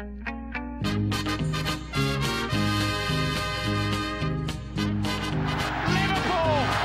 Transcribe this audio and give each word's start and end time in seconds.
Liverpool 0.00 0.16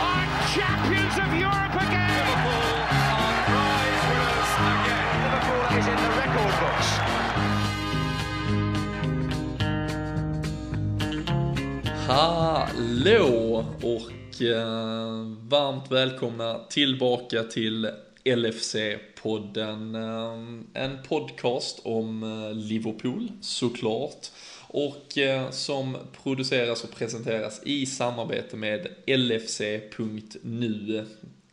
are 0.04 0.28
champions 0.54 1.16
of 1.24 1.30
Europe 1.40 1.76
again. 1.80 2.12
Liverpool 2.20 2.76
are 2.92 3.36
prize 3.48 4.04
winners 4.10 4.52
again. 4.68 5.16
Liverpool 5.24 5.64
is 5.80 5.86
in 5.88 5.98
the 6.04 6.12
record 6.20 6.56
books. 6.60 6.90
Hallå 12.08 13.66
och 13.82 14.42
eh, 14.42 15.26
varmt 15.50 15.92
välkomna 15.92 16.60
tillbaka 16.70 17.44
till 17.44 17.88
LFC-podden. 18.26 19.96
Eh, 19.96 20.40
en 20.84 21.04
podcast 21.04 21.80
om 21.84 22.24
eh, 22.24 22.54
Liverpool 22.54 23.32
såklart. 23.42 24.28
Och 24.68 25.18
eh, 25.18 25.52
som 25.52 25.98
produceras 26.24 26.84
och 26.84 26.92
presenteras 26.92 27.62
i 27.64 27.86
samarbete 27.86 28.58
med 28.58 28.88
LFC.nu 29.08 31.06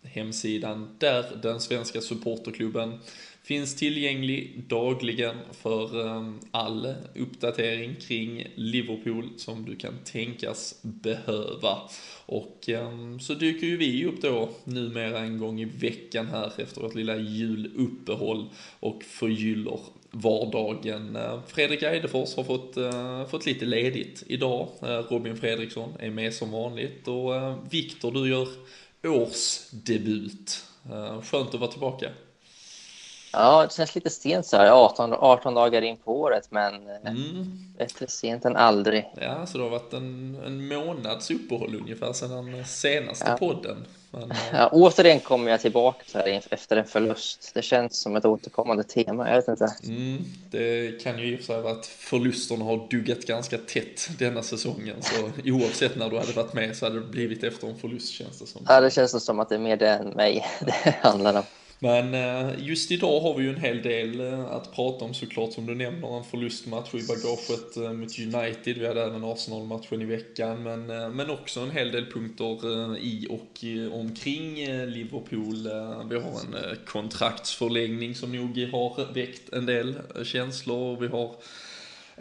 hemsidan 0.02 0.96
där 0.98 1.24
den 1.42 1.60
svenska 1.60 2.00
supporterklubben 2.00 2.98
finns 3.44 3.76
tillgänglig 3.76 4.64
dagligen 4.68 5.36
för 5.52 6.06
ehm, 6.08 6.40
all 6.50 6.94
uppdatering 7.14 7.96
kring 8.00 8.46
Liverpool 8.54 9.28
som 9.36 9.64
du 9.64 9.76
kan 9.76 9.98
tänkas 10.04 10.78
behöva. 10.82 11.78
Och 12.26 12.68
ehm, 12.68 13.20
så 13.20 13.34
dyker 13.34 13.66
ju 13.66 13.76
vi 13.76 14.06
upp 14.06 14.22
då 14.22 14.50
numera 14.64 15.18
en 15.18 15.38
gång 15.38 15.60
i 15.60 15.64
veckan 15.64 16.26
här 16.26 16.52
efter 16.56 16.80
vårt 16.80 16.94
lilla 16.94 17.16
juluppehåll 17.16 18.48
och 18.80 19.02
förgyller 19.02 19.80
vardagen. 20.10 21.16
Ehm, 21.16 21.40
Fredrik 21.46 21.82
Eidefors 21.82 22.36
har 22.36 22.44
fått, 22.44 22.76
eh, 22.76 23.26
fått 23.26 23.46
lite 23.46 23.64
ledigt 23.64 24.24
idag. 24.26 24.68
Robin 25.10 25.36
Fredriksson 25.36 25.92
är 25.98 26.10
med 26.10 26.34
som 26.34 26.50
vanligt 26.50 27.08
och 27.08 27.32
Viktor, 27.70 28.12
du 28.12 28.28
gör 28.28 28.48
årsdebut. 29.04 30.64
Skönt 31.22 31.54
att 31.54 31.60
vara 31.60 31.70
tillbaka. 31.70 32.10
Ja, 33.32 33.62
det 33.62 33.72
känns 33.74 33.94
lite 33.94 34.10
sent 34.10 34.46
så 34.46 34.56
här, 34.56 34.70
18, 34.70 35.12
18 35.12 35.54
dagar 35.54 35.82
in 35.82 35.96
på 35.96 36.20
året, 36.20 36.46
men 36.50 36.74
mm. 37.06 37.68
bättre 37.78 38.06
sent 38.06 38.44
än 38.44 38.56
aldrig. 38.56 39.08
Ja, 39.20 39.46
så 39.46 39.58
det 39.58 39.64
har 39.64 39.70
varit 39.70 39.92
en, 39.92 40.38
en 40.46 40.68
månads 40.68 41.30
uppehåll 41.30 41.76
ungefär 41.80 42.12
sedan 42.12 42.52
den 42.52 42.64
senaste 42.64 43.26
ja. 43.28 43.36
podden. 43.36 43.86
Men, 44.10 44.32
ja, 44.52 44.68
återigen 44.72 45.20
kommer 45.20 45.50
jag 45.50 45.60
tillbaka 45.60 46.04
så 46.06 46.18
här 46.18 46.42
efter 46.50 46.76
en 46.76 46.84
förlust. 46.84 47.50
Det 47.54 47.62
känns 47.62 48.00
som 48.00 48.16
ett 48.16 48.24
återkommande 48.24 48.84
tema, 48.84 49.28
jag 49.28 49.36
vet 49.36 49.48
inte. 49.48 49.74
Mm, 49.84 50.24
det 50.50 51.02
kan 51.02 51.18
ju 51.18 51.32
i 51.32 51.34
och 51.34 51.38
för 51.38 51.46
sig 51.46 51.62
vara 51.62 51.72
att 51.72 51.86
förlusterna 51.86 52.64
har 52.64 52.88
duggat 52.90 53.26
ganska 53.26 53.58
tätt 53.58 54.18
denna 54.18 54.42
säsongen. 54.42 54.96
Så 55.00 55.30
oavsett 55.44 55.96
när 55.96 56.10
du 56.10 56.18
hade 56.18 56.32
varit 56.32 56.52
med 56.52 56.76
så 56.76 56.86
hade 56.86 57.00
det 57.00 57.06
blivit 57.06 57.44
efter 57.44 57.68
en 57.68 57.76
förlust 57.76 58.12
känns 58.12 58.38
det 58.38 58.46
som. 58.46 58.66
Ja, 58.68 58.80
det 58.80 58.90
känns 58.90 59.24
som 59.24 59.40
att 59.40 59.48
det 59.48 59.54
är 59.54 59.58
mer 59.58 59.76
det 59.76 59.88
än 59.88 60.08
mig 60.08 60.46
det 60.60 60.94
handlar 61.00 61.38
om. 61.38 61.44
Men 61.82 62.14
eh, 62.14 62.50
just 62.58 62.90
idag 62.90 63.20
har 63.20 63.34
vi 63.34 63.44
ju 63.44 63.50
en 63.50 63.60
hel 63.60 63.82
del 63.82 64.20
eh, 64.20 64.44
att 64.44 64.72
prata 64.74 65.04
om 65.04 65.14
såklart 65.14 65.52
som 65.52 65.66
du 65.66 65.74
nämner. 65.74 66.16
En 66.18 66.24
förlustmatch 66.24 66.94
i 66.94 67.06
bagaget 67.06 67.76
eh, 67.76 67.92
mot 67.92 68.18
United. 68.18 68.78
Vi 68.78 68.86
hade 68.86 69.02
även 69.02 69.24
Arsenal-matchen 69.24 70.02
i 70.02 70.04
veckan. 70.04 70.62
Men, 70.62 70.86
men 71.16 71.30
också 71.30 71.60
en 71.60 71.70
hel 71.70 71.92
del 71.92 72.06
punkter 72.06 72.96
i 72.98 73.26
och 73.30 73.64
omkring 74.00 74.54
Liverpool. 74.86 75.68
Vi 76.10 76.16
har 76.16 76.40
en 76.40 76.76
kontraktsförlängning 76.86 78.14
som 78.14 78.32
nog 78.32 78.68
har 78.72 79.12
väckt 79.14 79.52
en 79.52 79.66
del 79.66 79.94
känslor. 80.24 81.00
Vi 81.00 81.06
har 81.06 81.34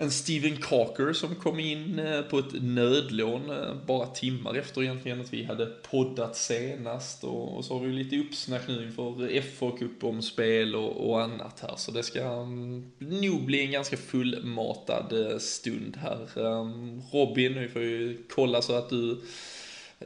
en 0.01 0.11
Steven 0.11 0.57
Carker 0.57 1.13
som 1.13 1.35
kom 1.35 1.59
in 1.59 1.99
eh, 1.99 2.21
på 2.21 2.39
ett 2.39 2.53
nödlån 2.61 3.49
eh, 3.49 3.75
bara 3.85 4.07
timmar 4.07 4.55
efter 4.55 4.83
egentligen 4.83 5.21
att 5.21 5.33
vi 5.33 5.43
hade 5.43 5.65
poddat 5.65 6.37
senast 6.37 7.23
och, 7.23 7.57
och 7.57 7.65
så 7.65 7.73
har 7.73 7.85
vi 7.85 7.93
lite 7.93 8.17
uppsnack 8.17 8.61
nu 8.67 8.83
inför 8.83 9.41
fa 9.41 10.21
spel 10.21 10.75
och, 10.75 11.09
och 11.09 11.21
annat 11.21 11.59
här 11.59 11.73
så 11.77 11.91
det 11.91 12.03
ska 12.03 12.21
um, 12.21 12.91
nog 12.97 13.45
bli 13.45 13.65
en 13.65 13.71
ganska 13.71 13.97
fullmatad 13.97 15.31
eh, 15.31 15.37
stund 15.37 15.97
här. 15.97 16.27
Um, 16.35 17.01
Robin, 17.11 17.59
vi 17.59 17.67
får 17.67 17.81
ju 17.81 18.23
kolla 18.29 18.61
så 18.61 18.75
att 18.75 18.89
du 18.89 19.21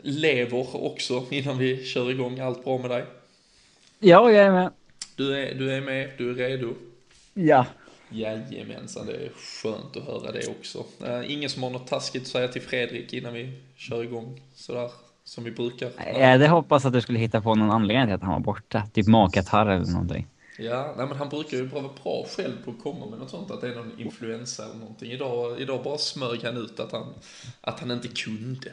lever 0.01 0.85
också 0.85 1.23
innan 1.29 1.57
vi 1.57 1.85
kör 1.85 2.11
igång. 2.11 2.39
Allt 2.39 2.63
bra 2.63 2.77
med 2.77 2.89
dig? 2.89 3.05
Ja, 3.99 4.31
jag 4.31 4.45
är 4.45 4.51
med. 4.51 4.71
Du 5.15 5.37
är, 5.37 5.55
du 5.55 5.71
är 5.71 5.81
med, 5.81 6.09
du 6.17 6.29
är 6.29 6.33
redo? 6.33 6.73
Ja, 7.33 7.65
Jajamensan, 8.09 9.05
det 9.05 9.13
är 9.13 9.29
skönt 9.29 9.97
att 9.97 10.03
höra 10.03 10.31
det 10.31 10.47
också. 10.47 10.85
Uh, 11.03 11.31
ingen 11.31 11.49
som 11.49 11.63
har 11.63 11.69
något 11.69 11.87
taskigt 11.87 12.21
att 12.21 12.27
säga 12.27 12.47
till 12.47 12.61
Fredrik 12.61 13.13
innan 13.13 13.33
vi 13.33 13.61
kör 13.75 14.03
igång 14.03 14.41
sådär 14.55 14.91
som 15.23 15.43
vi 15.43 15.51
brukar? 15.51 15.91
Jag 15.97 16.27
hade 16.27 16.47
hoppats 16.47 16.85
att 16.85 16.93
du 16.93 17.01
skulle 17.01 17.19
hitta 17.19 17.41
på 17.41 17.55
någon 17.55 17.71
anledning 17.71 18.07
till 18.07 18.15
att 18.15 18.21
han 18.21 18.31
var 18.31 18.39
borta. 18.39 18.87
Typ 18.93 19.07
magkatarr 19.07 19.67
eller 19.67 19.91
någonting. 19.91 20.27
Ja, 20.57 20.93
nej, 20.97 21.07
men 21.07 21.17
han 21.17 21.29
brukar 21.29 21.57
ju 21.57 21.65
vara 21.65 21.89
bra 22.03 22.25
själv 22.37 22.65
på 22.65 22.71
att 22.71 22.83
komma 22.83 23.05
med 23.05 23.19
något 23.19 23.29
sånt, 23.29 23.51
att 23.51 23.61
det 23.61 23.67
är 23.67 23.75
någon 23.75 23.99
influensa 23.99 24.63
eller 24.63 24.75
någonting. 24.75 25.11
Idag, 25.11 25.61
idag 25.61 25.83
bara 25.83 25.97
smög 25.97 26.43
han 26.43 26.57
ut 26.57 26.79
att 26.79 26.91
han, 26.91 27.13
att 27.61 27.79
han 27.79 27.91
inte 27.91 28.07
kunde. 28.07 28.71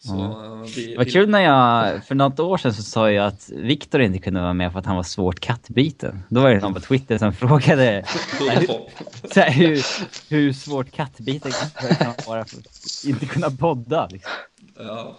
Så, 0.00 0.14
mm. 0.14 0.62
vi, 0.64 0.96
Vad 0.96 1.12
kul 1.12 1.28
när 1.28 1.40
jag, 1.40 2.04
för 2.04 2.14
något 2.14 2.40
år 2.40 2.58
sedan 2.58 2.74
så 2.74 2.82
sa 2.82 3.10
jag 3.10 3.26
att 3.26 3.48
Viktor 3.48 4.00
inte 4.00 4.18
kunde 4.18 4.40
vara 4.40 4.52
med 4.52 4.72
för 4.72 4.78
att 4.78 4.86
han 4.86 4.96
var 4.96 5.02
svårt 5.02 5.40
kattbiten. 5.40 6.22
Då 6.28 6.40
var 6.40 6.50
det 6.50 6.60
någon 6.60 6.74
på 6.74 6.80
Twitter 6.80 7.18
som 7.18 7.32
frågade 7.32 8.04
så 9.34 9.40
här, 9.40 9.50
hur, 9.50 9.84
hur 10.30 10.52
svårt 10.52 10.90
kattbiten 10.90 11.52
kan 11.98 12.14
vara 12.26 12.44
för 12.44 12.58
att 12.58 13.04
inte 13.06 13.26
kunna 13.26 13.50
podda. 13.50 14.08
Liksom. 14.10 14.32
Ja, 14.78 15.16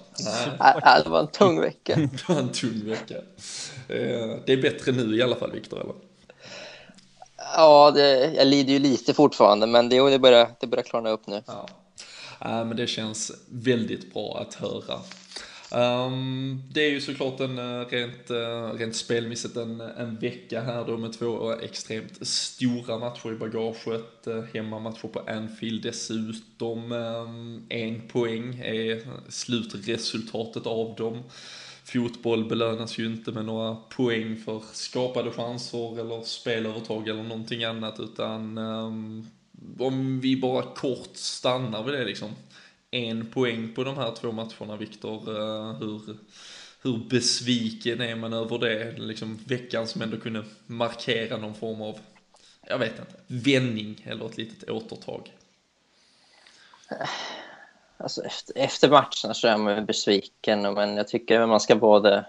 nej. 0.60 1.02
det 1.04 1.10
var 1.10 1.20
en 1.20 1.28
tung 1.28 1.62
vecka. 1.62 1.96
det 2.12 2.30
var 2.30 2.40
en 2.40 2.52
tung 2.52 2.86
vecka. 2.86 3.16
Eh, 3.88 4.38
det 4.46 4.54
är 4.54 4.62
bättre 4.62 4.92
nu 4.92 5.16
i 5.16 5.22
alla 5.22 5.36
fall, 5.36 5.52
Viktor, 5.52 5.82
eller? 5.82 5.94
Ja, 7.56 7.92
det, 7.92 8.34
jag 8.34 8.48
lider 8.48 8.74
ju 8.74 8.80
lite 8.80 9.14
fortfarande, 9.14 9.68
men 9.68 9.90
det, 9.90 10.10
det, 10.10 10.20
börjar, 10.20 10.50
det 10.60 10.68
börjar 10.68 10.84
klarna 10.84 11.10
upp 11.10 11.28
nu. 11.28 11.42
Ja. 11.46 11.70
Men 12.42 12.76
det 12.76 12.88
känns 12.88 13.32
väldigt 13.50 14.14
bra 14.14 14.38
att 14.42 14.54
höra. 14.54 15.00
Um, 15.72 16.64
det 16.72 16.86
är 16.86 16.90
ju 16.90 17.02
såklart 17.02 17.40
en 17.40 17.58
eh, 17.58 17.86
rent, 17.86 18.30
eh, 18.30 18.74
rent 18.78 18.96
spelmässigt 18.96 19.58
en, 19.58 19.82
en 19.82 20.16
vecka 20.16 20.62
här 20.62 20.86
då 20.86 20.98
med 20.98 21.14
två 21.14 21.54
extremt 21.54 22.28
stora 22.28 23.00
matcher 23.00 23.32
i 23.32 23.36
bagaget. 23.36 24.28
Eh, 24.28 24.44
Hemmamatcher 24.54 25.08
på 25.08 25.20
Anfield 25.20 25.84
dessutom. 25.84 26.92
Um, 26.92 27.66
en 27.70 28.08
poäng 28.08 28.60
är 28.60 29.02
slutresultatet 29.32 30.66
av 30.66 30.96
dem. 30.96 31.24
Fotboll 31.84 32.50
belönas 32.50 32.98
ju 32.98 33.06
inte 33.06 33.32
med 33.32 33.46
några 33.46 33.76
poäng 33.76 34.38
för 34.38 34.62
skapade 34.74 35.32
chanser 35.32 36.00
eller 36.00 36.22
spelövertag 36.22 37.08
eller 37.08 37.24
någonting 37.24 37.64
annat 37.64 38.00
utan 38.00 38.58
um, 38.58 39.28
om 39.80 40.20
vi 40.20 40.36
bara 40.36 40.62
kort 40.62 41.16
stannar 41.16 41.84
vid 41.84 41.94
det 41.94 42.06
liksom. 42.06 42.36
En 42.92 43.26
poäng 43.32 43.74
på 43.76 43.84
de 43.84 43.98
här 43.98 44.12
två 44.12 44.32
matcherna, 44.32 44.78
Viktor. 44.78 45.38
Eh, 45.38 45.74
hur, 45.80 46.02
hur 46.82 46.98
besviken 47.10 48.02
är 48.02 48.16
man 48.16 48.34
över 48.34 48.58
det? 48.58 48.98
Liksom 48.98 49.40
veckan 49.48 49.88
som 49.88 50.02
ändå 50.02 50.18
kunde 50.18 50.44
markera 50.66 51.38
någon 51.38 51.56
form 51.56 51.82
av, 51.82 52.00
jag 52.68 52.78
vet 52.78 53.00
inte, 53.00 53.16
vändning 53.28 54.06
eller 54.06 54.26
ett 54.26 54.38
litet 54.38 54.70
återtag. 54.70 55.32
Alltså 57.98 58.24
efter, 58.24 58.58
efter 58.58 58.90
matchen 58.90 59.36
så 59.36 59.48
är 59.48 59.58
man 59.58 59.86
besviken, 59.86 60.62
men 60.74 60.98
jag 60.98 61.08
tycker 61.08 61.40
att 61.40 61.50
man 61.50 61.60
ska 61.60 61.76
både, 61.76 62.26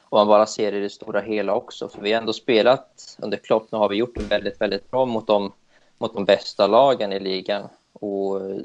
om 0.00 0.18
man 0.18 0.26
bara 0.26 0.46
ser 0.46 0.72
det 0.72 0.78
i 0.78 0.80
det 0.80 0.90
stora 0.90 1.20
hela 1.20 1.54
också, 1.54 1.88
för 1.88 2.02
vi 2.02 2.12
har 2.12 2.20
ändå 2.20 2.32
spelat 2.32 3.16
under 3.18 3.36
Klopp, 3.36 3.72
nu 3.72 3.78
har 3.78 3.88
vi 3.88 3.96
gjort 3.96 4.14
det 4.14 4.22
väldigt, 4.22 4.60
väldigt 4.60 4.90
bra 4.90 5.06
mot 5.06 5.26
dem 5.26 5.52
mot 5.98 6.14
de 6.14 6.24
bästa 6.24 6.66
lagen 6.66 7.12
i 7.12 7.20
ligan. 7.20 7.68
Och 7.92 8.50
eh, 8.50 8.56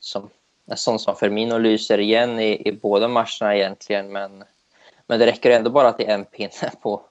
som, 0.00 0.30
en 0.66 0.76
sån 0.76 0.98
som 0.98 1.16
Firmino 1.16 1.58
lyser 1.58 1.98
igen 2.00 2.40
i, 2.40 2.68
i 2.68 2.72
båda 2.72 3.08
matcherna 3.08 3.56
egentligen, 3.56 4.12
men, 4.12 4.44
men 5.06 5.18
det 5.18 5.26
räcker 5.26 5.50
ändå 5.50 5.70
bara 5.70 5.92
till 5.92 6.08
en 6.08 6.24
pinne 6.24 6.70
på, 6.82 7.02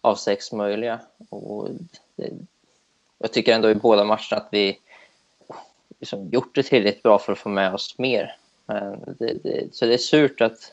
av 0.00 0.14
sex 0.14 0.52
möjliga. 0.52 1.00
Och 1.30 1.68
det, 2.16 2.30
jag 3.18 3.32
tycker 3.32 3.54
ändå 3.54 3.70
i 3.70 3.74
båda 3.74 4.04
matcherna 4.04 4.36
att 4.36 4.48
vi 4.50 4.78
liksom 6.00 6.28
gjort 6.28 6.54
det 6.54 6.62
tillräckligt 6.62 7.02
bra 7.02 7.18
för 7.18 7.32
att 7.32 7.38
få 7.38 7.48
med 7.48 7.74
oss 7.74 7.98
mer. 7.98 8.36
Men 8.66 9.14
det, 9.18 9.34
det, 9.42 9.74
så 9.74 9.86
det 9.86 9.94
är 9.94 9.98
surt 9.98 10.40
att, 10.40 10.72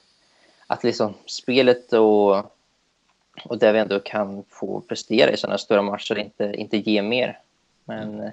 att 0.67 0.83
liksom 0.83 1.13
spelet 1.25 1.93
och, 1.93 2.35
och 3.43 3.57
det 3.59 3.71
vi 3.71 3.79
ändå 3.79 3.99
kan 3.99 4.43
få 4.49 4.81
prestera 4.81 5.31
i 5.31 5.37
sådana 5.37 5.57
stora 5.57 5.81
matcher 5.81 6.17
inte, 6.17 6.53
inte 6.57 6.77
ger 6.77 7.01
mer. 7.01 7.39
Men 7.85 8.19
eh, 8.19 8.31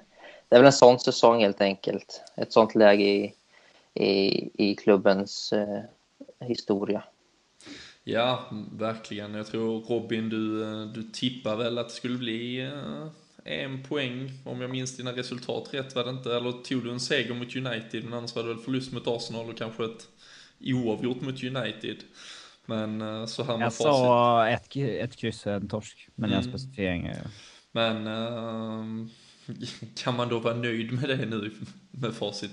det 0.49 0.55
är 0.55 0.59
väl 0.59 0.65
en 0.65 0.73
sån 0.73 0.99
säsong 0.99 1.41
helt 1.41 1.61
enkelt. 1.61 2.21
Ett 2.35 2.53
sånt 2.53 2.75
läge 2.75 3.03
i, 3.03 3.33
i, 3.93 4.49
i 4.69 4.75
klubbens 4.75 5.53
eh, 5.53 5.81
historia. 6.39 7.03
Ja, 8.03 8.45
verkligen. 8.71 9.33
Jag 9.33 9.47
tror 9.47 9.81
Robin, 9.81 10.29
du, 10.29 10.65
du 10.85 11.03
tippar 11.03 11.55
väl 11.55 11.77
att 11.77 11.87
det 11.87 11.93
skulle 11.93 12.17
bli 12.17 12.71
en 13.45 13.83
poäng, 13.83 14.31
om 14.45 14.61
jag 14.61 14.69
minns 14.69 14.97
dina 14.97 15.11
resultat 15.11 15.69
rätt 15.71 15.95
var 15.95 16.03
det 16.03 16.09
inte, 16.09 16.35
eller 16.35 16.51
tog 16.51 16.83
du 16.83 16.91
en 16.91 16.99
seger 16.99 17.33
mot 17.33 17.55
United, 17.55 18.03
men 18.03 18.13
annars 18.13 18.35
var 18.35 18.43
det 18.43 18.49
väl 18.49 18.63
förlust 18.63 18.91
mot 18.91 19.07
Arsenal 19.07 19.49
och 19.49 19.57
kanske 19.57 19.85
ett 19.85 20.07
oavgjort 20.61 21.21
mot 21.21 21.43
United. 21.43 21.97
Men 22.65 23.01
eh, 23.01 23.25
så 23.25 23.43
här 23.43 23.57
med 23.57 23.65
Jag 23.65 23.73
sa 23.73 24.47
ett, 24.47 24.75
ett 24.75 25.15
kryss 25.15 25.45
och 25.45 25.51
en 25.51 25.67
torsk, 25.67 26.09
men 26.15 26.29
mm. 26.29 26.35
jag 26.35 26.43
specificering. 26.49 27.11
Men 27.71 28.07
uh, 28.07 29.07
kan 30.03 30.15
man 30.15 30.29
då 30.29 30.39
vara 30.39 30.53
nöjd 30.55 30.91
med 30.93 31.09
det 31.09 31.25
nu 31.25 31.51
med 31.91 32.13
facit? 32.13 32.51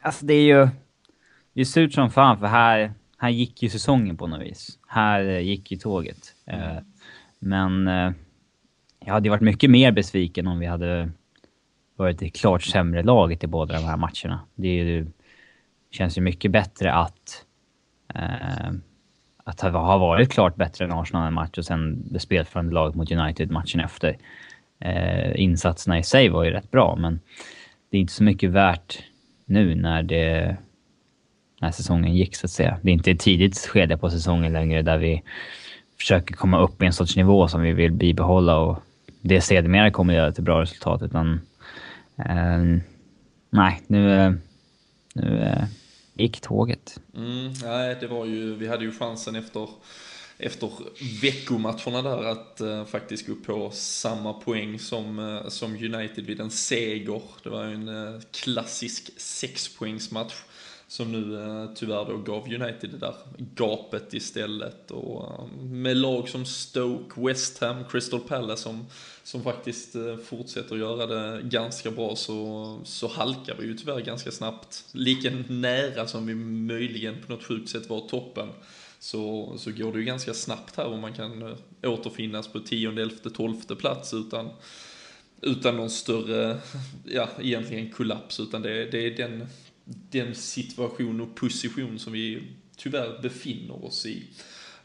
Alltså 0.00 0.26
det 0.26 0.34
är 0.34 0.42
ju... 0.42 0.68
Det 1.52 1.60
är 1.60 1.64
surt 1.64 1.92
som 1.92 2.10
fan 2.10 2.38
för 2.38 2.46
här, 2.46 2.92
här 3.18 3.28
gick 3.28 3.62
ju 3.62 3.68
säsongen 3.68 4.16
på 4.16 4.26
något 4.26 4.42
vis. 4.42 4.78
Här 4.88 5.20
gick 5.22 5.70
ju 5.70 5.76
tåget. 5.76 6.34
Mm. 6.46 6.76
Uh, 6.76 6.82
men 7.38 7.88
uh, 7.88 8.12
jag 9.00 9.12
hade 9.12 9.26
ju 9.26 9.30
varit 9.30 9.42
mycket 9.42 9.70
mer 9.70 9.92
besviken 9.92 10.46
om 10.46 10.58
vi 10.58 10.66
hade 10.66 11.10
varit 11.96 12.18
det 12.18 12.30
klart 12.30 12.62
sämre 12.62 13.02
laget 13.02 13.44
i 13.44 13.46
båda 13.46 13.74
de 13.74 13.84
här 13.84 13.96
matcherna. 13.96 14.40
Det 14.54 14.68
ju, 14.68 15.06
känns 15.90 16.18
ju 16.18 16.22
mycket 16.22 16.50
bättre 16.50 16.92
att 16.92 17.44
eh, 18.14 18.70
att 19.44 19.60
ha 19.60 19.98
varit 19.98 20.32
klart 20.32 20.56
bättre 20.56 20.84
än 20.84 20.92
Arsenal 20.92 21.26
en 21.26 21.34
match 21.34 21.58
och 21.58 21.64
sen 21.64 22.12
det 22.12 22.20
spelförande 22.20 22.72
laget 22.72 22.94
mot 22.94 23.12
United 23.12 23.50
matchen 23.50 23.80
efter. 23.80 24.16
Eh, 24.80 25.40
insatserna 25.40 25.98
i 25.98 26.02
sig 26.02 26.28
var 26.28 26.44
ju 26.44 26.50
rätt 26.50 26.70
bra, 26.70 26.96
men 26.96 27.20
det 27.90 27.96
är 27.96 28.00
inte 28.00 28.12
så 28.12 28.24
mycket 28.24 28.50
värt 28.50 29.02
nu 29.44 29.74
när 29.74 30.02
det 30.02 30.56
när 31.60 31.70
säsongen 31.70 32.14
gick 32.16 32.36
så 32.36 32.46
att 32.46 32.50
säga. 32.50 32.78
Det 32.82 32.90
är 32.90 32.92
inte 32.92 33.10
ett 33.10 33.20
tidigt 33.20 33.58
skede 33.58 33.96
på 33.96 34.10
säsongen 34.10 34.52
längre 34.52 34.82
där 34.82 34.98
vi 34.98 35.22
försöker 35.98 36.34
komma 36.34 36.60
upp 36.60 36.82
i 36.82 36.86
en 36.86 36.92
sorts 36.92 37.16
nivå 37.16 37.48
som 37.48 37.62
vi 37.62 37.72
vill 37.72 37.92
bibehålla 37.92 38.58
och 38.58 38.78
det 39.20 39.40
sedermera 39.40 39.90
kommer 39.90 40.14
göra 40.14 40.32
till 40.32 40.44
bra 40.44 40.62
resultat 40.62 41.02
utan 41.02 41.40
eh, 42.16 42.82
nej, 43.50 43.80
nu, 43.86 44.12
eh, 44.12 44.32
nu 45.14 45.42
eh, 45.42 45.64
gick 46.14 46.40
tåget. 46.40 47.00
Mm, 47.16 47.52
nej, 47.62 47.96
det 48.00 48.06
var 48.06 48.26
ju, 48.26 48.54
vi 48.54 48.68
hade 48.68 48.84
ju 48.84 48.92
chansen 48.92 49.36
efter, 49.36 49.68
efter 50.38 50.70
veckomatcherna 51.22 52.02
där 52.02 52.24
att 52.24 52.60
uh, 52.60 52.84
faktiskt 52.84 53.26
gå 53.26 53.34
på 53.34 53.70
samma 53.70 54.32
poäng 54.32 54.78
som, 54.78 55.18
uh, 55.18 55.48
som 55.48 55.74
United 55.74 56.26
vid 56.26 56.40
en 56.40 56.50
seger. 56.50 57.22
Det 57.42 57.50
var 57.50 57.64
ju 57.64 57.74
en 57.74 57.88
uh, 57.88 58.20
klassisk 58.30 59.10
sexpoängsmatch 59.16 60.34
som 60.90 61.12
nu 61.12 61.42
eh, 61.42 61.70
tyvärr 61.74 62.04
då 62.04 62.16
gav 62.16 62.44
United 62.44 62.90
det 62.90 62.98
där 62.98 63.14
gapet 63.36 64.14
istället. 64.14 64.90
Och 64.90 65.48
med 65.60 65.96
lag 65.96 66.28
som 66.28 66.44
Stoke, 66.44 67.20
West 67.20 67.60
Ham, 67.60 67.84
Crystal 67.90 68.20
Palace 68.20 68.62
som, 68.62 68.86
som 69.22 69.42
faktiskt 69.42 69.92
fortsätter 69.92 70.24
fortsätter 70.24 70.76
göra 70.76 71.06
det 71.06 71.42
ganska 71.42 71.90
bra 71.90 72.16
så, 72.16 72.80
så 72.84 73.08
halkar 73.08 73.56
vi 73.58 73.66
ju 73.66 73.74
tyvärr 73.74 74.00
ganska 74.00 74.30
snabbt. 74.30 74.84
Lika 74.92 75.30
nära 75.48 76.06
som 76.06 76.26
vi 76.26 76.34
möjligen 76.34 77.16
på 77.26 77.32
något 77.32 77.44
sjukt 77.44 77.70
sätt 77.70 77.88
var 77.88 78.08
toppen 78.08 78.48
så, 78.98 79.54
så 79.58 79.72
går 79.72 79.92
det 79.92 79.98
ju 79.98 80.04
ganska 80.04 80.34
snabbt 80.34 80.76
här 80.76 80.86
om 80.86 81.00
man 81.00 81.12
kan 81.12 81.42
eh, 81.42 81.92
återfinnas 81.92 82.48
på 82.48 82.60
tionde, 82.60 83.02
elfte, 83.02 83.30
tolfte 83.30 83.76
plats 83.76 84.14
utan 84.14 84.50
utan 85.42 85.76
någon 85.76 85.90
större, 85.90 86.58
ja 87.04 87.28
egentligen 87.40 87.90
kollaps, 87.90 88.40
utan 88.40 88.62
det, 88.62 88.90
det 88.90 89.06
är 89.06 89.10
den, 89.10 89.46
den 89.84 90.34
situation 90.34 91.20
och 91.20 91.34
position 91.34 91.98
som 91.98 92.12
vi 92.12 92.42
tyvärr 92.76 93.22
befinner 93.22 93.84
oss 93.84 94.06
i. 94.06 94.22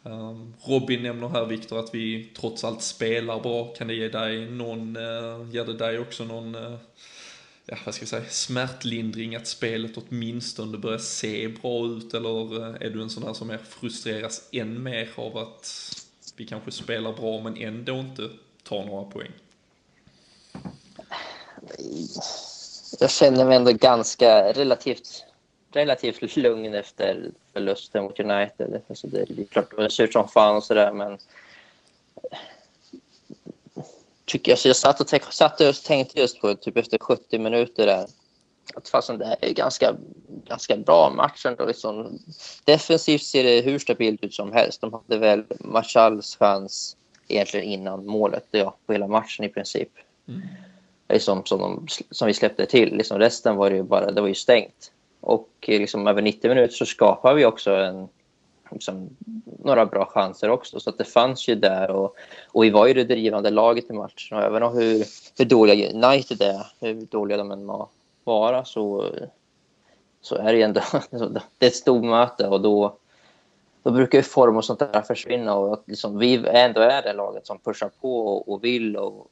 Ehm, 0.04 0.54
Robin 0.60 1.04
nämner 1.04 1.30
här 1.30 1.46
Viktor 1.46 1.80
att 1.80 1.96
vi 1.96 2.32
trots 2.36 2.64
allt 2.64 2.82
spelar 2.82 3.40
bra. 3.40 3.74
Kan 3.74 3.88
det 3.88 3.94
ge 3.94 4.08
dig 4.08 4.52
någon, 4.52 4.96
eh, 4.96 5.50
ger 5.52 5.66
det 5.66 5.74
dig 5.74 6.00
också 6.00 6.24
någon, 6.24 6.56
eh, 6.56 6.76
ja 7.66 7.78
vad 7.86 7.96
ska 7.96 8.02
jag 8.02 8.10
säga, 8.10 8.26
smärtlindring 8.30 9.36
att 9.36 9.48
spelet 9.48 9.92
åtminstone 9.98 10.78
börjar 10.78 10.98
se 10.98 11.48
bra 11.48 11.88
ut? 11.88 12.14
Eller 12.14 12.62
eh, 12.62 12.88
är 12.88 12.90
du 12.90 13.02
en 13.02 13.10
sån 13.10 13.24
här 13.24 13.34
som 13.34 13.50
är 13.50 13.58
frustreras 13.58 14.50
än 14.52 14.84
mer 14.84 15.10
av 15.16 15.38
att 15.38 15.92
vi 16.36 16.46
kanske 16.46 16.72
spelar 16.72 17.14
bra 17.14 17.42
men 17.42 17.58
ändå 17.58 17.94
inte 17.94 18.30
tar 18.64 18.86
några 18.86 19.04
poäng? 19.04 19.32
jag 23.00 23.12
känner 23.12 23.46
mig 23.46 23.56
ändå 23.56 23.72
ganska 23.72 24.54
relativt, 24.54 25.26
relativt 25.72 26.36
lugn 26.36 26.74
efter 26.74 27.32
förlusten 27.54 28.04
mot 28.04 28.20
United. 28.20 28.82
Alltså 28.90 29.08
det 29.08 29.20
är 29.20 29.46
klart 29.46 29.70
det 29.70 29.76
var 29.76 29.90
surt 29.90 30.14
som 30.14 30.28
fan 30.28 30.56
och 30.56 30.64
sådär, 30.64 30.94
men 30.94 31.18
tycker 34.26 34.52
jag, 34.52 34.60
så 34.60 34.68
jag 34.68 34.76
satt 34.76 35.14
och, 35.14 35.34
satt 35.34 35.62
och 35.62 35.76
tänkte 35.76 36.20
just 36.20 36.42
på 36.42 36.56
typ 36.56 36.78
efter 36.78 36.98
70 36.98 37.40
minuter 37.40 37.86
där 37.86 38.08
att 38.76 38.90
fasen, 38.90 39.18
det 39.18 39.26
här 39.26 39.38
är 39.42 39.54
ganska, 39.54 39.96
ganska 40.48 40.78
bra 40.78 41.14
match 41.16 41.46
ändå. 41.46 41.66
Liksom. 41.66 42.20
Defensivt 42.66 43.24
ser 43.24 43.44
det 43.44 43.62
hur 43.62 43.80
stabilt 43.80 44.24
ut 44.24 44.34
som 44.34 44.52
helst. 44.52 44.82
De 44.82 44.94
hade 44.94 45.18
väl 45.18 45.44
Marschalls 45.60 46.38
chans 46.40 46.98
egentligen 47.28 47.66
innan 47.66 48.06
målet, 48.06 48.46
ja, 48.52 48.78
på 48.86 48.94
hela 48.94 49.08
matchen 49.08 49.46
i 49.46 49.50
princip. 49.50 49.90
Mm 50.28 50.42
liksom, 51.14 51.46
som, 51.46 51.60
de, 51.60 51.88
som 52.12 52.28
vi 52.28 52.34
släppte 52.34 52.66
till. 52.66 52.96
Liksom, 52.96 53.20
resten 53.20 53.56
var 53.56 53.72
ju 53.72 53.84
bara 53.84 54.12
det 54.12 54.22
var 54.22 54.28
ju 54.28 54.36
stängt. 54.36 54.92
Och 55.22 55.50
liksom, 55.68 56.08
över 56.08 56.22
90 56.22 56.50
minuter 56.50 56.76
så 56.76 56.86
skapade 56.86 57.36
vi 57.36 57.46
också 57.46 57.72
en, 57.72 58.08
liksom, 58.72 59.10
några 59.64 59.86
bra 59.86 60.06
chanser 60.06 60.50
också. 60.50 60.80
Så 60.80 60.90
att 60.90 60.98
det 60.98 61.06
fanns 61.06 61.48
ju 61.48 61.56
där. 61.56 61.92
Och, 61.92 62.16
och 62.48 62.64
vi 62.64 62.70
var 62.70 62.88
ju 62.88 62.94
det 62.94 63.04
drivande 63.04 63.50
laget 63.50 63.90
i 63.90 63.94
matchen. 63.94 64.38
Och 64.38 64.44
även 64.44 64.64
om 64.64 64.78
hur, 64.78 65.06
hur 65.38 65.46
dåliga 65.46 65.92
United 65.92 66.42
är, 66.42 66.66
hur 66.80 66.94
dåliga 66.94 67.38
de 67.38 67.52
än 67.52 67.66
må 67.66 67.90
vara, 68.24 68.66
så, 68.66 69.06
så 70.22 70.36
är 70.36 70.54
det 70.54 70.58
ju 70.58 70.64
ändå 70.64 70.82
det 71.58 71.66
är 71.66 71.70
ett 71.70 71.76
stormöte. 71.76 72.48
Och 72.48 72.62
då, 72.62 72.96
då 73.84 73.92
brukar 73.92 74.18
ju 74.18 74.24
form 74.24 74.58
och 74.58 74.66
sånt 74.66 74.80
där 74.80 75.02
försvinna. 75.02 75.56
Och 75.56 75.74
att 75.74 75.84
liksom, 75.86 76.18
vi 76.18 76.48
ändå 76.48 76.82
är 76.82 77.02
det 77.02 77.14
laget 77.14 77.48
som 77.48 77.60
pushar 77.60 77.92
på 78.02 78.28
och, 78.28 78.54
och 78.54 78.64
vill 78.64 78.98
och 78.98 79.28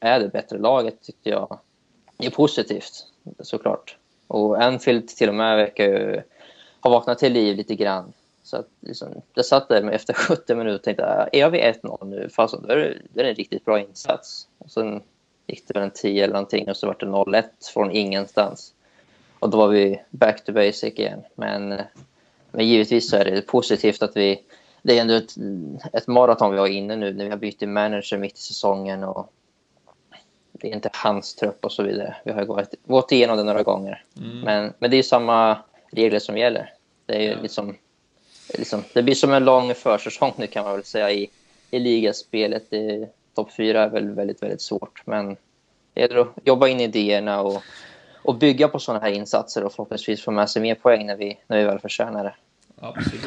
är 0.00 0.20
det 0.20 0.28
bättre 0.28 0.58
laget 0.58 1.02
tyckte 1.02 1.30
jag 1.30 1.58
är 2.18 2.30
positivt 2.30 3.06
såklart. 3.40 3.96
Och 4.26 4.62
Anfield 4.62 5.08
till 5.08 5.28
och 5.28 5.34
med 5.34 5.56
verkar 5.56 5.84
ju 5.84 6.22
ha 6.80 6.90
vaknat 6.90 7.18
till 7.18 7.32
liv 7.32 7.56
lite 7.56 7.74
grann. 7.74 8.12
Så 8.44 8.56
att 8.56 8.68
liksom, 8.80 9.22
jag 9.34 9.46
satt 9.46 9.68
där 9.68 9.90
efter 9.90 10.14
70 10.28 10.54
minuter 10.54 10.74
och 10.74 10.82
tänkte, 10.82 11.28
är 11.32 11.50
vi 11.50 11.60
1-0 11.60 12.04
nu? 12.04 12.28
Fast 12.28 12.62
då 12.62 12.68
är 12.68 12.76
det, 12.76 12.98
det 13.12 13.20
är 13.20 13.24
en 13.24 13.34
riktigt 13.34 13.64
bra 13.64 13.80
insats. 13.80 14.48
Och 14.58 14.70
sen 14.70 15.02
gick 15.46 15.68
det 15.68 15.74
väl 15.74 15.82
en 15.82 15.90
10 15.90 16.24
eller 16.24 16.34
någonting 16.34 16.70
och 16.70 16.76
så 16.76 16.86
var 16.86 16.96
det 17.00 17.06
0-1 17.06 17.44
från 17.72 17.90
ingenstans. 17.90 18.74
Och 19.38 19.50
då 19.50 19.58
var 19.58 19.68
vi 19.68 20.00
back 20.10 20.44
to 20.44 20.52
basic 20.52 20.94
igen. 20.94 21.22
Men, 21.34 21.82
men 22.50 22.68
givetvis 22.68 23.10
så 23.10 23.16
är 23.16 23.24
det 23.24 23.42
positivt 23.42 24.02
att 24.02 24.16
vi... 24.16 24.42
Det 24.82 24.98
är 24.98 25.00
ändå 25.00 25.14
ett, 25.14 25.34
ett 25.92 26.06
maraton 26.06 26.52
vi 26.52 26.58
har 26.58 26.66
inne 26.66 26.96
nu 26.96 27.12
när 27.12 27.24
vi 27.24 27.30
har 27.30 27.36
bytt 27.36 27.68
manager 27.68 28.18
mitt 28.18 28.38
i 28.38 28.40
säsongen 28.40 29.04
och 29.04 29.32
det 30.52 30.70
är 30.70 30.74
inte 30.74 30.90
hans 30.92 31.34
trupp 31.34 31.64
och 31.64 31.72
så 31.72 31.82
vidare. 31.82 32.16
Vi 32.24 32.32
har 32.32 32.44
gått, 32.44 32.74
gått 32.86 33.12
igenom 33.12 33.36
det 33.36 33.44
några 33.44 33.62
gånger. 33.62 34.04
Mm. 34.16 34.40
Men, 34.40 34.72
men 34.78 34.90
det 34.90 34.96
är 34.96 35.02
samma 35.02 35.58
regler 35.90 36.18
som 36.18 36.38
gäller. 36.38 36.72
Det, 37.06 37.26
är 37.26 37.32
ja. 37.32 37.38
liksom, 37.42 37.76
liksom, 38.58 38.84
det 38.92 39.02
blir 39.02 39.14
som 39.14 39.32
en 39.32 39.44
lång 39.44 39.74
försäsong 39.74 40.32
nu 40.36 40.46
kan 40.46 40.64
man 40.64 40.74
väl 40.74 40.84
säga 40.84 41.10
i, 41.10 41.30
i 41.70 41.78
ligaspelet. 41.78 42.64
Topp 43.34 43.52
fyra 43.56 43.82
är 43.82 43.88
väl 43.88 44.10
väldigt, 44.10 44.42
väldigt 44.42 44.62
svårt. 44.62 45.02
Men 45.06 45.36
det 45.94 46.00
gäller 46.00 46.16
att 46.16 46.28
jobba 46.44 46.68
in 46.68 46.80
idéerna 46.80 47.40
och, 47.40 47.62
och 48.22 48.38
bygga 48.38 48.68
på 48.68 48.78
sådana 48.78 49.04
här 49.04 49.12
insatser 49.12 49.64
och 49.64 49.72
förhoppningsvis 49.72 50.22
få 50.22 50.30
med 50.30 50.50
sig 50.50 50.62
mer 50.62 50.74
poäng 50.74 51.06
när 51.06 51.16
vi, 51.16 51.38
när 51.46 51.58
vi 51.58 51.64
väl 51.64 51.78
förtjänar 51.78 52.24
det. 52.24 52.34
Absolut. 52.76 53.26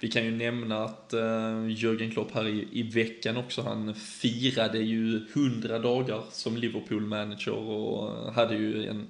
Vi 0.00 0.08
kan 0.08 0.24
ju 0.24 0.30
nämna 0.30 0.84
att 0.84 1.14
uh, 1.14 1.20
Jürgen 1.68 2.10
Klopp 2.10 2.34
här 2.34 2.48
i, 2.48 2.68
i 2.72 2.82
veckan 2.82 3.36
också, 3.36 3.62
han 3.62 3.94
firade 3.94 4.78
ju 4.78 5.26
100 5.32 5.78
dagar 5.78 6.22
som 6.30 6.56
Liverpool-manager 6.56 7.52
och 7.52 8.32
hade 8.34 8.54
ju 8.54 8.88
en 8.88 9.06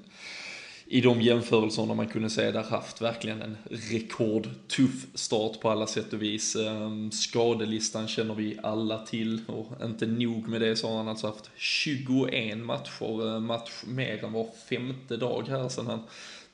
i 0.92 1.00
de 1.00 1.22
jämförelserna 1.22 1.94
man 1.94 2.08
kunde 2.08 2.30
se 2.30 2.50
där 2.50 2.62
haft 2.62 3.00
verkligen 3.00 3.42
en 3.42 3.56
rekordtuff 3.70 5.06
start 5.14 5.60
på 5.60 5.70
alla 5.70 5.86
sätt 5.86 6.12
och 6.12 6.22
vis. 6.22 6.56
Ehm, 6.56 7.10
skadelistan 7.10 8.08
känner 8.08 8.34
vi 8.34 8.58
alla 8.62 8.98
till 8.98 9.40
och 9.46 9.84
inte 9.84 10.06
nog 10.06 10.48
med 10.48 10.60
det 10.60 10.76
så 10.76 10.88
har 10.88 10.96
han 10.96 11.08
alltså 11.08 11.26
haft 11.26 11.50
21 11.56 12.58
matcher, 12.58 13.26
eh, 13.26 13.40
match 13.40 13.70
mer 13.86 14.24
än 14.24 14.32
var 14.32 14.48
femte 14.68 15.16
dag 15.16 15.48
här 15.48 15.68
sedan 15.68 15.86
han 15.86 16.02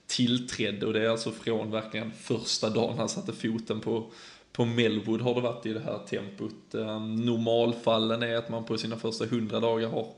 tillträdde 0.07 0.87
och 0.87 0.93
det 0.93 1.05
är 1.05 1.09
alltså 1.09 1.31
från 1.31 1.71
verkligen 1.71 2.13
första 2.13 2.71
dagen 2.71 2.99
han 2.99 3.09
satte 3.09 3.33
foten 3.33 3.81
på, 3.81 4.11
på 4.53 4.65
Melwood 4.65 5.21
har 5.21 5.35
det 5.35 5.41
varit 5.41 5.67
i 5.67 5.73
det 5.73 5.81
här 5.81 5.99
tempot. 5.99 6.75
Ehm, 6.75 7.17
normalfallen 7.17 8.23
är 8.23 8.37
att 8.37 8.49
man 8.49 8.65
på 8.65 8.79
sina 8.79 8.97
första 8.97 9.27
hundra 9.27 9.61
dagar 9.61 9.89
har 9.89 10.09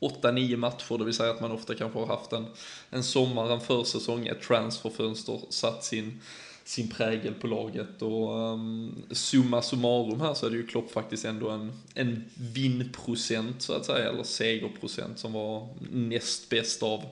8-9 0.00 0.56
matcher, 0.56 0.98
det 0.98 1.04
vill 1.04 1.14
säga 1.14 1.30
att 1.30 1.40
man 1.40 1.52
ofta 1.52 1.74
kanske 1.74 1.98
har 1.98 2.06
haft 2.06 2.32
en, 2.32 2.46
en 2.90 3.02
sommar, 3.02 3.52
en 3.52 3.60
försäsong, 3.60 4.26
ett 4.26 4.42
transferfönster, 4.42 5.40
satt 5.48 5.84
sin, 5.84 6.20
sin 6.64 6.88
prägel 6.88 7.34
på 7.34 7.46
laget. 7.46 8.02
Och 8.02 8.52
um, 8.52 8.94
summa 9.10 9.62
summarum 9.62 10.20
här 10.20 10.34
så 10.34 10.46
är 10.46 10.50
det 10.50 10.56
ju 10.56 10.66
Klopp 10.66 10.90
faktiskt 10.90 11.24
ändå 11.24 11.50
en, 11.50 11.72
en 11.94 12.24
vinnprocent 12.34 13.62
så 13.62 13.72
att 13.72 13.84
säga, 13.84 14.10
eller 14.10 14.22
segerprocent 14.22 15.18
som 15.18 15.32
var 15.32 15.68
näst 15.92 16.48
bäst 16.48 16.82
av, 16.82 17.02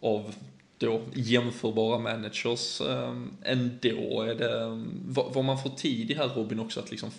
av 0.00 0.34
då 0.78 1.02
jämförbara 1.14 1.98
managers. 1.98 2.80
Um, 2.80 3.30
ändå 3.42 4.22
är 4.22 4.34
det, 4.34 4.62
ehm, 4.62 5.00
vad, 5.06 5.34
vad 5.34 5.44
man 5.44 5.62
får 5.62 5.70
tid 5.70 6.10
i 6.10 6.14
här 6.14 6.28
Robin 6.28 6.60
också 6.60 6.80
att 6.80 6.90
liksom, 6.90 7.10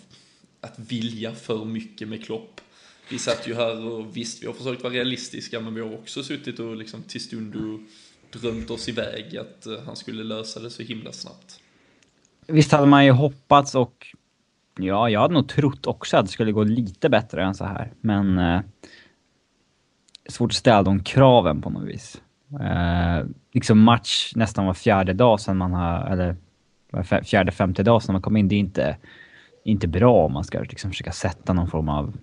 att 0.61 0.79
vilja 0.79 1.35
för 1.35 1.65
mycket 1.65 2.07
med 2.07 2.25
Klopp. 2.25 2.61
Vi 3.13 3.19
satt 3.19 3.47
ju 3.47 3.55
här 3.55 3.85
och 3.85 4.17
visst, 4.17 4.43
vi 4.43 4.47
har 4.47 4.53
försökt 4.53 4.83
vara 4.83 4.93
realistiska, 4.93 5.59
men 5.59 5.75
vi 5.75 5.81
har 5.81 5.93
också 5.93 6.23
suttit 6.23 6.59
och 6.59 6.75
liksom 6.75 7.03
till 7.03 7.21
stund 7.21 7.55
drömt 8.31 8.69
oss 8.69 8.89
iväg 8.89 9.37
att 9.37 9.65
eh, 9.65 9.73
han 9.85 9.95
skulle 9.95 10.23
lösa 10.23 10.59
det 10.59 10.69
så 10.69 10.83
himla 10.83 11.11
snabbt. 11.11 11.59
Visst 12.47 12.71
hade 12.71 12.87
man 12.87 13.05
ju 13.05 13.11
hoppats 13.11 13.75
och 13.75 14.07
ja, 14.79 15.09
jag 15.09 15.19
hade 15.19 15.33
nog 15.33 15.49
trott 15.49 15.87
också 15.87 16.17
att 16.17 16.25
det 16.25 16.31
skulle 16.31 16.51
gå 16.51 16.63
lite 16.63 17.09
bättre 17.09 17.43
än 17.43 17.55
så 17.55 17.65
här, 17.65 17.93
men 18.01 18.37
eh, 18.37 18.61
svårt 20.29 20.51
att 20.51 20.55
ställa 20.55 20.83
de 20.83 21.03
kraven 21.03 21.61
på 21.61 21.69
något 21.69 21.87
vis. 21.87 22.21
Eh, 22.61 23.25
liksom 23.51 23.79
match 23.79 24.31
nästan 24.35 24.65
var 24.65 24.73
fjärde 24.73 25.13
dag 25.13 25.39
sedan 25.39 25.57
man 25.57 25.73
har, 25.73 26.05
eller 26.05 26.35
fjärde, 27.23 27.51
femte 27.51 27.83
dag 27.83 28.03
sedan 28.03 28.13
man 28.13 28.21
kom 28.21 28.37
in, 28.37 28.47
det 28.47 28.55
är 28.55 28.59
inte, 28.59 28.97
inte 29.65 29.87
bra 29.87 30.25
om 30.25 30.33
man 30.33 30.43
ska 30.43 30.59
liksom 30.59 30.91
försöka 30.91 31.11
sätta 31.11 31.53
någon 31.53 31.67
form 31.67 31.89
av 31.89 32.13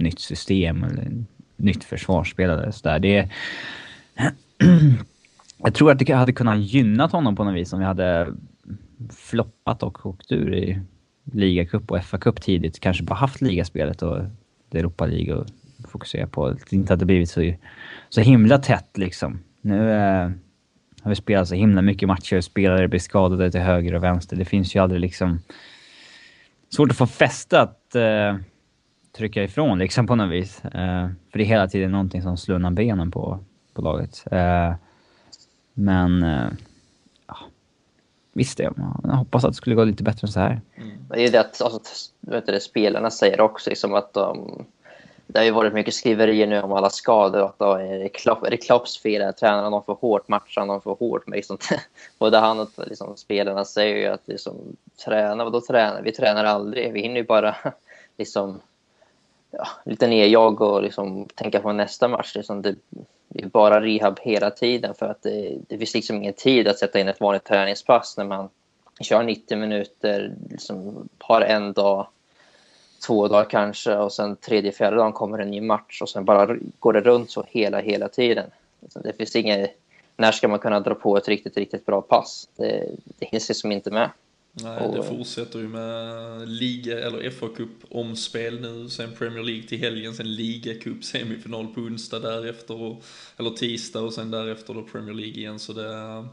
nytt 0.00 0.20
system 0.20 0.84
eller 0.84 1.24
nytt 1.56 1.84
försvarsspel 1.84 2.50
eller 2.50 2.70
sådär. 2.70 2.98
Det 2.98 3.28
jag 5.58 5.74
tror 5.74 5.90
att 5.90 5.98
det 5.98 6.12
hade 6.12 6.32
kunnat 6.32 6.58
gynnat 6.58 7.12
honom 7.12 7.36
på 7.36 7.44
något 7.44 7.54
vis 7.54 7.72
om 7.72 7.78
vi 7.78 7.84
hade 7.84 8.34
floppat 9.16 9.82
och 9.82 10.06
åkt 10.06 10.32
ur 10.32 10.54
i 10.54 10.80
ligacup 11.32 11.90
och 11.90 11.98
FA-cup 11.98 12.40
tidigt. 12.40 12.80
Kanske 12.80 13.02
bara 13.02 13.14
haft 13.14 13.40
ligaspelet 13.40 14.02
och 14.02 14.18
Europa 14.72 15.06
League 15.06 15.34
och 15.34 15.46
fokusera 15.88 16.26
på. 16.26 16.46
Att 16.46 16.70
det 16.70 16.76
inte 16.76 16.92
hade 16.92 17.04
blivit 17.04 17.30
så, 17.30 17.54
så 18.08 18.20
himla 18.20 18.58
tätt 18.58 18.98
liksom. 18.98 19.38
Nu 19.60 19.92
eh, 19.92 20.30
har 21.02 21.08
vi 21.08 21.14
spelat 21.14 21.48
så 21.48 21.54
himla 21.54 21.82
mycket 21.82 22.08
matcher, 22.08 22.40
spelare 22.40 22.88
blir 22.88 23.00
skadade 23.00 23.50
till 23.50 23.60
höger 23.60 23.94
och 23.94 24.02
vänster. 24.02 24.36
Det 24.36 24.44
finns 24.44 24.76
ju 24.76 24.82
aldrig 24.82 25.00
liksom... 25.00 25.40
Svårt 26.72 26.90
att 26.90 26.96
få 26.96 27.06
fäste 27.06 27.60
att 27.60 27.94
eh, 27.94 28.36
trycka 29.12 29.42
ifrån 29.42 29.78
liksom 29.78 30.06
på 30.06 30.14
något 30.14 30.30
vis. 30.30 30.64
Eh, 30.64 31.08
för 31.30 31.38
det 31.38 31.44
är 31.44 31.46
hela 31.46 31.68
tiden 31.68 31.90
någonting 31.90 32.22
som 32.22 32.36
slår 32.36 32.56
undan 32.56 32.74
benen 32.74 33.10
på, 33.10 33.38
på 33.74 33.82
laget. 33.82 34.24
Eh, 34.30 34.74
men... 35.74 36.22
Eh, 36.22 36.48
ja, 37.26 37.36
visst, 38.32 38.58
jag, 38.58 38.74
jag 39.04 39.10
hoppas 39.10 39.44
att 39.44 39.50
det 39.50 39.56
skulle 39.56 39.76
gå 39.76 39.84
lite 39.84 40.02
bättre 40.02 40.26
än 40.26 40.32
så 40.32 40.40
här. 40.40 40.60
Mm. 40.76 40.90
Det 41.08 41.24
är 41.24 41.32
det 41.32 41.40
att 41.40 41.62
alltså, 41.62 41.80
vet 42.20 42.46
du, 42.46 42.60
spelarna 42.60 43.10
säger 43.10 43.40
också 43.40 43.70
liksom 43.70 43.94
att 43.94 44.12
de... 44.12 44.64
Det 45.26 45.38
har 45.38 45.44
ju 45.44 45.50
varit 45.50 45.72
mycket 45.72 45.94
skriverier 45.94 46.46
nu 46.46 46.62
om 46.62 46.72
alla 46.72 46.90
skador. 46.90 47.44
Att 47.44 47.58
då 47.58 47.74
är, 47.74 47.98
det 47.98 48.08
Klopp, 48.08 48.46
är 48.46 48.50
det 48.50 48.56
Klopps 48.56 48.98
fel? 48.98 49.22
Är 49.22 49.32
tränarna 49.32 49.70
de 49.70 49.84
för 49.84 49.92
hårt? 49.92 50.28
Matchar 50.28 50.66
de 50.66 50.80
för 50.80 50.90
hårt? 50.90 51.26
Men 51.26 51.36
liksom, 51.36 51.58
både 52.18 52.38
han 52.38 52.60
och 52.60 52.70
liksom, 52.86 53.16
spelarna 53.16 53.64
säger 53.64 53.96
ju 53.96 54.06
att 54.06 54.28
liksom, 54.28 54.54
träna, 55.04 55.44
vadå 55.44 55.60
träna? 55.60 56.00
Vi 56.00 56.12
tränar 56.12 56.44
aldrig. 56.44 56.92
Vi 56.92 57.00
hinner 57.00 57.16
ju 57.16 57.24
bara 57.24 57.56
liksom, 58.18 58.60
ja, 59.50 59.66
lite 59.84 60.06
nerjag 60.06 60.60
och 60.60 60.82
liksom, 60.82 61.28
tänka 61.34 61.60
på 61.60 61.72
nästa 61.72 62.08
match. 62.08 62.34
Liksom, 62.34 62.62
det, 62.62 62.74
det 63.28 63.42
är 63.42 63.46
bara 63.46 63.80
rehab 63.80 64.20
hela 64.20 64.50
tiden 64.50 64.94
för 64.94 65.06
att 65.06 65.22
det, 65.22 65.58
det 65.68 65.78
finns 65.78 65.94
liksom 65.94 66.16
ingen 66.16 66.32
tid 66.32 66.68
att 66.68 66.78
sätta 66.78 67.00
in 67.00 67.08
ett 67.08 67.20
vanligt 67.20 67.44
träningspass 67.44 68.16
när 68.16 68.24
man 68.24 68.48
kör 69.00 69.22
90 69.22 69.58
minuter, 69.58 70.32
liksom 70.50 71.08
har 71.18 71.40
en 71.40 71.72
dag, 71.72 72.06
två 73.06 73.28
dagar 73.28 73.50
kanske 73.50 73.96
och 73.96 74.12
sen 74.12 74.36
tredje, 74.36 74.72
fjärde 74.72 74.96
dagen 74.96 75.12
kommer 75.12 75.38
en 75.38 75.50
ny 75.50 75.60
match 75.60 76.02
och 76.02 76.08
sen 76.08 76.24
bara 76.24 76.56
går 76.78 76.92
det 76.92 77.00
runt 77.00 77.30
så 77.30 77.44
hela, 77.48 77.80
hela 77.80 78.08
tiden. 78.08 78.50
Liksom, 78.80 79.02
det 79.02 79.12
finns 79.12 79.36
inget, 79.36 79.76
när 80.16 80.32
ska 80.32 80.48
man 80.48 80.58
kunna 80.58 80.80
dra 80.80 80.94
på 80.94 81.16
ett 81.16 81.28
riktigt, 81.28 81.56
riktigt 81.56 81.86
bra 81.86 82.02
pass? 82.02 82.48
Det, 82.56 82.90
det 83.04 83.26
hinns 83.26 83.48
liksom 83.48 83.72
inte 83.72 83.90
med. 83.90 84.10
Nej, 84.52 84.80
och, 84.80 84.96
det 84.96 85.02
fortsätter 85.02 85.58
ju 85.58 85.68
med 85.68 86.48
liga 86.48 87.06
eller 87.06 87.30
fa 87.30 87.48
Cup 87.48 87.70
omspel 87.88 88.60
nu, 88.60 88.88
sen 88.88 89.12
Premier 89.18 89.42
League 89.42 89.62
till 89.62 89.78
helgen, 89.78 90.14
sen 90.14 90.34
ligacup 90.34 91.04
semifinal 91.04 91.66
på 91.66 91.80
onsdag 91.80 92.18
därefter, 92.18 92.82
och, 92.82 93.04
eller 93.36 93.50
tisdag 93.50 94.00
och 94.00 94.12
sen 94.12 94.30
därefter 94.30 94.74
då 94.74 94.82
Premier 94.82 95.14
League 95.14 95.34
igen. 95.34 95.58
Så 95.58 95.72
det, 95.72 96.24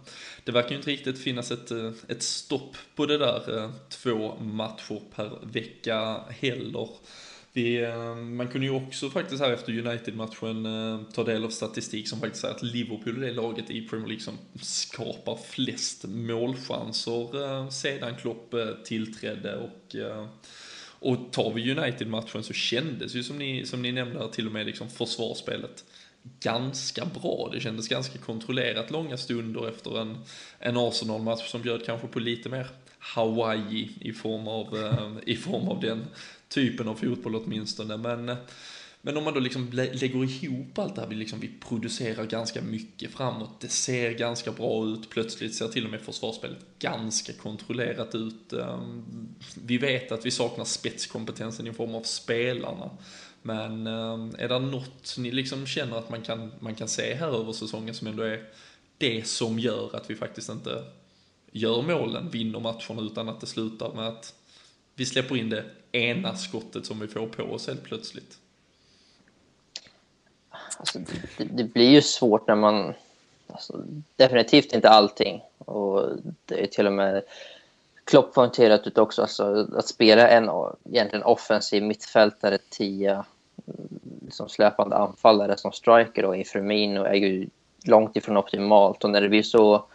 det 0.44 0.52
verkar 0.52 0.70
ju 0.70 0.76
inte 0.76 0.92
riktigt 0.92 1.20
finnas 1.20 1.52
ett, 1.52 1.72
ett 2.08 2.24
stopp 2.24 2.78
på 2.96 3.06
det 3.06 3.18
där, 3.18 3.58
eh, 3.58 3.72
två 3.90 4.36
matcher 4.36 5.02
per 5.16 5.32
vecka 5.44 6.22
heller. 6.30 6.90
Det, 7.58 7.84
eh, 7.84 8.16
man 8.16 8.48
kunde 8.48 8.68
ju 8.68 8.74
också 8.74 9.10
faktiskt 9.10 9.42
här 9.42 9.52
efter 9.52 9.88
United-matchen 9.88 10.66
eh, 10.66 11.02
ta 11.14 11.24
del 11.24 11.46
av 11.46 11.50
statistik 11.50 12.08
som 12.08 12.20
faktiskt 12.20 12.42
säger 12.42 12.56
att 12.56 12.64
Liverpool 12.64 13.24
är 13.24 13.28
det 13.28 13.34
laget 13.34 13.70
i 13.70 13.88
Premier 13.88 14.08
League 14.08 14.24
som 14.24 14.38
skapar 14.62 15.36
flest 15.36 16.06
målchanser 16.08 17.44
eh, 17.44 17.70
sedan 17.70 18.16
Klopp 18.16 18.56
tillträdde 18.86 19.56
och 19.56 19.96
och 21.00 21.32
tar 21.32 21.54
vi 21.54 21.72
United-matchen 21.72 22.44
så 22.44 22.54
kändes 22.54 23.16
ju 23.16 23.24
som 23.24 23.38
ni, 23.38 23.66
som 23.66 23.82
ni 23.82 23.92
nämnde 23.92 24.34
till 24.34 24.48
och 24.48 24.54
med 24.54 24.66
liksom 24.66 24.90
försvarsspelet 24.90 25.86
ganska 26.40 27.06
bra. 27.06 27.50
Det 27.54 27.60
kändes 27.60 27.88
ganska 27.88 28.18
kontrollerat 28.18 28.92
långa 28.92 29.18
stunder 29.18 29.70
efter 29.70 30.02
en, 30.02 30.18
en 30.60 30.78
Arsenal-match 30.78 31.52
som 31.52 31.62
bjöd 31.62 31.86
kanske 31.86 32.08
på 32.08 32.20
lite 32.20 32.50
mer 32.50 32.68
Hawaii 33.00 33.90
i 34.00 34.14
form 34.14 34.48
av, 34.48 34.68
i 35.26 35.36
form 35.36 35.68
av 35.68 35.80
den 35.80 36.06
typen 36.50 36.88
av 36.88 36.96
fotboll 36.96 37.36
åtminstone. 37.36 37.98
Men, 37.98 38.30
eh, 38.30 38.38
men 39.02 39.18
om 39.18 39.24
man 39.24 39.34
då 39.34 39.40
liksom 39.40 39.70
lägger 39.72 40.44
ihop 40.44 40.80
allt 40.80 40.96
det 40.96 41.02
här, 41.02 41.08
vi, 41.08 41.16
liksom, 41.16 41.40
vi 41.40 41.52
producerar 41.60 42.26
ganska 42.26 42.62
mycket 42.62 43.12
framåt, 43.12 43.60
det 43.60 43.68
ser 43.68 44.12
ganska 44.12 44.52
bra 44.52 44.86
ut, 44.86 45.10
plötsligt 45.10 45.56
ser 45.56 45.68
till 45.68 45.86
och 45.86 45.92
med 45.92 46.02
försvarsspelet 46.02 46.58
ganska 46.80 47.34
kontrollerat 47.34 48.16
ut. 48.16 48.54
Ehm, 48.54 49.06
vi 49.66 49.78
vet 49.78 50.12
att 50.12 50.26
vi 50.26 50.32
saknar 50.32 50.66
spetskompetensen 50.66 51.68
i 51.68 51.74
form 51.74 51.96
av 51.96 52.02
spelarna. 52.02 52.90
Men 53.42 53.88
ehm, 53.88 54.36
är 54.38 54.48
det 54.48 54.60
något 54.60 55.16
ni 55.18 55.32
liksom 55.32 55.66
känner 55.66 55.98
att 55.98 56.10
man 56.10 56.22
kan, 56.22 56.52
man 56.60 56.76
kan 56.76 56.88
se 56.88 57.16
här 57.16 57.40
över 57.42 57.54
säsongen 57.54 57.94
som 57.94 58.08
ändå 58.08 58.24
är 58.24 58.44
det 58.98 59.28
som 59.28 59.60
gör 59.60 59.96
att 59.96 60.10
vi 60.10 60.16
faktiskt 60.16 60.50
inte 60.50 60.84
gör 61.52 61.82
målen, 61.82 62.30
vinner 62.30 62.60
matcherna, 62.60 63.02
utan 63.02 63.30
att 63.30 63.42
det 63.42 63.48
slutar 63.48 63.94
med 63.94 64.08
att 64.08 64.34
vi 64.96 65.06
släpper 65.06 65.38
in 65.38 65.50
det 65.50 65.66
ena 65.98 66.36
skottet 66.36 66.86
som 66.86 67.00
vi 67.00 67.08
får 67.08 67.28
på 67.28 67.44
oss 67.44 67.68
helt 67.68 67.84
plötsligt. 67.84 68.38
Alltså, 70.78 71.00
det, 71.38 71.44
det, 71.44 71.64
blir 71.64 71.90
ju 71.90 72.02
svårt 72.02 72.48
när 72.48 72.56
man... 72.56 72.94
Alltså, 73.48 73.84
definitivt 74.16 74.74
inte 74.74 74.90
allting. 74.90 75.42
Och 75.58 76.10
det 76.46 76.64
är 76.64 76.68
till 76.68 76.88
och 76.88 76.94
med 76.94 77.24
Klopp 78.04 78.34
poängterat 78.34 78.88
ut 78.88 78.98
också. 78.98 79.22
Alltså, 79.22 79.68
att 79.76 79.88
spela 79.88 80.30
en 80.30 80.50
egentligen 80.92 81.24
offensiv 81.24 81.84
mittfältare, 81.84 82.58
tia 82.70 83.26
mm, 83.68 84.32
som 84.32 84.50
släpande 84.50 84.96
anfallare 84.96 85.58
som 85.58 85.72
striker 85.72 86.26
och 86.26 86.38
i 86.38 86.44
Firmino 86.44 87.04
är 87.04 87.14
ju 87.14 87.50
långt 87.86 88.16
ifrån 88.16 88.38
optimalt. 88.38 89.04
Och 89.04 89.10
när 89.10 89.22
det 89.22 89.30
blir 89.30 89.44
så 89.44 89.86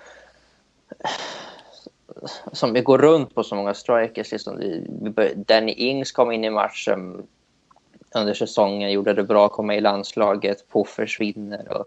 som 2.53 2.73
vi 2.73 2.81
går 2.81 2.99
runt 2.99 3.35
på 3.35 3.45
så 3.45 3.55
många 3.55 3.75
strikers. 3.75 4.33
Liksom, 4.33 4.61
Danny 5.37 5.73
Ings 5.73 6.13
kom 6.13 6.33
in 6.33 6.45
i 6.45 6.51
matchen 6.51 7.27
under 8.15 8.35
säsongen, 8.35 8.93
gjorde 8.93 9.13
det 9.13 9.23
bra, 9.23 9.49
kom 9.49 9.67
med 9.67 9.77
i 9.77 9.81
landslaget. 9.81 10.69
på 10.69 10.85
försvinner 10.85 11.73
och 11.73 11.87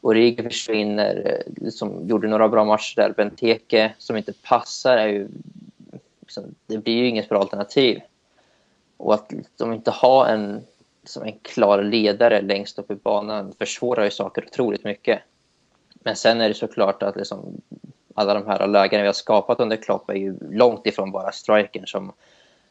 Origi 0.00 0.42
försvinner. 0.42 1.42
Liksom, 1.56 2.08
gjorde 2.08 2.28
några 2.28 2.48
bra 2.48 2.64
matcher 2.64 2.96
där. 2.96 3.14
Benteke, 3.16 3.94
som 3.98 4.16
inte 4.16 4.32
passar, 4.32 4.96
är 4.96 5.08
ju, 5.08 5.28
liksom, 6.20 6.54
det 6.66 6.78
blir 6.78 6.94
ju 6.94 7.08
inget 7.08 7.28
bra 7.28 7.40
alternativ. 7.40 8.00
Och 8.96 9.14
att 9.14 9.32
de 9.56 9.72
inte 9.72 9.90
har 9.90 10.26
en, 10.26 10.60
liksom, 11.00 11.22
en 11.22 11.38
klar 11.42 11.82
ledare 11.82 12.40
längst 12.40 12.78
upp 12.78 12.90
i 12.90 12.94
banan 12.94 13.52
försvårar 13.58 14.04
ju 14.04 14.10
saker 14.10 14.44
otroligt 14.46 14.84
mycket. 14.84 15.20
Men 15.94 16.16
sen 16.16 16.40
är 16.40 16.48
det 16.48 16.54
såklart 16.54 17.02
att 17.02 17.16
liksom, 17.16 17.60
alla 18.14 18.34
de 18.34 18.46
här 18.46 18.66
lägena 18.66 19.02
vi 19.02 19.08
har 19.08 19.12
skapat 19.12 19.60
under 19.60 19.76
Klopp 19.76 20.10
är 20.10 20.14
ju 20.14 20.36
långt 20.50 20.86
ifrån 20.86 21.10
bara 21.10 21.32
strikern 21.32 21.86
som, 21.86 22.12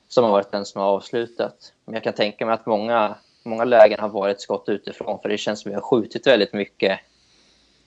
som 0.08 0.24
har 0.24 0.32
varit 0.32 0.52
den 0.52 0.66
som 0.66 0.82
har 0.82 0.88
avslutat. 0.88 1.74
Men 1.86 1.94
jag 1.94 2.04
kan 2.04 2.14
tänka 2.14 2.46
mig 2.46 2.54
att 2.54 2.66
många, 2.66 3.16
många 3.44 3.64
lägen 3.64 4.00
har 4.00 4.10
varit 4.10 4.42
skott 4.42 4.70
utifrån 4.70 5.20
för 5.20 5.30
det 5.30 5.38
känns 5.38 5.62
som 5.62 5.70
att 5.70 5.74
vi 5.74 5.76
har 5.76 5.82
skjutit 5.82 6.28
väldigt 6.28 6.54
mycket. 6.54 7.00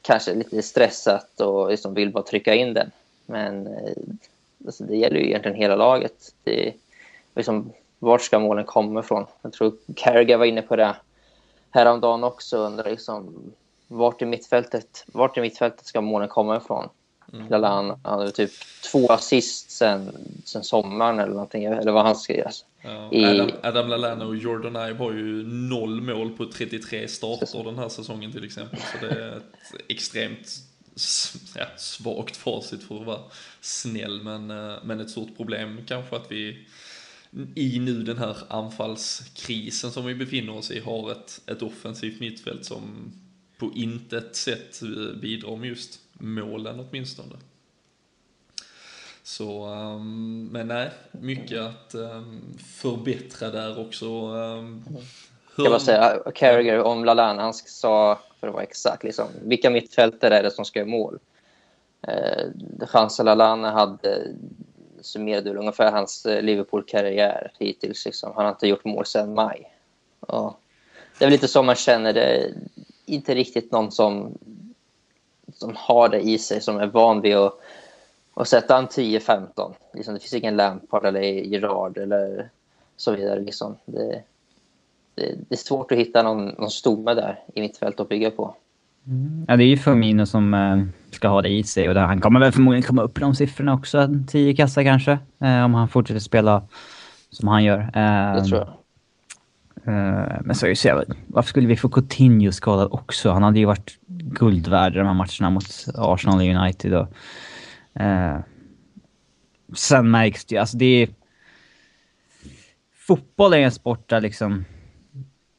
Kanske 0.03 0.35
lite 0.35 0.63
stressat 0.63 1.41
och 1.41 1.71
liksom 1.71 1.95
vill 1.95 2.13
bara 2.13 2.25
trycka 2.25 2.55
in 2.55 2.75
den. 2.75 2.91
Men 3.27 3.67
eh, 3.67 3.93
alltså 4.67 4.85
det 4.85 4.97
gäller 4.97 5.17
ju 5.17 5.27
egentligen 5.27 5.57
hela 5.57 5.77
laget. 5.77 6.35
Det, 6.45 6.73
liksom, 7.35 7.73
vart 7.99 8.23
ska 8.23 8.39
målen 8.39 8.65
komma 8.65 9.01
ifrån? 9.01 9.27
Jag 9.43 9.53
tror 9.53 9.73
Carragher 9.97 10.37
var 10.37 10.45
inne 10.45 10.63
på 10.63 10.77
det 10.77 10.97
häromdagen 11.71 12.25
också. 12.25 12.57
Undrar 12.57 12.91
liksom, 12.91 13.53
vart 13.89 14.23
i 14.23 14.25
mittfältet, 14.25 15.05
vart 15.07 15.39
i 15.39 15.41
mittfältet 15.41 15.87
ska 15.87 16.01
målen 16.01 16.29
komma 16.29 16.57
ifrån? 16.57 16.89
Mm. 17.35 17.49
Lalan 17.49 18.01
hade 18.03 18.31
typ 18.31 18.51
två 18.93 19.09
assist 19.09 19.71
sen, 19.71 20.17
sen 20.45 20.65
sommaren 20.65 21.19
eller 21.19 21.33
någonting, 21.33 21.65
eller 21.65 21.93
vad 21.93 22.05
han 22.05 22.17
skrev. 22.17 22.47
Ja, 22.83 23.13
I... 23.13 23.25
Adam, 23.25 23.51
Adam 23.63 23.89
Lallana 23.89 24.27
och 24.27 24.37
Jordan 24.37 24.89
Ive 24.89 24.99
har 24.99 25.13
ju 25.13 25.47
noll 25.47 26.01
mål 26.01 26.31
på 26.31 26.47
33 26.47 27.09
starter 27.09 27.65
den 27.65 27.79
här 27.79 27.89
säsongen 27.89 28.33
till 28.33 28.45
exempel. 28.45 28.79
Så 28.79 29.07
det 29.07 29.13
är 29.13 29.37
ett 29.37 29.83
extremt 29.89 30.49
ja, 31.57 31.67
svagt 31.77 32.37
facit 32.37 32.83
för 32.83 33.01
att 33.01 33.07
vara 33.07 33.21
snäll, 33.61 34.23
men, 34.23 34.51
eh, 34.51 34.77
men 34.85 35.01
ett 35.01 35.11
stort 35.11 35.37
problem 35.37 35.81
kanske 35.87 36.17
att 36.17 36.33
vi 36.33 36.67
i 37.55 37.79
nu 37.79 38.03
den 38.03 38.19
här 38.19 38.37
anfallskrisen 38.49 39.91
som 39.91 40.07
vi 40.07 40.15
befinner 40.15 40.57
oss 40.57 40.71
i 40.71 40.81
har 40.81 41.13
ett, 41.13 41.41
ett 41.47 41.63
offensivt 41.63 42.21
mittfält 42.21 42.65
som 42.65 43.13
på 43.59 43.73
intet 43.75 44.37
sätt 44.37 44.81
bidrar 45.23 45.57
med 45.57 45.69
just 45.69 46.01
målen 46.19 46.81
åtminstone. 46.81 47.37
Så, 49.23 49.67
um, 49.67 50.49
men 50.53 50.69
nej, 50.69 50.91
mycket 51.11 51.61
att 51.61 51.95
um, 51.95 52.59
förbättra 52.59 53.51
där 53.51 53.81
också. 53.81 54.07
Um, 54.07 54.85
hur... 55.57 55.65
Jag 55.65 55.73
bara 55.73 55.81
säga, 55.81 56.23
Carragher 56.35 56.83
om 56.83 57.05
Lallana, 57.05 57.43
han 57.43 57.55
sa, 57.55 58.19
för 58.41 58.47
att 58.47 58.55
vara 58.55 58.63
exakt, 58.63 59.05
liksom, 59.05 59.27
vilka 59.43 59.71
mittfältare 59.71 60.39
är 60.39 60.43
det 60.43 60.51
som 60.51 60.65
ska 60.65 60.79
göra 60.79 60.89
mål? 60.89 61.19
Eh, 62.03 62.47
chansen 62.87 63.27
Lallana 63.27 63.71
hade 63.71 64.35
summerade 65.01 65.51
väl 65.51 65.59
ungefär 65.59 65.93
hans 65.93 66.27
eh, 66.27 66.43
Liverpool-karriär 66.43 67.53
hittills. 67.59 68.07
Liksom. 68.07 68.33
Han 68.37 68.45
har 68.45 68.53
inte 68.53 68.69
gjort 68.69 68.85
mål 68.85 69.07
sedan 69.07 69.35
maj. 69.35 69.71
Och 70.21 70.61
det 71.19 71.25
är 71.25 71.27
väl 71.27 71.33
lite 71.33 71.49
så 71.49 71.63
man 71.63 71.75
känner 71.75 72.13
det. 72.13 72.55
Inte 73.07 73.35
riktigt 73.35 73.73
någon 73.73 73.93
som, 73.93 74.39
som 75.55 75.73
har 75.77 76.09
det 76.09 76.21
i 76.21 76.39
sig, 76.39 76.61
som 76.61 76.77
är 76.77 76.87
van 76.87 77.21
vid 77.21 77.37
att, 77.37 77.61
att 78.35 78.49
sätta 78.49 78.79
en 78.79 78.87
10-15. 78.87 79.73
Liksom, 79.93 80.15
det 80.15 80.21
finns 80.21 80.35
ingen 80.35 80.57
Lampard 80.57 81.07
eller 81.07 81.21
Gerard 81.23 81.99
eller 81.99 82.49
så 82.97 83.13
vidare. 83.13 83.41
Liksom. 83.41 83.77
Det, 83.85 84.23
det, 85.15 85.35
det, 85.49 85.55
är 85.55 85.57
svårt 85.57 85.93
att 85.93 85.99
hitta 85.99 86.23
någon, 86.23 86.47
någon 86.47 86.71
stomme 86.71 87.15
där 87.15 87.41
i 87.55 87.61
mittfält 87.61 88.01
att 88.01 88.09
bygga 88.09 88.31
på. 88.31 88.55
Mm. 89.07 89.45
Ja, 89.49 89.57
det 89.57 89.65
är 89.65 89.67
ju 89.67 89.77
Firmino 89.77 90.27
som 90.27 90.55
äh, 90.55 90.83
ska 91.11 91.29
ha 91.29 91.43
det 91.43 91.49
i 91.49 91.63
sig 91.63 91.89
och 91.89 91.97
han 91.97 92.21
kommer 92.21 92.41
väl 92.41 92.53
förmodligen 92.53 92.83
komma 92.83 93.03
upp 93.03 93.19
i 93.19 93.21
de 93.21 93.35
siffrorna 93.35 93.75
också. 93.75 94.09
10 94.29 94.57
kassa 94.57 94.85
kanske, 94.85 95.19
äh, 95.39 95.65
om 95.65 95.75
han 95.75 95.89
fortsätter 95.89 96.21
spela 96.21 96.63
som 97.31 97.49
han 97.49 97.65
gör. 97.65 97.79
Äh, 97.79 98.35
det 98.35 98.45
tror 98.45 98.61
jag. 98.61 98.69
men 100.45 100.55
så 100.55 100.67
är 100.67 100.71
det 100.71 100.77
så 100.77 100.89
jävla, 100.89 101.05
Varför 101.27 101.49
skulle 101.49 101.69
vi 101.69 101.77
få 101.77 101.89
Coutinho 101.89 102.53
skadad 102.53 102.89
också? 102.91 103.31
Han 103.31 103.43
hade 103.43 103.59
ju 103.59 103.65
varit 103.65 103.99
guld 104.19 104.69
värd 104.69 104.93
de 104.93 105.07
här 105.07 105.15
matcherna 105.15 105.51
mot 105.51 105.87
Arsenal 105.95 106.39
och 106.39 106.63
United. 106.63 106.95
Och, 106.95 107.09
eh, 108.03 108.41
sen 109.75 110.11
märks 110.11 110.45
det 110.45 110.55
ju, 110.55 110.61
alltså 110.61 110.77
det 110.77 111.03
är... 111.03 111.09
Fotboll 112.95 113.53
är 113.53 113.59
en 113.59 113.73
sport 113.73 114.09
där 114.09 114.21
liksom 114.21 114.65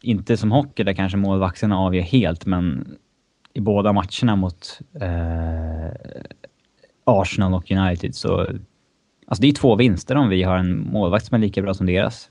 inte 0.02 0.38
som 0.38 0.52
hockey 0.52 0.84
där 0.84 0.94
kanske 0.94 1.18
målvakterna 1.18 1.78
avgör 1.78 2.04
helt, 2.04 2.46
men 2.46 2.96
i 3.54 3.62
båda 3.62 3.94
matcherna 3.94 4.36
mot 4.36 4.80
eh, 5.02 5.92
Arsenal 7.04 7.54
och 7.54 7.72
United 7.72 8.16
så... 8.16 8.48
Alltså 9.28 9.42
det 9.42 9.48
är 9.48 9.54
två 9.54 9.76
vinster 9.76 10.16
om 10.16 10.30
vi 10.30 10.44
har 10.44 10.58
en 10.58 10.92
målvakt 10.92 11.26
som 11.26 11.36
är 11.36 11.40
lika 11.40 11.62
bra 11.62 11.74
som 11.74 11.86
deras. 11.86 12.30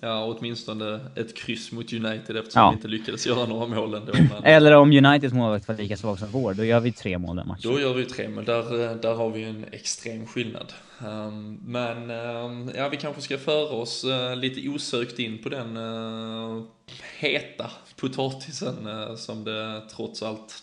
Ja, 0.00 0.24
åtminstone 0.24 1.00
ett 1.16 1.36
kryss 1.36 1.72
mot 1.72 1.92
United 1.92 2.36
eftersom 2.36 2.62
ja. 2.62 2.70
vi 2.70 2.74
inte 2.74 2.88
lyckades 2.88 3.26
göra 3.26 3.46
några 3.46 3.66
mål 3.66 3.94
ändå. 3.94 4.12
Men... 4.12 4.44
Eller 4.44 4.72
om 4.72 4.92
Uniteds 4.92 5.34
målvakt 5.34 5.68
var 5.68 5.74
lika 5.74 5.96
svag 5.96 6.18
som 6.18 6.28
vår, 6.30 6.54
då 6.54 6.64
gör 6.64 6.80
vi 6.80 6.92
tre 6.92 7.18
mål 7.18 7.36
den 7.36 7.48
matchen. 7.48 7.72
Då 7.72 7.80
gör 7.80 7.94
vi 7.94 8.04
tre, 8.04 8.28
men 8.28 8.44
där, 8.44 8.94
där 9.02 9.14
har 9.14 9.30
vi 9.30 9.44
en 9.44 9.64
extrem 9.72 10.26
skillnad. 10.26 10.72
Um, 11.06 11.60
men 11.66 12.10
um, 12.10 12.70
ja, 12.76 12.88
vi 12.88 12.96
kanske 12.96 13.22
ska 13.22 13.38
föra 13.38 13.68
oss 13.68 14.04
uh, 14.04 14.36
lite 14.36 14.68
osökt 14.68 15.18
in 15.18 15.38
på 15.38 15.48
den 15.48 15.76
uh, 15.76 16.62
heta 17.18 17.70
potatisen 17.96 18.88
som 19.16 19.44
det 19.44 19.82
trots 19.96 20.22
allt 20.22 20.62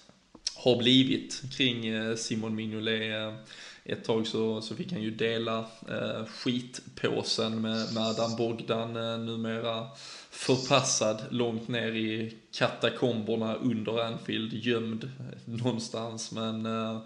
har 0.56 0.78
blivit 0.78 1.42
kring 1.58 1.84
Simon 2.18 2.56
Mignolet 2.56 3.34
ett 3.86 4.04
tag 4.04 4.28
så, 4.28 4.62
så 4.62 4.76
fick 4.76 4.92
han 4.92 5.02
ju 5.02 5.12
dela 5.12 5.60
eh, 5.90 6.26
skitpåsen 6.26 7.62
med, 7.62 7.94
med 7.94 8.04
Adam 8.04 8.36
Bogdan, 8.36 8.96
eh, 8.96 9.18
numera 9.18 9.88
förpassad 10.30 11.22
långt 11.30 11.68
ner 11.68 11.92
i 11.92 12.34
katakomberna 12.52 13.56
under 13.56 14.06
Anfield, 14.06 14.54
gömd 14.54 15.12
någonstans. 15.46 16.32
Men 16.32 16.66
eh, 16.66 17.02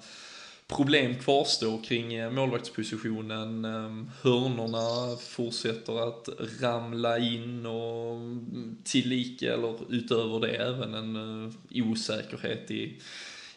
problem 0.68 1.16
kvarstår 1.16 1.84
kring 1.84 2.14
eh, 2.14 2.32
målvaktspositionen. 2.32 3.66
Eh, 3.66 4.06
hörnorna 4.22 5.18
fortsätter 5.18 6.08
att 6.08 6.30
ramla 6.62 7.20
in 7.20 7.66
och 7.66 8.16
mm, 8.16 8.78
tillika, 8.84 9.54
eller 9.54 9.76
utöver 9.90 10.40
det, 10.40 10.56
även 10.56 10.94
en 10.94 11.16
eh, 11.16 11.54
osäkerhet 11.72 12.72
i 12.72 13.02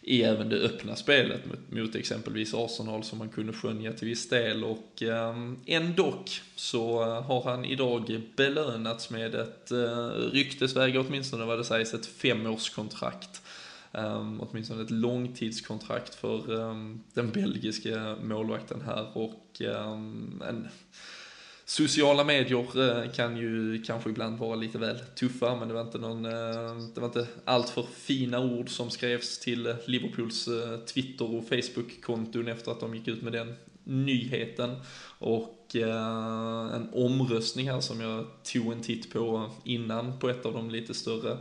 i 0.07 0.23
även 0.23 0.49
det 0.49 0.57
öppna 0.57 0.97
spelet 0.97 1.47
mot, 1.47 1.71
mot 1.71 1.95
exempelvis 1.95 2.55
Arsenal 2.55 3.05
som 3.05 3.19
man 3.19 3.29
kunde 3.29 3.53
skönja 3.53 3.93
till 3.93 4.09
viss 4.09 4.29
del 4.29 4.65
och 4.65 5.03
ehm, 5.03 5.57
eh, 5.67 5.77
ändå 5.77 6.15
så 6.57 7.05
har 7.05 7.43
han 7.43 7.65
idag 7.65 8.23
belönats 8.37 9.11
med 9.11 9.35
ett 9.35 9.71
eh, 9.71 10.09
ryktesväg 10.33 11.01
åtminstone 11.01 11.45
vad 11.45 11.59
det 11.59 11.65
sägs 11.65 11.95
ett 11.95 12.07
femårskontrakt. 12.07 13.43
Um, 13.93 14.41
åtminstone 14.41 14.83
ett 14.83 14.91
långtidskontrakt 14.91 16.15
för 16.15 16.51
um, 16.51 17.03
den 17.15 17.31
belgiska 17.31 18.17
målvakten 18.23 18.83
här 18.87 19.07
och 19.13 19.61
um, 19.61 20.43
en 20.49 20.69
Sociala 21.69 22.25
medier 22.25 23.05
eh, 23.05 23.13
kan 23.13 23.37
ju 23.37 23.83
kanske 23.83 24.11
ibland 24.11 24.39
vara 24.39 24.57
lite 24.57 24.79
väl 24.79 24.99
tuffa, 24.99 25.57
men 25.57 25.69
det 25.69 25.75
var 25.75 25.81
inte 25.81 25.99
någon, 25.99 26.25
eh, 26.25 26.77
det 26.95 27.01
var 27.01 27.07
inte 27.07 27.27
allt 27.45 27.69
för 27.69 27.83
fina 27.83 28.41
ord 28.41 28.71
som 28.71 28.91
skrevs 28.91 29.39
till 29.39 29.75
Liverpools 29.87 30.49
eh, 30.49 30.79
Twitter 30.79 31.35
och 31.35 31.49
Facebook-konton 31.49 32.49
efter 32.49 32.73
att 32.73 32.81
de 32.81 32.95
gick 32.95 33.09
ut 33.09 33.23
med 33.23 33.33
den 33.33 33.55
nyheten. 33.85 34.77
Och 35.19 35.53
en 36.75 36.89
omröstning 36.93 37.71
här 37.71 37.81
som 37.81 38.01
jag 38.01 38.27
tog 38.53 38.73
en 38.73 38.83
titt 38.83 39.13
på 39.13 39.51
innan 39.65 40.19
på 40.19 40.29
ett 40.29 40.47
av 40.47 40.53
de 40.53 40.71
lite 40.71 40.95
större 40.95 41.39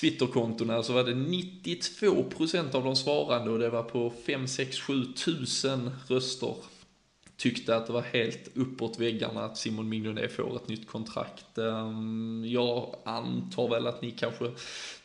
Twitterkontona 0.00 0.82
så 0.82 0.92
var 0.92 1.04
det 1.04 1.14
92% 1.14 2.74
av 2.74 2.84
de 2.84 2.96
svarande 2.96 3.50
och 3.50 3.58
det 3.58 3.70
var 3.70 3.82
på 3.82 4.12
5, 4.26 4.48
6, 4.48 4.80
7 4.80 5.04
tusen 5.04 5.90
röster 6.08 6.54
tyckte 7.42 7.76
att 7.76 7.86
det 7.86 7.92
var 7.92 8.02
helt 8.02 8.50
uppåt 8.54 8.98
väggarna 8.98 9.44
att 9.44 9.58
Simon 9.58 9.88
Mignonet 9.88 10.32
får 10.32 10.56
ett 10.56 10.68
nytt 10.68 10.86
kontrakt. 10.86 11.58
Ehm, 11.58 12.44
jag 12.48 12.96
antar 13.04 13.68
väl 13.68 13.86
att 13.86 14.02
ni 14.02 14.10
kanske 14.10 14.50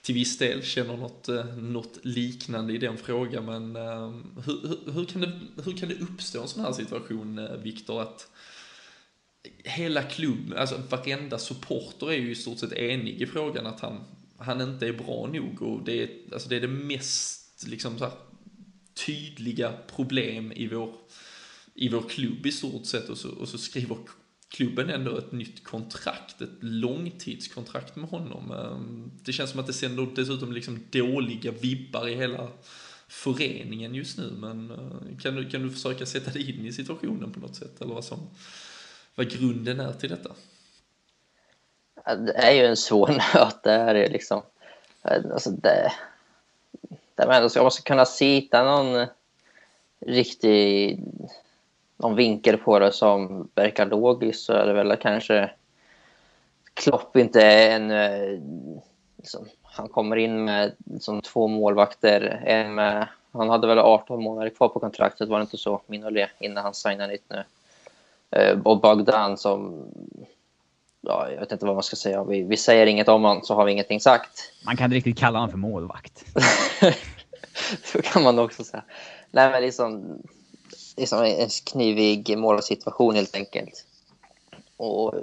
till 0.02 0.16
viss 0.16 0.38
del 0.38 0.64
känner 0.64 0.98
något, 0.98 1.30
eh, 1.30 1.46
något 1.46 2.00
liknande 2.06 2.74
i 2.74 2.78
den 2.78 2.98
frågan, 2.98 3.46
men 3.46 3.76
ehm, 3.76 4.24
hur, 4.46 4.68
hur, 4.68 4.92
hur, 4.92 5.06
kan 5.06 5.22
det, 5.22 5.40
hur 5.64 5.78
kan 5.78 5.90
det 5.90 5.96
uppstå 5.96 6.42
en 6.42 6.48
sån 6.48 6.64
här 6.64 6.72
situation, 6.72 7.40
eh, 7.40 7.58
Viktor, 7.58 8.02
att 8.02 8.32
hela 9.64 10.04
klubben, 10.04 10.58
alltså 10.58 10.82
varenda 10.90 11.38
supporter 11.38 12.12
är 12.12 12.18
ju 12.18 12.32
i 12.32 12.36
stort 12.36 12.60
sett 12.60 12.74
enig 12.74 13.22
i 13.22 13.26
frågan 13.26 13.66
att 13.66 13.80
han, 13.80 14.04
han 14.38 14.62
inte 14.62 14.88
är 14.88 14.94
bra 14.94 15.30
nog 15.34 15.62
och 15.62 15.86
det 15.86 16.04
är, 16.04 16.10
alltså 16.34 16.50
det, 16.50 16.56
är 16.56 16.62
det 16.62 16.68
mest 16.68 17.68
liksom 17.68 17.98
så 17.98 18.04
här, 18.04 18.14
tydliga 19.06 19.74
problem 19.96 20.52
i 20.52 20.68
vår 20.68 20.94
i 21.78 21.90
vår 21.90 22.02
klubb 22.10 22.46
i 22.46 22.52
stort 22.52 22.86
sett 22.86 23.10
och 23.10 23.18
så, 23.18 23.30
och 23.30 23.48
så 23.48 23.58
skriver 23.58 23.98
klubben 24.50 24.90
ändå 24.90 25.18
ett 25.18 25.32
nytt 25.32 25.64
kontrakt, 25.64 26.42
ett 26.42 26.58
långtidskontrakt 26.60 27.96
med 27.96 28.10
honom. 28.10 28.52
Ehm, 28.52 29.12
det 29.24 29.34
känns 29.34 29.52
som 29.52 29.60
att 29.60 29.68
det 29.68 29.74
sänder 29.74 30.08
dessutom 30.16 30.54
liksom 30.54 30.80
dåliga 30.92 31.52
vibbar 31.52 32.08
i 32.08 32.16
hela 32.16 32.48
föreningen 33.08 33.96
just 33.96 34.18
nu, 34.18 34.32
men 34.38 34.72
eh, 34.72 35.18
kan 35.22 35.36
du, 35.36 35.50
kan 35.50 35.64
du 35.64 35.70
försöka 35.70 36.06
sätta 36.06 36.32
dig 36.32 36.50
in 36.50 36.66
i 36.66 36.74
situationen 36.74 37.34
på 37.34 37.40
något 37.40 37.56
sätt, 37.56 37.82
eller 37.82 37.94
vad 37.94 38.06
som, 38.06 38.30
vad 39.16 39.32
grunden 39.32 39.80
är 39.80 39.94
till 39.94 40.10
detta? 40.10 40.32
det 42.16 42.34
är 42.34 42.52
ju 42.52 42.66
en 42.66 42.78
svår 42.78 43.08
nöt, 43.36 43.64
det 43.64 43.72
är 43.72 43.94
det 43.94 44.10
liksom. 44.10 44.42
Alltså 45.02 45.52
det, 45.52 45.92
det 47.16 47.28
man 47.28 47.64
måste 47.64 47.82
kunna 47.82 48.06
sitta 48.06 48.64
någon 48.64 49.08
riktig 50.00 51.00
någon 51.98 52.16
vinkel 52.16 52.58
på 52.58 52.80
det 52.80 52.92
som 52.92 53.50
verkar 53.56 53.86
logisk 53.86 54.40
så 54.40 54.54
är 54.54 54.66
det 54.66 54.74
väl 54.74 54.98
kanske 54.98 55.50
Klopp 56.74 57.18
inte 57.18 57.42
är 57.42 57.76
en... 57.76 57.92
Eh, 57.92 58.40
liksom, 59.18 59.46
han 59.64 59.88
kommer 59.88 60.16
in 60.16 60.46
med 60.46 60.76
liksom, 60.86 61.22
två 61.22 61.48
målvakter. 61.48 62.44
En 62.46 62.76
med, 62.76 63.08
han 63.32 63.50
hade 63.50 63.68
väl 63.68 63.80
18 63.80 64.24
månader 64.24 64.50
kvar 64.50 64.68
på 64.70 64.80
kontraktet, 64.80 65.30
var 65.30 65.40
det 65.40 65.42
inte 65.42 65.58
så? 65.58 65.82
Minolet, 65.88 66.30
innan 66.40 66.64
han 66.64 66.74
signade 66.74 67.08
nytt 67.14 67.26
nu. 67.30 67.44
Eh, 68.32 68.60
och 68.60 68.82
Bogdan 68.82 69.38
som... 69.38 69.86
Ja, 71.02 71.32
jag 71.32 71.40
vet 71.40 71.52
inte 71.52 71.66
vad 71.66 71.76
man 71.76 71.84
ska 71.84 71.96
säga. 71.96 72.24
Vi, 72.24 72.44
vi 72.44 72.58
säger 72.58 72.86
inget 72.86 73.08
om 73.08 73.24
honom 73.24 73.44
så 73.44 73.56
har 73.56 73.66
vi 73.66 73.72
ingenting 73.72 74.00
sagt. 74.00 74.52
Man 74.66 74.78
kan 74.78 74.86
inte 74.86 74.96
riktigt 74.96 75.20
kalla 75.20 75.40
honom 75.40 75.52
för 75.52 75.58
målvakt. 75.58 76.26
så 77.84 78.02
kan 78.02 78.24
man 78.24 78.40
också 78.40 78.64
säga. 78.64 78.84
Nej, 79.32 79.52
men 79.52 79.62
liksom, 79.62 80.22
liksom 80.98 81.24
en 81.24 81.50
knivig 81.50 82.38
målsituation 82.38 83.16
helt 83.16 83.36
enkelt. 83.36 83.86
Och 84.78 85.16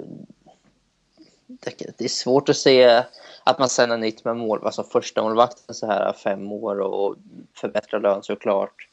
det, 1.47 1.97
det 1.97 2.05
är 2.05 2.09
svårt 2.09 2.49
att 2.49 2.57
se 2.57 3.03
att 3.43 3.59
man 3.59 3.69
sänder 3.69 3.97
nytt 3.97 4.25
med 4.25 4.37
mål, 4.37 4.59
alltså 4.63 4.83
första 4.83 5.23
målvakten 5.23 5.75
så 5.75 5.87
här 5.87 6.13
fem 6.13 6.51
år 6.51 6.79
och 6.79 7.15
förbättra 7.53 7.99
lön 7.99 8.23
såklart. 8.23 8.87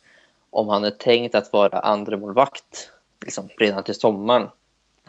Om 0.51 0.69
han 0.69 0.85
är 0.85 0.91
tänkt 0.91 1.35
att 1.35 1.53
vara 1.53 1.79
andra 1.79 2.17
målvakt 2.17 2.91
liksom 3.25 3.49
redan 3.57 3.85
till 3.85 3.95
sommaren. 3.95 4.49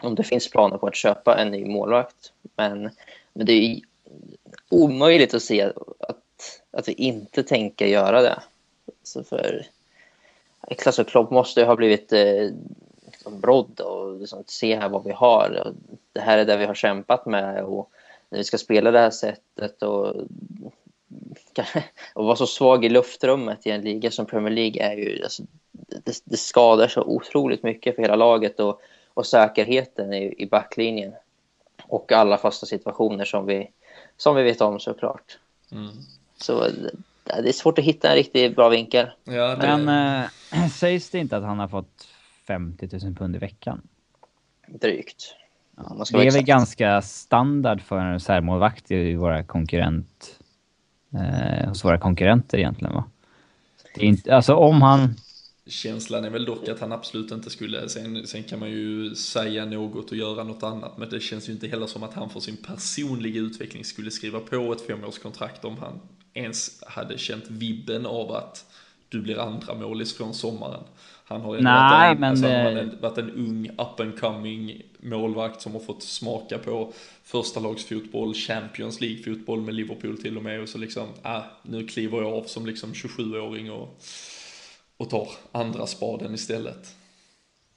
Om 0.00 0.14
det 0.14 0.24
finns 0.24 0.50
planer 0.50 0.78
på 0.78 0.86
att 0.86 0.94
köpa 0.94 1.38
en 1.38 1.50
ny 1.50 1.64
målvakt. 1.64 2.32
Men, 2.56 2.90
men 3.32 3.46
det 3.46 3.52
är 3.52 3.80
omöjligt 4.68 5.34
att 5.34 5.42
se 5.42 5.62
att, 5.98 6.62
att 6.70 6.88
vi 6.88 6.92
inte 6.92 7.42
tänker 7.42 7.86
göra 7.86 8.22
det. 8.22 8.42
Så 9.02 9.24
för 9.24 9.66
och 10.70 11.08
Klopp 11.08 11.30
måste 11.30 11.64
ha 11.64 11.76
blivit 11.76 12.12
eh, 12.12 12.50
liksom 13.06 13.40
brodd 13.40 13.80
och 13.80 14.20
liksom 14.20 14.44
se 14.46 14.76
här 14.76 14.88
vad 14.88 15.04
vi 15.04 15.12
har. 15.12 15.72
Det 16.12 16.20
här 16.20 16.38
är 16.38 16.44
det 16.44 16.56
vi 16.56 16.64
har 16.64 16.74
kämpat 16.74 17.26
med 17.26 17.64
och 17.64 17.90
när 18.28 18.38
vi 18.38 18.44
ska 18.44 18.58
spela 18.58 18.90
det 18.90 18.98
här 18.98 19.10
sättet 19.10 19.82
och, 19.82 20.06
och 22.14 22.24
vara 22.24 22.36
så 22.36 22.46
svag 22.46 22.84
i 22.84 22.88
luftrummet 22.88 23.66
i 23.66 23.70
en 23.70 23.80
liga 23.80 24.10
som 24.10 24.26
Premier 24.26 24.54
League 24.54 24.82
är 24.82 24.96
ju, 24.96 25.22
alltså, 25.22 25.42
det, 25.72 26.20
det, 26.24 26.36
skadar 26.36 26.88
så 26.88 27.02
otroligt 27.02 27.62
mycket 27.62 27.94
för 27.94 28.02
hela 28.02 28.16
laget 28.16 28.60
och, 28.60 28.80
och 29.14 29.26
säkerheten 29.26 30.12
i, 30.12 30.34
i 30.38 30.46
backlinjen. 30.46 31.12
Och 31.86 32.12
alla 32.12 32.38
fasta 32.38 32.66
situationer 32.66 33.24
som 33.24 33.46
vi, 33.46 33.70
som 34.16 34.36
vi 34.36 34.42
vet 34.42 34.60
om 34.60 34.80
såklart. 34.80 35.38
Mm. 35.72 35.90
Så 36.36 36.68
det 37.24 37.48
är 37.48 37.52
svårt 37.52 37.78
att 37.78 37.84
hitta 37.84 38.08
en 38.08 38.14
riktigt 38.14 38.56
bra 38.56 38.68
vinkel. 38.68 39.06
Ja, 39.24 39.56
det... 39.56 39.76
Men 39.76 40.22
äh, 40.54 40.68
sägs 40.72 41.10
det 41.10 41.18
inte 41.18 41.36
att 41.36 41.42
han 41.42 41.58
har 41.58 41.68
fått 41.68 42.08
50 42.46 42.88
000 43.02 43.14
pund 43.14 43.36
i 43.36 43.38
veckan? 43.38 43.82
Drygt. 44.68 45.36
Ja, 45.76 46.04
det 46.12 46.26
är 46.26 46.30
väl 46.30 46.42
ganska 46.42 47.02
standard 47.02 47.80
för 47.80 47.98
en 47.98 48.12
reservmålvakt 48.12 48.90
i 48.90 49.14
våra 49.14 49.44
konkurrent... 49.44 50.40
Eh, 51.14 51.68
hos 51.68 51.84
våra 51.84 51.98
konkurrenter 51.98 52.58
egentligen 52.58 52.94
va? 52.94 53.04
Det 53.94 54.00
är 54.00 54.06
inte, 54.06 54.36
alltså 54.36 54.54
om 54.54 54.82
han... 54.82 55.14
Känslan 55.66 56.24
är 56.24 56.30
väl 56.30 56.44
dock 56.44 56.68
att 56.68 56.80
han 56.80 56.92
absolut 56.92 57.30
inte 57.30 57.50
skulle, 57.50 57.88
sen, 57.88 58.26
sen 58.26 58.42
kan 58.42 58.58
man 58.58 58.70
ju 58.70 59.14
säga 59.14 59.64
något 59.64 60.10
och 60.10 60.16
göra 60.16 60.44
något 60.44 60.62
annat, 60.62 60.98
men 60.98 61.08
det 61.08 61.20
känns 61.20 61.48
ju 61.48 61.52
inte 61.52 61.68
heller 61.68 61.86
som 61.86 62.02
att 62.02 62.14
han 62.14 62.30
för 62.30 62.40
sin 62.40 62.56
personliga 62.56 63.40
utveckling 63.40 63.84
skulle 63.84 64.10
skriva 64.10 64.40
på 64.40 64.72
ett 64.72 64.86
femårskontrakt 64.86 65.64
om 65.64 65.78
han 65.78 66.00
ens 66.34 66.82
hade 66.86 67.18
känt 67.18 67.44
vibben 67.48 68.06
av 68.06 68.32
att 68.32 68.64
du 69.08 69.20
blir 69.20 69.38
andra 69.38 69.74
målis 69.74 70.16
från 70.16 70.34
sommaren. 70.34 70.84
Han 71.26 71.40
har 71.40 71.54
ju 71.54 71.60
Nej, 71.60 71.74
varit, 71.74 72.16
en, 72.16 72.24
alltså, 72.24 72.46
det... 72.46 72.62
han 72.62 72.76
har 72.76 72.96
varit 73.00 73.18
en 73.18 73.30
ung 73.30 73.70
up 73.70 74.00
and 74.00 74.20
coming 74.20 74.82
målvakt 75.00 75.62
som 75.62 75.72
har 75.72 75.80
fått 75.80 76.02
smaka 76.02 76.58
på 76.58 76.92
första 77.22 77.60
lagsfotboll, 77.60 78.34
Champions 78.34 79.00
League-fotboll 79.00 79.60
med 79.60 79.74
Liverpool 79.74 80.18
till 80.18 80.36
och 80.36 80.42
med 80.42 80.60
och 80.60 80.68
så 80.68 80.78
liksom, 80.78 81.08
ah, 81.22 81.42
nu 81.62 81.86
kliver 81.86 82.22
jag 82.22 82.32
av 82.32 82.42
som 82.42 82.66
liksom 82.66 82.92
27-åring 82.92 83.70
och, 83.70 84.00
och 84.96 85.10
tar 85.10 85.28
andra 85.52 85.86
spaden 85.86 86.34
istället. 86.34 86.96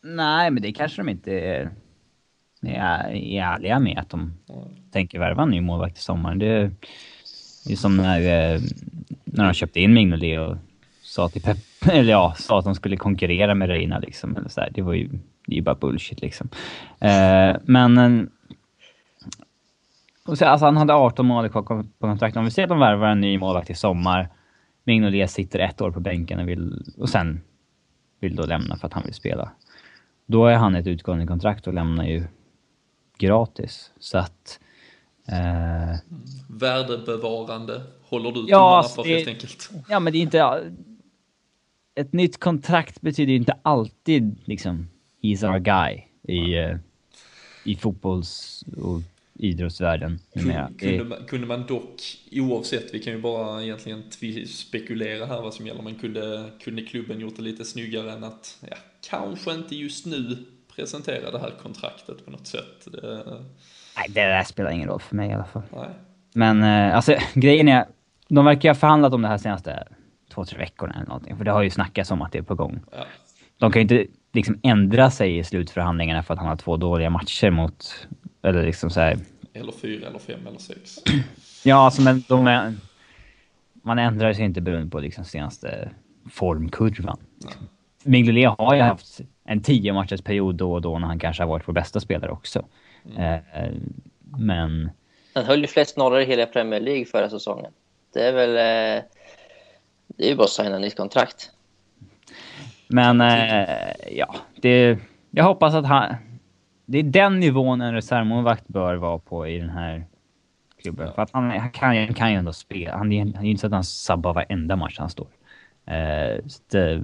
Nej, 0.02 0.52
men 0.52 0.64
det 0.64 0.72
kanske 0.72 1.02
de 1.02 1.10
inte 1.10 1.32
är, 1.32 1.72
är, 2.62 3.12
är 3.12 3.42
ärliga 3.42 3.80
med 3.80 3.98
att 3.98 4.10
de 4.10 4.34
Nej. 4.50 4.84
tänker 4.92 5.20
värva 5.20 5.44
en 5.44 5.50
ny 5.50 5.62
målvakt 5.62 5.98
i 5.98 6.02
sommar. 6.02 6.36
Det, 6.36 6.72
det 7.66 7.74
är 7.74 7.78
som 7.78 7.98
när, 7.98 8.20
eh, 8.20 8.62
när 9.26 9.46
de 9.46 9.54
köpte 9.54 9.82
in 9.82 9.94
Mignolet 9.94 10.40
och 10.40 10.58
sa 11.02 11.30
till 11.30 11.42
Pep, 11.42 11.58
eller 11.92 12.12
ja, 12.12 12.34
sa 12.38 12.60
att 12.60 12.66
de 12.66 12.76
skulle 12.76 12.98
konkurrera 12.98 13.56
med 13.56 13.70
Reina 13.70 14.00
liksom. 14.00 14.36
Eller 14.36 14.50
så 14.50 14.62
här. 14.62 14.70
Det 14.74 14.82
var 14.82 14.94
ju, 14.94 15.08
det 15.46 15.54
är 15.54 15.56
ju 15.56 15.62
bara 15.62 15.76
bullshit 15.76 16.22
liksom. 16.22 16.50
Eh, 17.00 17.56
men... 17.64 17.98
Eh, 17.98 18.28
och 20.28 20.38
så, 20.38 20.46
alltså 20.46 20.66
han 20.66 20.78
hade 20.78 20.94
18 20.94 21.26
mål 21.26 21.50
kvar 21.50 21.62
på 21.62 21.86
kontraktet. 22.00 22.38
Om 22.38 22.46
vi 22.46 22.52
ser 22.52 22.64
att 22.64 22.70
de 22.70 22.80
värvar 22.80 23.08
en 23.08 23.22
ny 23.22 23.38
målvakt 23.38 23.70
i 23.70 23.76
sommar. 23.76 24.30
Mignolet 24.88 25.32
sitter 25.32 25.60
ett 25.60 25.82
år 25.82 25.91
på 25.91 26.00
bänken 26.00 26.39
och, 26.39 26.50
vill, 26.50 26.93
och 26.97 27.10
sen 27.10 27.41
vill 28.19 28.36
då 28.36 28.45
lämna 28.45 28.78
för 28.78 28.88
att 28.88 28.93
han 28.93 29.04
vill 29.04 29.13
spela. 29.13 29.52
Då 30.26 30.45
är 30.45 30.56
han 30.56 30.76
ett 30.76 30.88
utgående 30.88 31.28
kontrakt 31.28 31.67
och 31.67 31.73
lämnar 31.73 32.06
ju 32.06 32.23
gratis. 33.17 33.91
Så 34.00 34.17
att... 34.17 34.60
Eh, 35.28 35.97
Värdebevarande 36.50 37.82
håller 38.04 38.32
du 38.32 38.45
ja, 38.47 38.84
tummarna 38.84 38.84
för 38.84 39.15
helt 39.15 39.28
enkelt. 39.28 39.71
Ja, 39.89 40.00
men 40.00 40.13
det 40.13 40.19
är 40.19 40.21
inte 40.21 40.71
ett 41.95 42.13
nytt 42.13 42.39
kontrakt 42.39 43.02
betyder 43.02 43.32
ju 43.32 43.38
inte 43.38 43.58
alltid 43.62 44.38
liksom 44.45 44.88
he's 45.21 45.52
our 45.52 45.60
guy 45.60 46.02
i, 46.23 46.60
uh, 46.60 46.78
i 47.63 47.76
fotbolls 47.76 48.63
och 48.78 49.02
idrottsvärlden. 49.39 50.19
Kunde, 50.34 50.69
kunde, 50.80 51.04
man, 51.04 51.26
kunde 51.28 51.47
man 51.47 51.65
dock, 51.65 52.02
oavsett, 52.32 52.93
vi 52.93 53.00
kan 53.00 53.13
ju 53.13 53.21
bara 53.21 53.63
egentligen 53.63 54.04
spekulera 54.47 55.26
här 55.26 55.41
vad 55.41 55.54
som 55.54 55.67
gäller, 55.67 55.82
men 55.82 55.95
kunde, 55.95 56.50
kunde 56.62 56.82
klubben 56.82 57.19
gjort 57.19 57.36
det 57.36 57.41
lite 57.41 57.65
snyggare 57.65 58.12
än 58.12 58.23
att, 58.23 58.58
ja, 58.69 58.78
kanske 59.10 59.54
inte 59.54 59.76
just 59.76 60.06
nu 60.06 60.38
presentera 60.76 61.32
det 61.32 61.39
här 61.39 61.54
kontraktet 61.62 62.26
på 62.26 62.32
något 62.32 62.47
sätt. 62.47 62.88
Det... 62.91 63.23
Nej, 63.97 64.06
det 64.10 64.21
där 64.21 64.43
spelar 64.43 64.71
ingen 64.71 64.89
roll 64.89 65.00
för 65.00 65.15
mig 65.15 65.30
i 65.30 65.34
alla 65.34 65.45
fall. 65.45 65.63
Nej. 65.76 65.89
Men 66.34 66.63
uh, 66.63 66.95
alltså 66.95 67.15
grejen 67.34 67.67
är, 67.67 67.86
de 68.28 68.45
verkar 68.45 68.69
ha 68.69 68.76
förhandlat 68.76 69.13
om 69.13 69.21
det 69.21 69.28
här 69.28 69.38
senaste 69.38 69.88
två, 70.34 70.45
tre 70.45 70.58
veckorna 70.58 70.93
eller 70.93 71.06
någonting. 71.06 71.38
För 71.38 71.45
det 71.45 71.52
har 71.52 71.62
ju 71.62 71.69
snackats 71.69 72.12
om 72.12 72.21
att 72.21 72.32
det 72.32 72.38
är 72.38 72.43
på 72.43 72.56
gång. 72.56 72.80
Ja. 72.91 73.06
De 73.58 73.71
kan 73.71 73.80
ju 73.80 73.82
inte 73.82 74.12
liksom 74.34 74.60
ändra 74.63 75.12
sig 75.12 75.38
i 75.38 75.43
slutförhandlingarna 75.43 76.23
för 76.23 76.34
att 76.34 76.39
han 76.39 76.50
har 76.50 76.56
två 76.56 76.78
dåliga 76.78 77.10
matcher 77.10 77.50
mot... 77.50 78.08
Eller 78.48 78.64
liksom 78.64 78.90
så 78.90 79.00
här... 79.00 79.18
Eller 79.54 79.72
fyra, 79.72 80.08
eller 80.08 80.20
fem, 80.20 80.48
eller 80.48 80.60
sex. 80.60 80.96
ja, 81.64 81.76
alltså 81.76 82.02
men 82.02 82.24
de 82.28 82.48
är... 82.48 82.74
Man 83.74 84.00
ändrar 84.00 84.34
sig 84.34 84.46
inte 84.46 84.62
beroende 84.62 84.92
på 84.92 85.00
liksom 85.00 85.26
senaste 85.26 85.90
formkurvan. 86.30 87.18
Mignolet 88.04 88.54
har 88.58 88.76
ju 88.76 88.82
haft 88.82 89.20
en 89.46 89.64
tio 89.64 89.94
matchers 89.94 90.22
period 90.22 90.56
då 90.56 90.74
och 90.74 90.82
då 90.82 91.00
när 91.00 91.08
han 91.08 91.20
kanske 91.20 91.44
har 91.44 91.48
varit 91.48 91.68
vår 91.68 91.74
bästa 91.74 92.00
spelare 92.00 92.32
också. 92.32 92.66
Mm. 93.16 93.34
Eh, 93.54 93.72
men... 94.38 94.90
Han 95.34 95.46
höll 95.46 95.62
ju 95.62 95.68
flest 95.68 95.98
nollor 95.98 96.20
i 96.20 96.26
hela 96.26 96.46
Premier 96.46 96.80
League 96.80 97.06
förra 97.06 97.30
säsongen. 97.30 97.72
Det 98.14 98.28
är 98.28 98.34
väl... 98.34 98.98
Eh 98.98 99.04
det 100.18 100.26
är 100.26 100.30
ju 100.30 100.36
bara 100.36 100.44
att 100.44 100.50
signa 100.50 100.80
nytt 100.80 100.98
kontrakt. 100.98 101.52
Men 102.88 103.22
eh, 103.22 103.92
ja, 104.12 104.36
det, 104.56 104.98
jag 105.32 105.44
hoppas 105.44 105.74
att 105.74 105.86
han... 105.86 106.16
Det 106.89 106.97
är 106.97 107.04
den 107.04 107.39
nivån 107.39 107.82
en 107.82 107.93
reservmålvakt 107.93 108.67
bör 108.67 108.95
vara 108.95 109.17
på 109.17 109.47
i 109.47 109.60
den 109.60 109.69
här 109.69 110.06
klubben. 110.82 111.13
För 111.13 111.21
att 111.21 111.32
han, 111.32 111.52
han 111.52 111.71
kan, 111.71 112.13
kan 112.13 112.32
ju 112.32 112.38
ändå 112.38 112.54
spela. 112.54 112.97
Han, 112.97 113.10
det 113.10 113.15
är 113.15 113.43
inte 113.43 113.62
så 113.62 113.67
att 113.67 113.73
han 113.73 113.84
sabbar 113.84 114.34
varenda 114.34 114.76
match 114.76 115.00
han 115.00 115.10
står. 115.10 115.28
Eh, 115.86 116.43
det, 116.71 117.04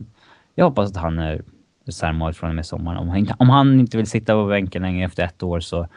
jag 0.56 0.66
hoppas 0.66 0.90
att 0.90 0.98
han 0.98 1.20
är 1.20 1.42
reservmål 1.86 2.34
från 2.34 2.50
och 2.50 2.56
med 2.56 2.66
sommaren. 2.66 2.98
Om 2.98 3.10
han, 3.10 3.18
inte, 3.18 3.36
om 3.40 3.50
han 3.50 3.80
inte 3.80 3.98
vill 3.98 4.08
sitta 4.08 4.34
på 4.34 4.46
bänken 4.46 4.82
längre 4.82 5.06
efter 5.06 5.24
ett 5.24 5.44
år 5.44 5.60
så... 5.60 5.88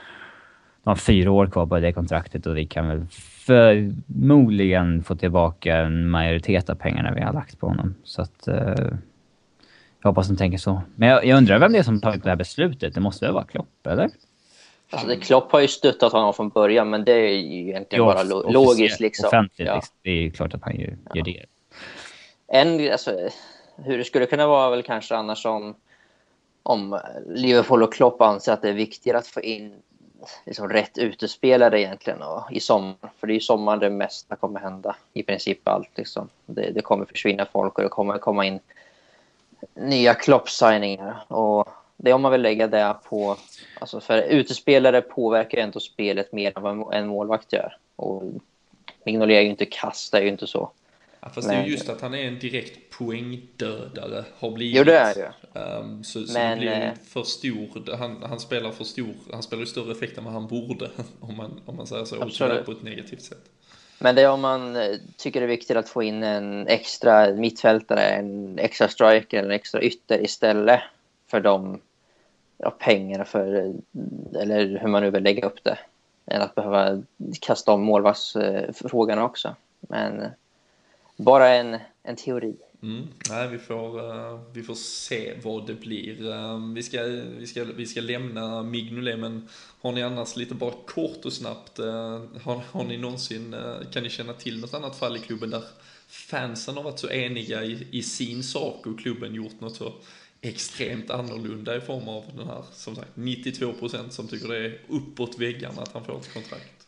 De 0.83 0.91
har 0.91 0.97
fyra 0.97 1.31
år 1.31 1.47
kvar 1.47 1.67
på 1.67 1.81
det 1.81 1.93
kontraktet 1.93 2.47
och 2.47 2.57
vi 2.57 2.67
kan 2.67 2.89
väl 2.89 3.07
förmodligen 3.47 5.03
få 5.03 5.17
tillbaka 5.17 5.77
en 5.77 6.11
majoritet 6.11 6.71
av 6.71 6.75
pengarna 6.75 7.13
vi 7.13 7.21
har 7.21 7.33
lagt 7.33 7.61
på 7.61 7.69
honom. 7.69 7.95
Så 8.05 8.23
att... 8.23 8.49
Eh, 8.49 8.87
jag 10.03 10.11
hoppas 10.11 10.29
de 10.29 10.37
tänker 10.37 10.59
så. 10.59 10.83
Men 10.97 11.09
jag, 11.09 11.25
jag, 11.25 11.37
undrar 11.37 11.59
vem 11.59 11.73
det 11.73 11.79
är 11.79 11.83
som 11.83 12.01
tagit 12.01 12.25
det 12.25 12.29
här 12.29 12.37
beslutet. 12.37 12.95
Det 12.95 13.01
måste 13.01 13.25
väl 13.25 13.35
vara 13.35 13.45
Klopp, 13.45 13.87
eller? 13.87 14.11
Alltså 14.91 15.09
det, 15.09 15.17
Klopp 15.17 15.53
har 15.53 15.61
ju 15.61 15.69
stöttat 15.69 16.13
honom 16.13 16.35
från 16.35 16.49
början, 16.49 16.91
men 16.91 17.05
det 17.05 17.13
är 17.13 17.29
ju 17.29 17.69
egentligen 17.69 18.05
jo, 18.05 18.05
bara 18.05 18.23
lo 18.23 18.51
logiskt. 18.51 19.01
Liksom. 19.01 19.27
Offentligt, 19.27 19.69
ja. 19.69 19.75
liksom. 19.75 19.97
Det 20.03 20.11
är 20.11 20.23
ju 20.23 20.31
klart 20.31 20.55
att 20.55 20.63
han 20.63 20.77
gör, 20.77 20.97
ja. 21.15 21.23
det. 21.25 21.45
En, 22.49 22.93
alltså, 22.93 23.29
hur 23.77 23.99
det 23.99 24.05
skulle 24.05 24.27
kunna 24.27 24.47
vara 24.47 24.71
väl 24.71 24.83
kanske 24.83 25.17
annars 25.17 25.47
om, 25.47 25.75
om 26.63 27.01
Liverpool 27.27 27.83
och 27.83 27.95
Klopp 27.95 28.21
anser 28.21 28.53
att 28.53 28.63
det 28.63 28.69
är 28.69 28.73
viktigare 28.73 29.19
att 29.19 29.27
få 29.27 29.41
in 29.41 29.75
liksom 30.47 30.69
rätt 30.69 30.99
utespelare 30.99 31.81
egentligen 31.81 32.23
och, 32.23 32.53
i 32.53 32.61
sommar. 32.61 33.13
För 33.21 33.27
det 33.27 33.33
är 33.33 33.35
ju 33.35 33.41
sommar 33.41 33.77
det 33.77 33.91
mesta 33.91 34.37
kommer 34.37 34.61
hända. 34.61 34.97
I 35.13 35.23
princip 35.23 35.69
allt. 35.69 35.91
Liksom. 35.95 36.29
Det, 36.47 36.71
det 36.71 36.81
kommer 36.81 37.05
försvinna 37.05 37.47
folk 37.53 37.77
och 37.79 37.83
det 37.83 37.89
kommer 37.89 38.19
komma 38.19 38.47
in 38.47 38.61
nya 39.75 40.15
kloppsigningar. 40.15 41.25
Och 41.29 41.69
det 41.97 42.13
om 42.13 42.23
man 42.23 42.33
vill 42.33 42.43
lägga 42.43 42.67
det 42.67 42.97
på... 43.05 43.37
Alltså 43.81 44.01
för 44.01 44.23
utespelare 44.23 45.03
påverkar 45.03 45.59
ju 45.59 45.65
ändå 45.65 45.81
spelet 45.81 46.33
mer 46.33 46.59
än 46.59 46.63
vad 46.63 46.95
en 46.95 47.09
målvakt 47.09 47.53
gör. 47.53 47.77
Och 47.97 48.23
Mignolet 49.05 49.35
är 49.35 49.41
ju 49.41 49.49
inte 49.49 49.67
kast, 49.67 50.13
det 50.13 50.19
är 50.19 50.23
ju 50.23 50.29
inte 50.29 50.47
så. 50.47 50.71
Ja, 51.21 51.29
fast 51.29 51.49
men, 51.49 51.57
det 51.57 51.63
är 51.63 51.67
ju 51.67 51.73
just 51.73 51.89
att 51.89 52.01
han 52.01 52.15
är 52.15 52.25
en 52.25 52.39
direkt 52.39 52.91
poängdödare, 52.99 54.25
har 54.39 54.51
blivit. 54.51 54.77
Jo, 54.77 54.85
det 54.85 54.99
är 54.99 55.15
det 55.15 55.61
um, 55.61 56.05
Så, 56.05 56.27
så 56.27 56.33
men, 56.33 56.59
det 56.59 56.65
blir 56.65 56.87
eh, 56.87 56.93
för 57.05 57.23
stor, 57.23 57.97
han, 57.97 58.23
han 58.23 58.41
spelar 58.41 58.71
för 58.71 58.85
stor, 58.85 59.15
han 59.33 59.43
spelar 59.43 59.61
ju 59.61 59.67
större 59.67 59.93
effekt 59.93 60.19
än 60.19 60.25
vad 60.25 60.33
han 60.33 60.47
borde, 60.47 60.91
om 61.21 61.37
man, 61.37 61.61
om 61.67 61.77
man 61.77 61.87
säger 61.87 62.05
så, 62.05 62.23
absolut. 62.23 62.67
på 62.67 62.73
ett 62.73 62.83
negativt 62.83 63.23
sätt. 63.23 63.51
Men 63.99 64.15
det 64.15 64.23
är 64.23 64.31
om 64.31 64.41
man 64.41 64.77
eh, 64.77 64.97
tycker 65.17 65.41
det 65.41 65.47
är 65.47 65.49
viktigt 65.49 65.77
att 65.77 65.89
få 65.89 66.03
in 66.03 66.23
en 66.23 66.69
extra 66.69 67.33
mittfältare, 67.33 68.03
en 68.03 68.59
extra 68.59 68.89
striker 68.89 69.39
eller 69.39 69.49
en 69.49 69.55
extra 69.55 69.83
ytter 69.83 70.25
istället 70.25 70.81
för 71.31 71.41
de 71.41 71.81
ja, 72.59 72.71
pengarna 72.71 73.25
för, 73.25 73.55
eh, 73.55 73.73
eller 74.43 74.79
hur 74.79 74.89
man 74.89 75.03
nu 75.03 75.11
vill 75.11 75.23
lägga 75.23 75.47
upp 75.47 75.65
det, 75.65 75.79
än 76.27 76.43
att 76.43 76.55
behöva 76.55 77.03
kasta 77.41 77.73
om 77.73 77.83
målvaktsfrågan 77.83 79.19
eh, 79.19 79.25
också. 79.25 79.55
Men 79.81 80.25
bara 81.17 81.49
en, 81.49 81.79
en 82.03 82.17
teori. 82.17 82.57
Mm. 82.83 83.07
Nej, 83.31 83.49
vi 83.49 83.59
får, 83.59 84.01
uh, 84.01 84.41
vi 84.53 84.63
får 84.63 84.75
se 84.75 85.35
vad 85.43 85.67
det 85.67 85.75
blir. 85.75 86.27
Uh, 86.27 86.73
vi, 86.75 86.83
ska, 86.83 87.03
vi, 87.39 87.47
ska, 87.47 87.65
vi 87.65 87.87
ska 87.87 88.01
lämna 88.01 88.63
Mignolet, 88.63 89.19
men 89.19 89.49
har 89.81 89.93
ni 89.93 90.03
annars 90.03 90.37
lite 90.37 90.55
bara 90.55 90.75
kort 90.87 91.25
och 91.25 91.33
snabbt, 91.33 91.79
uh, 91.79 92.21
har, 92.43 92.63
har 92.71 92.85
ni 92.85 92.97
någonsin, 92.97 93.57
kan 93.93 94.03
ni 94.03 94.11
känna 94.11 94.33
till 94.33 94.61
något 94.61 94.75
annat 94.75 94.99
fall 94.99 95.17
i 95.17 95.19
klubben 95.19 95.51
där 95.51 95.63
fansen 96.09 96.77
har 96.77 96.83
varit 96.83 96.99
så 96.99 97.11
eniga 97.11 97.65
i, 97.65 97.87
i 97.91 98.03
sin 98.03 98.43
sak 98.43 98.87
och 98.87 98.99
klubben 98.99 99.35
gjort 99.35 99.61
något 99.61 99.77
så 99.77 99.93
extremt 100.41 101.11
annorlunda 101.11 101.77
i 101.77 101.81
form 101.81 102.09
av 102.09 102.25
den 102.37 102.47
här, 102.47 102.63
som 102.73 102.97
sagt, 102.97 103.11
92% 103.15 104.09
som 104.09 104.29
tycker 104.29 104.49
det 104.49 104.67
är 104.67 104.79
uppåt 104.89 105.39
väggarna 105.39 105.83
att 105.83 105.93
han 105.93 106.05
får 106.05 106.17
ett 106.17 106.35
kontrakt. 106.35 106.87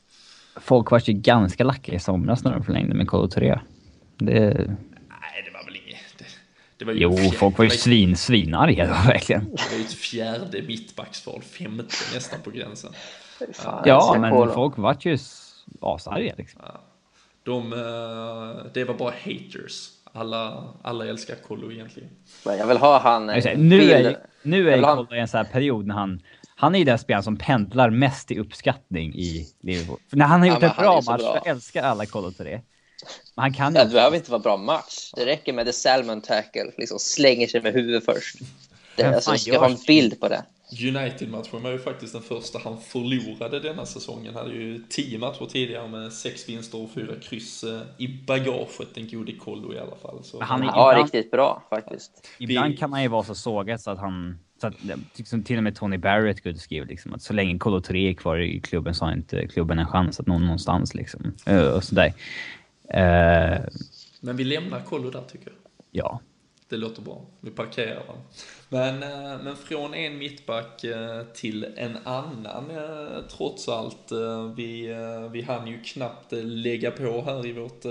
Folk 0.57 0.91
var 0.91 1.03
ju 1.05 1.13
ganska 1.13 1.65
lacka 1.65 1.93
i 1.93 1.99
somras 1.99 2.45
när 2.45 2.53
de 2.53 2.65
förlängde 2.65 2.95
med 2.95 3.09
Kolo 3.09 3.29
Det 4.19 4.77
jo, 6.79 7.17
fjärde, 7.17 7.37
folk 7.37 7.59
var 7.59 7.65
ju 7.65 7.71
svin, 7.71 8.17
svinarga 8.17 8.87
då, 8.87 8.93
verkligen. 9.07 9.45
Det 9.45 9.71
var 9.71 9.79
ju 9.79 9.85
ett 9.85 9.93
fjärde 9.93 10.63
mittbacksval, 10.63 11.43
femte 11.43 11.95
nästan 12.15 12.41
på 12.45 12.51
gränsen. 12.51 12.93
Fan, 13.53 13.83
ja, 13.87 14.17
men 14.21 14.53
folk 14.55 14.79
var 14.79 14.97
ju 15.01 15.19
asarga 15.81 16.35
liksom. 16.37 16.61
De, 17.43 17.73
eh, 17.73 18.73
det 18.75 18.85
var 18.85 18.95
bara 18.95 19.15
haters. 19.25 19.89
Alla, 20.13 20.65
alla 20.83 21.07
älskar 21.07 21.35
Kollo 21.35 21.73
egentligen. 21.73 22.09
Jag 22.45 22.67
vill 22.67 22.77
ha 22.77 22.99
han... 22.99 23.43
Säga, 23.43 23.59
nu 23.59 23.91
är, 23.91 24.17
nu 24.43 24.71
är 24.71 24.83
Kollo 24.83 25.15
i 25.15 25.19
en 25.19 25.29
sån 25.29 25.39
här 25.39 25.53
period 25.53 25.87
när 25.87 25.95
han... 25.95 26.21
Han 26.57 26.75
är 26.75 26.79
ju 26.79 26.85
den 26.85 26.99
spelaren 26.99 27.23
som 27.23 27.37
pendlar 27.37 27.91
mest 27.91 28.31
i 28.31 28.39
uppskattning 28.39 29.15
i 29.15 29.47
Liverpool. 29.61 29.99
För 30.11 30.17
när 30.17 30.27
han 30.27 30.41
har 30.41 30.49
gjort 30.49 30.63
ja, 30.63 30.69
en 30.69 30.83
bra 30.83 30.95
match, 31.07 31.23
så 31.23 31.39
älskar 31.45 31.83
alla 31.83 32.07
Kollo 32.07 32.31
till 32.31 32.45
det. 32.45 32.63
Han 33.35 33.53
kan 33.53 33.75
ju... 33.75 33.81
Det 33.81 33.87
behöver 33.87 34.17
inte 34.17 34.31
vara 34.31 34.43
bra 34.43 34.57
match. 34.57 35.11
Det 35.17 35.27
räcker 35.27 35.53
med 35.53 35.67
the 35.67 35.73
salmon 35.73 36.21
tackle. 36.21 36.73
Liksom 36.77 36.99
slänger 36.99 37.47
sig 37.47 37.63
med 37.63 37.73
huvudet 37.73 38.05
först. 38.05 38.37
Det, 38.97 39.05
alltså, 39.05 39.37
ska 39.37 39.59
ha 39.59 39.69
en 39.69 39.79
bild 39.87 40.21
på 40.21 40.29
det. 40.29 40.45
United-matchen 40.73 41.63
var 41.63 41.71
ju 41.71 41.79
faktiskt 41.79 42.13
den 42.13 42.23
första 42.23 42.59
han 42.65 42.79
förlorade 42.81 43.61
denna 43.61 43.87
säsongen. 43.87 44.35
Han 44.35 44.47
hade 44.47 44.55
ju 44.55 44.83
tio 44.89 45.19
matcher 45.19 45.47
tidigare 45.47 45.89
med 45.89 46.13
sex 46.13 46.49
vinster 46.49 46.83
och 46.83 46.91
fyra 46.91 47.15
kryss 47.23 47.65
eh, 47.65 47.81
i 47.99 48.09
bagaget, 48.27 48.95
den 48.95 49.09
gode 49.09 49.33
Kollo 49.33 49.75
i 49.75 49.79
alla 49.79 49.97
fall. 49.97 50.25
Så. 50.25 50.43
Han 50.43 50.63
är 50.63 50.67
ja, 50.67 50.93
ibland, 50.93 51.05
riktigt 51.05 51.31
bra 51.31 51.63
faktiskt. 51.71 52.29
Ibland 52.39 52.79
kan 52.79 52.93
han 52.93 53.03
ju 53.03 53.09
vara 53.09 53.23
så 53.23 53.35
sågad 53.35 53.81
så 53.81 53.91
att 53.91 53.99
han 53.99 54.39
så 54.61 54.67
att, 54.67 54.75
liksom, 55.15 55.43
till 55.43 55.57
och 55.57 55.63
med 55.63 55.77
Tony 55.77 55.99
Barrett 55.99 56.43
kunde 56.43 56.59
skriva 56.59 56.87
liksom, 56.87 57.15
att 57.15 57.23
så 57.23 57.33
länge 57.33 57.59
Kolo 57.59 57.81
3 57.81 58.11
är 58.11 58.15
kvar 58.15 58.39
i 58.39 58.61
klubben 58.61 58.95
så 58.95 59.05
har 59.05 59.13
inte 59.13 59.47
klubben 59.47 59.79
en 59.79 59.87
chans 59.87 60.21
att 60.21 60.27
nå 60.27 60.39
någonstans. 60.39 60.95
Liksom. 60.95 61.35
Och 61.77 61.85
sådär. 61.85 62.13
Uh, 62.95 63.67
Men 64.21 64.37
vi 64.37 64.45
lämnar 64.45 64.81
Kollo 64.81 65.11
där 65.11 65.23
tycker 65.23 65.47
jag. 65.47 65.57
Ja. 65.91 66.21
Det 66.69 66.77
låter 66.77 67.03
bra. 67.03 67.27
Vi 67.41 67.51
parkerar 67.51 68.03
den. 68.07 68.17
Men, 68.69 69.03
eh, 69.03 69.43
men 69.43 69.57
från 69.57 69.95
en 69.95 70.19
mittback 70.19 70.85
eh, 70.85 71.23
till 71.35 71.67
en 71.77 71.97
annan 72.05 72.65
trots 73.31 73.69
allt. 73.69 74.13
Vi, 74.57 74.95
vi 75.33 75.43
hann 75.43 75.67
ju 75.67 75.83
knappt 75.83 76.33
lägga 76.33 76.91
på 76.91 77.23
här 77.23 77.47
i 77.47 77.53
vårt 77.53 77.83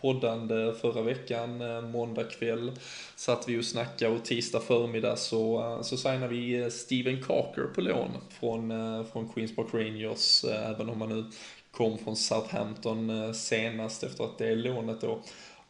poddande 0.00 0.72
förra 0.80 1.02
veckan. 1.02 1.58
Måndag 1.90 2.24
kväll 2.24 2.72
satt 3.16 3.48
vi 3.48 3.60
och 3.60 3.64
snackade 3.64 4.14
och 4.14 4.24
tisdag 4.24 4.60
förmiddag 4.60 5.16
så, 5.16 5.78
så 5.82 5.96
signade 5.96 6.28
vi 6.28 6.70
Steven 6.70 7.22
Carker 7.22 7.64
på 7.74 7.80
lån 7.80 8.10
från, 8.40 8.70
från 9.06 9.28
Queens 9.28 9.56
Park 9.56 9.74
Rangers. 9.74 10.44
Även 10.44 10.88
om 10.90 10.98
man 10.98 11.08
nu 11.08 11.24
kom 11.72 11.98
från 11.98 12.16
Southampton 12.16 13.10
eh, 13.10 13.32
senast 13.32 14.02
efter 14.02 14.24
att 14.24 14.38
det 14.38 14.54
lånet 14.54 15.00
då 15.00 15.22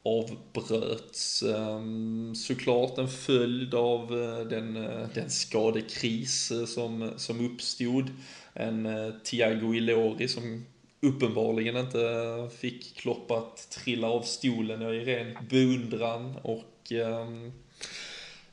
avbröts. 0.05 1.43
Ehm, 1.43 2.35
såklart 2.35 2.99
en 2.99 3.09
följd 3.09 3.75
av 3.75 4.23
eh, 4.23 4.47
den, 4.47 4.77
eh, 4.77 5.09
den 5.15 5.31
skadekris 5.31 6.53
som, 6.67 7.11
som 7.17 7.47
uppstod. 7.47 8.11
En 8.55 8.89
Thiago 9.25 9.75
Ilori 9.75 10.29
som 10.29 10.65
uppenbarligen 11.03 11.77
inte 11.77 12.49
fick 12.59 12.97
Klopp 12.97 13.31
att 13.31 13.71
trilla 13.71 14.09
av 14.09 14.23
stolen. 14.23 14.81
Jag 14.81 14.97
är 14.97 15.05
ren 15.05 15.39
beundran 15.51 16.37
och 16.43 16.93
um, 16.93 17.53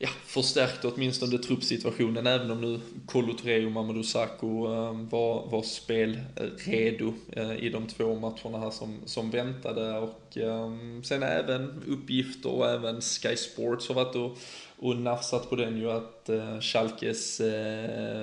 ja, 0.01 0.09
förstärkte 0.25 0.87
åtminstone 0.87 1.37
truppsituationen 1.37 2.27
även 2.27 2.51
om 2.51 2.61
nu 2.61 2.79
Kolo 3.05 3.33
och 3.65 3.71
Mamadou 3.71 4.03
Sakho 4.03 4.73
eh, 4.73 4.93
var, 5.09 5.47
var 5.49 5.61
spelredo 5.61 7.13
eh, 7.31 7.55
i 7.55 7.69
de 7.69 7.87
två 7.87 8.15
matcherna 8.15 8.59
här 8.59 8.71
som, 8.71 8.99
som 9.05 9.31
väntade 9.31 9.97
och 9.97 10.37
eh, 10.37 10.71
sen 11.03 11.23
även 11.23 11.83
uppgifter 11.87 12.49
och 12.49 12.69
även 12.69 13.01
Sky 13.01 13.35
Sports 13.35 13.87
har 13.87 13.95
varit 13.95 14.15
och, 14.15 14.37
och 14.77 14.97
nafsat 14.97 15.49
på 15.49 15.55
den 15.55 15.77
ju 15.77 15.91
att 15.91 16.29
Schalkes 16.61 17.41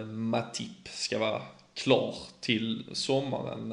Matip 0.06 0.88
ska 0.88 1.18
vara 1.18 1.42
klar 1.74 2.14
till 2.40 2.84
sommaren. 2.92 3.72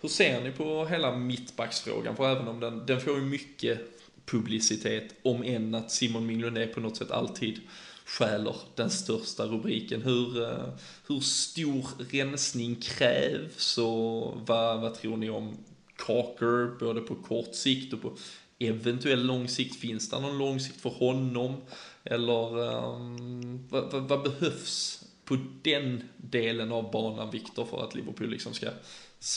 Hur 0.00 0.08
ser 0.08 0.40
ni 0.40 0.50
på 0.50 0.84
hela 0.84 1.16
mittbacksfrågan? 1.16 2.16
För 2.16 2.30
även 2.30 2.48
om 2.48 2.60
den, 2.60 2.86
den 2.86 3.00
får 3.00 3.14
ju 3.14 3.20
mycket 3.20 3.99
publicitet, 4.30 5.14
om 5.22 5.42
än 5.42 5.74
att 5.74 5.90
Simon 5.90 6.26
Mignonet 6.26 6.74
på 6.74 6.80
något 6.80 6.96
sätt 6.96 7.10
alltid 7.10 7.60
stjäler 8.04 8.56
den 8.74 8.90
största 8.90 9.46
rubriken. 9.46 10.02
Hur, 10.02 10.42
eh, 10.42 10.68
hur 11.08 11.20
stor 11.20 11.84
rensning 12.10 12.76
krävs 12.76 13.78
och 13.78 14.40
vad, 14.46 14.80
vad 14.80 14.94
tror 14.94 15.16
ni 15.16 15.30
om 15.30 15.56
Kaker, 15.96 16.78
både 16.78 17.00
på 17.00 17.14
kort 17.14 17.54
sikt 17.54 17.92
och 17.92 18.02
på 18.02 18.16
eventuell 18.58 19.26
lång 19.26 19.48
sikt? 19.48 19.76
Finns 19.76 20.10
det 20.10 20.20
någon 20.20 20.38
lång 20.38 20.60
sikt 20.60 20.80
för 20.80 20.90
honom? 20.90 21.56
Eller 22.04 22.58
um, 22.58 23.68
vad, 23.68 23.92
vad, 23.92 24.02
vad, 24.02 24.22
behövs 24.22 25.04
på 25.24 25.36
den 25.62 26.02
delen 26.16 26.72
av 26.72 26.90
banan, 26.90 27.30
Viktor, 27.30 27.64
för 27.64 27.84
att 27.84 27.94
Liverpool 27.94 28.30
liksom 28.30 28.54
ska 28.54 28.70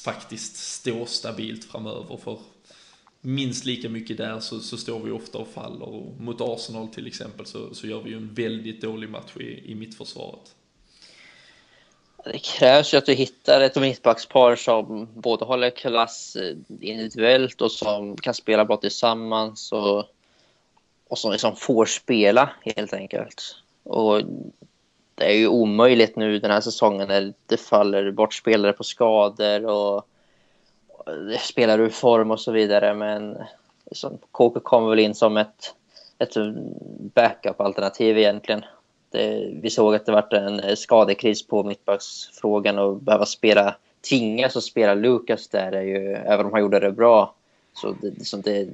faktiskt 0.04 0.56
stå 0.56 1.06
stabilt 1.06 1.64
framöver? 1.64 2.18
För 2.18 2.40
minst 3.26 3.66
lika 3.66 3.90
mycket 3.90 4.18
där 4.18 4.40
så, 4.40 4.60
så 4.60 4.78
står 4.78 5.00
vi 5.00 5.12
ofta 5.12 5.38
och 5.38 5.48
faller. 5.48 5.90
Och 5.90 6.22
mot 6.22 6.42
Arsenal 6.42 6.88
till 6.88 7.08
exempel 7.08 7.46
så, 7.46 7.74
så 7.74 7.88
gör 7.88 8.02
vi 8.02 8.10
ju 8.10 8.18
en 8.18 8.34
väldigt 8.34 8.82
dålig 8.82 9.10
match 9.10 9.38
i, 9.40 9.72
i 9.72 9.76
mittförsvaret. 9.76 10.56
Det 12.26 12.40
krävs 12.40 12.94
ju 12.94 12.98
att 12.98 13.06
du 13.06 13.14
hittar 13.14 13.62
ett 13.62 13.76
mittbackspar 13.76 14.56
som 14.56 15.08
både 15.14 15.46
håller 15.46 15.70
klass 15.70 16.36
eh, 16.36 16.56
individuellt 16.82 17.62
och 17.62 17.72
som 17.72 18.18
kan 18.18 18.34
spela 18.34 18.66
bra 18.66 18.78
tillsammans 18.78 19.72
och, 19.72 20.06
och 21.08 21.18
som 21.18 21.32
liksom 21.32 21.56
får 21.56 21.86
spela 21.86 22.50
helt 22.62 22.94
enkelt. 22.94 23.56
Och 23.84 24.22
det 25.16 25.26
är 25.26 25.38
ju 25.38 25.48
omöjligt 25.48 26.16
nu 26.16 26.40
den 26.40 26.52
här 26.52 26.62
säsongen 26.62 27.08
när 27.08 27.34
det 27.46 27.58
faller 27.58 28.12
bort 28.12 28.34
spelare 28.34 28.74
på 28.74 28.84
skador 28.84 29.66
och 29.66 30.08
spelar 31.40 31.80
ur 31.80 31.90
form 31.90 32.32
och 32.32 32.40
så 32.40 32.52
vidare. 32.52 32.94
Men 32.94 33.38
liksom, 33.90 34.18
Kåke 34.32 34.60
kommer 34.60 34.90
väl 34.90 35.00
in 35.00 35.16
som 35.16 35.38
ett, 35.38 35.76
ett 36.20 36.34
backup-alternativ 37.14 38.18
egentligen. 38.18 38.66
Det, 39.12 39.50
vi 39.62 39.70
såg 39.70 39.96
att 39.96 40.06
det 40.06 40.12
var 40.12 40.34
en 40.34 40.78
skadekris 40.78 41.48
på 41.48 41.64
mittbacksfrågan 41.64 42.80
och 42.80 42.96
behöva 42.96 43.26
spela, 43.26 43.76
tvingas 44.10 44.56
att 44.56 44.64
spela 44.64 44.94
Lukas 44.94 45.48
där, 45.48 45.72
är 45.72 45.82
ju, 45.82 46.14
även 46.14 46.46
om 46.46 46.52
han 46.52 46.62
gjorde 46.62 46.80
det 46.80 46.92
bra. 46.92 47.34
Så 47.74 47.96
det, 48.02 48.10
liksom 48.10 48.42
det, 48.42 48.68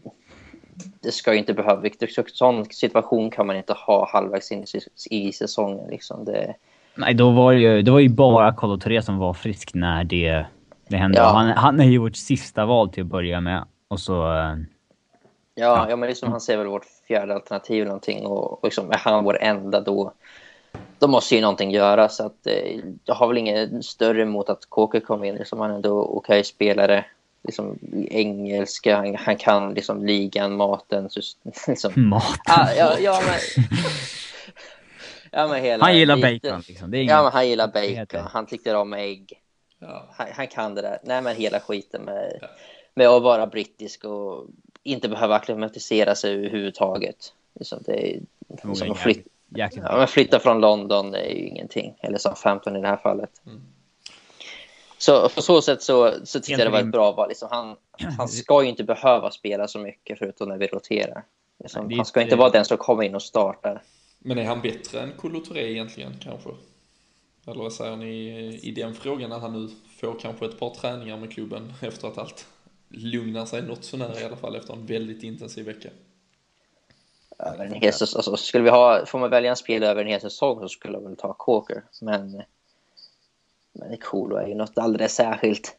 det 1.00 1.12
ska 1.12 1.34
ju 1.34 1.40
inte 1.40 1.54
behöva, 1.54 1.88
en 1.88 2.08
sån 2.28 2.66
situation 2.66 3.32
kan 3.32 3.48
man 3.48 3.56
inte 3.56 3.74
ha 3.74 4.10
halvvägs 4.14 4.52
in 4.52 4.66
i, 5.10 5.28
i 5.28 5.34
säsongen. 5.34 5.88
Liksom. 5.90 6.26
Det, 6.26 6.56
Nej, 6.96 7.14
då 7.14 7.32
var 7.32 7.54
det 7.54 7.60
ju, 7.60 7.82
det 7.82 7.92
var 7.92 8.00
ju 8.00 8.10
bara 8.10 8.54
Carlo 8.54 8.78
Touré 8.78 9.02
som 9.02 9.18
var 9.18 9.34
frisk 9.34 9.74
när 9.74 10.04
det 10.04 10.46
det 10.90 10.98
hände. 10.98 11.18
Ja. 11.18 11.26
Han, 11.26 11.48
han 11.50 11.80
är 11.80 11.86
ju 11.86 11.98
vårt 11.98 12.16
sista 12.16 12.66
val 12.66 12.90
till 12.90 13.04
att 13.04 13.10
börja 13.10 13.42
med. 13.42 13.66
Och 13.88 14.00
så... 14.00 14.34
Eh, 14.34 14.56
ja, 15.56 15.88
ja. 15.90 15.96
men 15.96 16.10
liksom, 16.10 16.32
han 16.32 16.42
ser 16.42 16.58
väl 16.58 16.68
vårt 16.68 16.86
fjärde 17.08 17.36
alternativ 17.36 17.86
någonting. 17.86 18.26
Och, 18.26 18.54
och 18.54 18.60
liksom, 18.64 18.92
är 18.92 18.98
han 18.98 19.24
vår 19.24 19.38
enda 19.42 19.82
då, 19.82 20.14
då 21.00 21.08
måste 21.08 21.36
ju 21.36 21.42
någonting 21.42 21.72
göras. 21.72 22.16
Så 22.16 22.26
att, 22.26 22.48
eh, 22.48 22.80
jag 23.06 23.16
har 23.16 23.28
väl 23.28 23.38
inget 23.38 23.86
större 23.86 24.22
emot 24.22 24.50
att 24.50 24.66
Kåke 24.70 25.00
kommer 25.00 25.26
in. 25.26 25.36
Liksom, 25.36 25.60
han 25.60 25.72
är 25.72 25.76
ändå 25.76 26.02
okej 26.02 26.18
okay 26.18 26.44
spelare. 26.44 27.06
Liksom, 27.44 27.80
engelska, 28.10 28.98
han, 28.98 29.16
han 29.16 29.36
kan 29.36 29.74
liksom 29.74 30.06
ligan, 30.06 30.56
maten. 30.56 31.10
Så, 31.10 31.22
liksom. 31.68 31.94
Maten? 32.10 32.40
Ah, 32.46 32.72
ja, 32.78 33.00
ja, 33.00 33.22
men, 33.26 33.66
ja, 35.32 35.48
men 35.48 35.64
hela 35.64 35.86
han 35.86 35.98
gillar 35.98 36.16
bacon. 36.18 36.64
Liksom. 36.68 36.94
Är 36.94 37.04
ja, 37.04 37.24
men 37.24 37.32
han 37.32 37.48
gillar 37.48 37.68
bacon. 37.68 38.28
Han 38.32 38.46
tyckte 38.46 38.76
om 38.76 38.94
ägg. 38.94 39.39
Ja. 39.80 40.06
Han, 40.12 40.28
han, 40.32 40.48
kan 40.48 40.76
det 40.76 40.82
där. 40.82 41.00
Nej, 41.04 41.22
men 41.22 41.36
hela 41.36 41.60
skiten 41.60 42.02
med... 42.02 42.38
Ja. 42.42 42.48
med 42.94 43.08
att 43.08 43.24
vara 43.24 43.48
brittisk 43.48 44.06
och 44.06 44.48
inte 44.84 45.10
behöva 45.10 45.36
akklimatisera 45.36 46.16
sig 46.16 46.34
överhuvudtaget. 46.34 47.34
Liksom 47.54 47.80
det 47.86 48.16
är, 48.16 48.22
liksom 48.64 48.92
att 48.92 48.98
flyt, 48.98 49.28
ja, 49.50 50.08
flytta 50.08 50.40
från 50.40 50.62
London 50.62 51.16
är 51.16 51.30
ju 51.30 51.48
ingenting, 51.48 51.96
eller 52.00 52.18
som 52.18 52.36
15 52.36 52.76
i 52.76 52.82
det 52.82 52.88
här 52.88 52.98
fallet. 52.98 53.42
Mm. 53.46 53.62
Så 54.98 55.30
på 55.30 55.42
så 55.42 55.62
sätt 55.62 55.82
så, 55.82 56.14
så 56.24 56.40
tyckte 56.40 56.62
jag 56.62 56.68
det 56.68 56.72
var 56.72 56.80
ett 56.80 56.92
bra 56.92 57.12
val. 57.12 57.30
Liksom 57.30 57.48
han, 57.52 57.76
han 58.18 58.28
ska 58.28 58.64
ju 58.64 58.70
inte 58.70 58.84
behöva 58.84 59.32
spela 59.32 59.68
så 59.68 59.80
mycket 59.80 60.20
förutom 60.20 60.50
när 60.50 60.58
vi 60.58 60.68
roterar. 60.68 61.24
Liksom, 61.60 61.94
han 61.96 62.06
ska 62.06 62.22
inte 62.22 62.36
vara 62.36 62.50
den 62.50 62.66
som 62.66 62.78
kommer 62.78 63.04
in 63.04 63.16
och 63.16 63.22
startar. 63.22 63.82
Men 64.20 64.38
är 64.38 64.46
han 64.46 64.62
bättre 64.62 65.02
än 65.02 65.12
Kolo 65.12 65.44
egentligen 65.56 66.14
kanske? 66.24 66.50
Eller 67.48 67.64
vad 67.64 67.74
säger 67.74 67.96
ni 67.96 68.60
i 68.64 68.72
den 68.72 68.94
frågan 68.94 69.30
när 69.30 69.40
han 69.40 69.54
nu 69.54 69.70
får 70.00 70.20
kanske 70.20 70.46
ett 70.46 70.60
par 70.60 70.70
träningar 70.70 71.18
med 71.18 71.32
klubben 71.32 71.74
efter 71.82 72.08
att 72.08 72.18
allt 72.18 72.48
lugnar 72.90 73.46
sig 73.46 73.62
något 73.62 73.84
sånär 73.84 74.22
i 74.22 74.24
alla 74.24 74.36
fall 74.36 74.56
efter 74.56 74.74
en 74.74 74.86
väldigt 74.86 75.24
intensiv 75.24 75.66
vecka? 75.66 75.90
Över 77.40 77.66
en 77.66 77.74
hel 77.74 77.94
säsong, 77.94 78.18
alltså, 78.20 78.38
skulle 78.38 78.64
vi 78.64 78.70
ha, 78.70 79.06
får 79.06 79.20
man 79.20 79.30
välja 79.30 79.50
en 79.50 79.56
spelare 79.56 79.92
över 79.92 80.02
en 80.02 80.08
hel 80.08 80.22
säsong 80.22 80.60
så 80.60 80.70
skulle 80.70 80.94
jag 80.94 81.04
väl 81.04 81.16
ta 81.16 81.34
Coker. 81.34 81.84
Men, 82.02 82.42
men 83.72 83.98
Kolo 83.98 84.36
är 84.36 84.48
ju 84.48 84.56
något 84.56 84.78
alldeles 84.78 85.16
särskilt. 85.16 85.78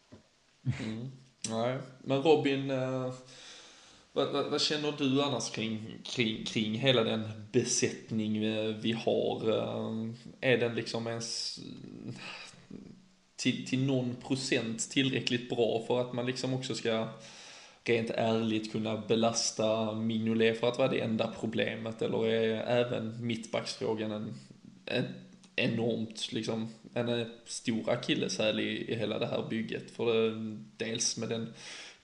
Mm. 0.84 1.10
Nej, 1.50 1.78
men 1.98 2.22
Robin, 2.22 2.70
eh, 2.70 3.12
vad, 4.12 4.32
vad, 4.32 4.50
vad, 4.50 4.60
känner 4.60 4.92
du 4.98 5.22
annars 5.22 5.50
kring, 5.50 5.98
kring, 6.04 6.44
kring 6.44 6.74
hela 6.74 7.04
den 7.04 7.28
besättning 7.52 8.44
eh, 8.44 8.74
vi 8.76 8.92
har? 8.92 9.50
Eh, 9.50 10.10
är 10.40 10.58
den 10.58 10.74
liksom 10.74 11.06
ens 11.06 11.58
till, 13.36 13.66
till 13.66 13.86
någon 13.86 14.16
procent 14.16 14.90
tillräckligt 14.90 15.48
bra 15.48 15.84
för 15.86 16.00
att 16.00 16.12
man 16.12 16.26
liksom 16.26 16.54
också 16.54 16.74
ska 16.74 17.08
rent 17.84 18.10
ärligt 18.10 18.72
kunna 18.72 18.96
belasta 18.96 19.94
Mignolet 19.94 20.60
för 20.60 20.68
att 20.68 20.78
vara 20.78 20.88
det 20.88 21.00
enda 21.00 21.34
problemet 21.40 22.02
eller 22.02 22.26
är 22.26 22.62
även 22.62 23.26
mittbacksfrågan 23.26 24.12
en, 24.12 24.34
en 24.86 25.04
enormt 25.56 26.32
liksom 26.32 26.68
en 26.94 27.08
eh, 27.08 27.26
stor 27.44 27.90
akilleshäl 27.90 28.60
i, 28.60 28.92
i 28.92 28.94
hela 28.94 29.18
det 29.18 29.26
här 29.26 29.46
bygget 29.50 29.90
för 29.90 30.30
det, 30.30 30.58
dels 30.76 31.16
med 31.16 31.28
den 31.28 31.52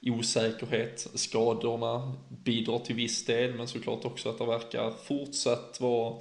osäkerhet, 0.02 1.06
skadorna 1.14 2.12
bidrar 2.28 2.78
till 2.78 2.96
viss 2.96 3.24
del 3.24 3.54
men 3.54 3.68
såklart 3.68 4.04
också 4.04 4.28
att 4.28 4.38
det 4.38 4.46
verkar 4.46 4.90
fortsatt 4.90 5.78
vara 5.80 6.14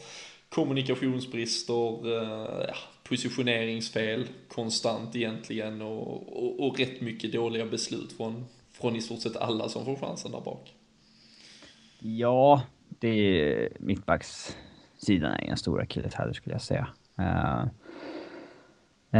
kommunikationsbrister, 0.49 2.17
eh, 2.17 2.65
ja, 2.67 2.75
positioneringsfel 3.03 4.27
konstant 4.47 5.15
egentligen 5.15 5.81
och, 5.81 6.43
och, 6.43 6.67
och 6.67 6.79
rätt 6.79 7.01
mycket 7.01 7.33
dåliga 7.33 7.65
beslut 7.65 8.13
från, 8.13 8.45
från 8.71 8.95
i 8.95 9.01
stort 9.01 9.21
sett 9.21 9.37
alla 9.37 9.69
som 9.69 9.85
får 9.85 9.95
chansen 9.95 10.31
där 10.31 10.41
bak. 10.41 10.73
Ja, 11.99 12.61
det 12.99 13.07
är 13.09 13.69
mittbackssidan 13.79 15.31
är 15.31 15.49
en 15.49 15.57
stor 15.57 15.81
akilleshäl 15.81 16.33
skulle 16.33 16.55
jag 16.55 16.61
säga. 16.61 16.87
Uh, 17.19 17.65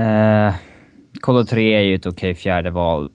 uh, 0.01 0.55
Kolo 1.19 1.45
3 1.45 1.73
är 1.73 1.81
ju 1.81 1.95
ett 1.95 2.05
okej 2.05 2.31
okay 2.31 2.35
fjärde 2.35 2.71
val. 2.71 3.11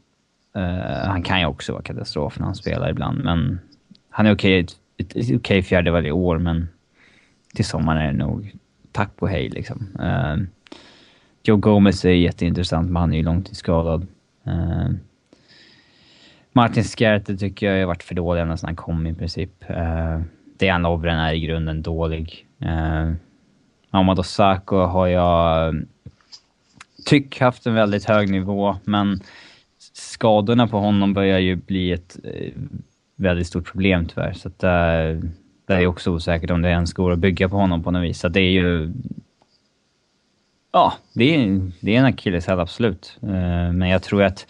Uh, 0.56 1.08
han 1.08 1.22
kan 1.22 1.40
ju 1.40 1.46
också 1.46 1.72
vara 1.72 1.82
katastrof 1.82 2.38
när 2.38 2.46
han 2.46 2.54
spelar 2.54 2.90
ibland, 2.90 3.24
men 3.24 3.60
han 4.10 4.26
är 4.26 4.34
okej, 4.34 4.66
okay, 4.98 5.20
okej 5.22 5.36
okay 5.36 5.62
fjärde 5.62 5.90
varje 5.90 6.12
år, 6.12 6.38
men 6.38 6.68
till 7.54 7.64
sommaren 7.64 8.02
är 8.02 8.12
det 8.12 8.18
nog 8.18 8.52
tack 8.92 9.12
och 9.18 9.28
hej 9.28 9.48
liksom. 9.48 9.88
Uh, 10.00 10.44
Joe 11.42 11.56
Gomez 11.56 12.04
är 12.04 12.10
jätteintressant, 12.10 12.90
men 12.90 13.00
han 13.00 13.12
är 13.12 13.16
ju 13.16 13.22
långtidsskadad. 13.22 14.06
Uh, 14.46 14.90
Martin 16.52 16.84
Skärte 16.84 17.36
tycker 17.36 17.66
jag 17.66 17.78
har 17.78 17.86
varit 17.86 18.02
för 18.02 18.14
dålig 18.14 18.40
ända 18.40 18.56
sedan 18.56 18.68
han 18.68 18.76
kom 18.76 19.06
i 19.06 19.14
princip. 19.14 19.64
Uh, 19.70 20.20
Dejan 20.58 20.82
Lovren 20.82 21.18
är 21.18 21.32
i 21.32 21.40
grunden 21.40 21.82
dålig. 21.82 22.46
Uh, 22.62 23.12
Amadou 23.90 24.22
Sako 24.22 24.76
har 24.76 25.06
jag 25.06 25.74
tyck 27.06 27.40
haft 27.40 27.66
en 27.66 27.74
väldigt 27.74 28.04
hög 28.04 28.30
nivå, 28.30 28.76
men 28.84 29.20
skadorna 29.92 30.66
på 30.66 30.78
honom 30.78 31.14
börjar 31.14 31.38
ju 31.38 31.56
bli 31.56 31.92
ett 31.92 32.16
uh, 32.24 32.52
väldigt 33.16 33.46
stort 33.46 33.72
problem 33.72 34.06
tyvärr. 34.08 34.32
Så 34.32 34.48
att, 34.48 34.64
uh, 34.64 35.30
det 35.66 35.74
är 35.74 35.86
också 35.86 36.10
osäkert 36.10 36.50
om 36.50 36.62
det 36.62 36.68
ens 36.68 36.92
går 36.92 37.12
att 37.12 37.18
bygga 37.18 37.48
på 37.48 37.56
honom 37.56 37.82
på 37.82 37.90
något 37.90 38.02
vis. 38.02 38.20
Så 38.20 38.28
det 38.28 38.40
är 38.40 38.50
ju... 38.50 38.92
Ja, 40.72 40.92
det 41.12 41.34
är, 41.34 41.70
det 41.80 41.94
är 41.94 41.98
en 41.98 42.04
akilleshäl 42.04 42.60
absolut. 42.60 43.18
Uh, 43.22 43.72
men 43.72 43.88
jag 43.88 44.02
tror 44.02 44.22
att 44.22 44.46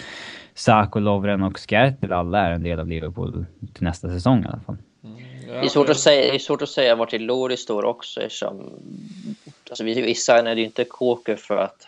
Sako, 0.55 0.99
Lovren 0.99 1.43
och 1.43 1.59
Skertel 1.59 2.13
alla 2.13 2.39
är 2.39 2.51
en 2.51 2.63
del 2.63 2.81
av 2.81 2.89
Liverpool 2.89 3.47
till 3.75 3.85
nästa 3.85 4.09
säsong 4.09 4.45
i 4.45 4.47
alla 4.47 4.61
fall. 4.67 4.77
Mm, 5.05 5.19
ja, 5.47 5.53
det, 5.53 5.59
är 5.59 5.69
svårt 5.69 5.89
att 5.89 5.99
säga, 5.99 6.23
det 6.23 6.35
är 6.35 6.39
svårt 6.39 6.63
att 6.63 6.69
säga 6.69 6.95
vart 6.95 7.11
till 7.11 7.27
Lori 7.27 7.57
står 7.57 7.85
också 7.85 8.21
eftersom... 8.21 8.61
Alltså 9.71 9.85
vi, 9.85 10.03
vi 10.03 10.15
signade 10.15 10.61
ju 10.61 10.67
inte 10.67 10.85
Kåker 10.85 11.37
för 11.37 11.57
att 11.57 11.87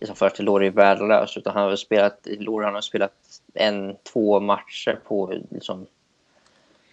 liksom 0.00 0.16
för 0.16 0.26
att 0.26 0.38
Lori 0.38 0.66
är 0.66 0.70
värdelös 0.70 1.36
utan 1.36 1.54
han 1.54 1.68
har 1.68 1.76
spelat, 1.76 2.18
Lori 2.24 2.64
har 2.64 2.80
spelat 2.80 3.12
en, 3.54 3.96
två 4.12 4.40
matcher 4.40 5.00
på 5.06 5.34
liksom 5.50 5.86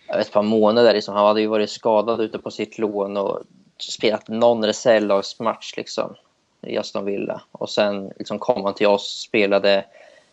ett 0.07 0.31
par 0.31 0.43
månader. 0.43 0.93
Liksom. 0.93 1.15
Han 1.15 1.25
hade 1.25 1.41
ju 1.41 1.47
varit 1.47 1.69
skadad 1.69 2.21
ute 2.21 2.39
på 2.39 2.51
sitt 2.51 2.77
lån 2.77 3.17
och 3.17 3.39
spelat 3.77 4.27
någon 4.27 4.65
reservlagsmatch 4.65 5.77
liksom, 5.77 6.15
i 6.61 6.77
Aston 6.77 7.05
Villa. 7.05 7.41
Och 7.51 7.69
sen 7.69 8.11
liksom, 8.15 8.39
kom 8.39 8.65
han 8.65 8.73
till 8.73 8.87
oss, 8.87 9.19
spelade 9.19 9.85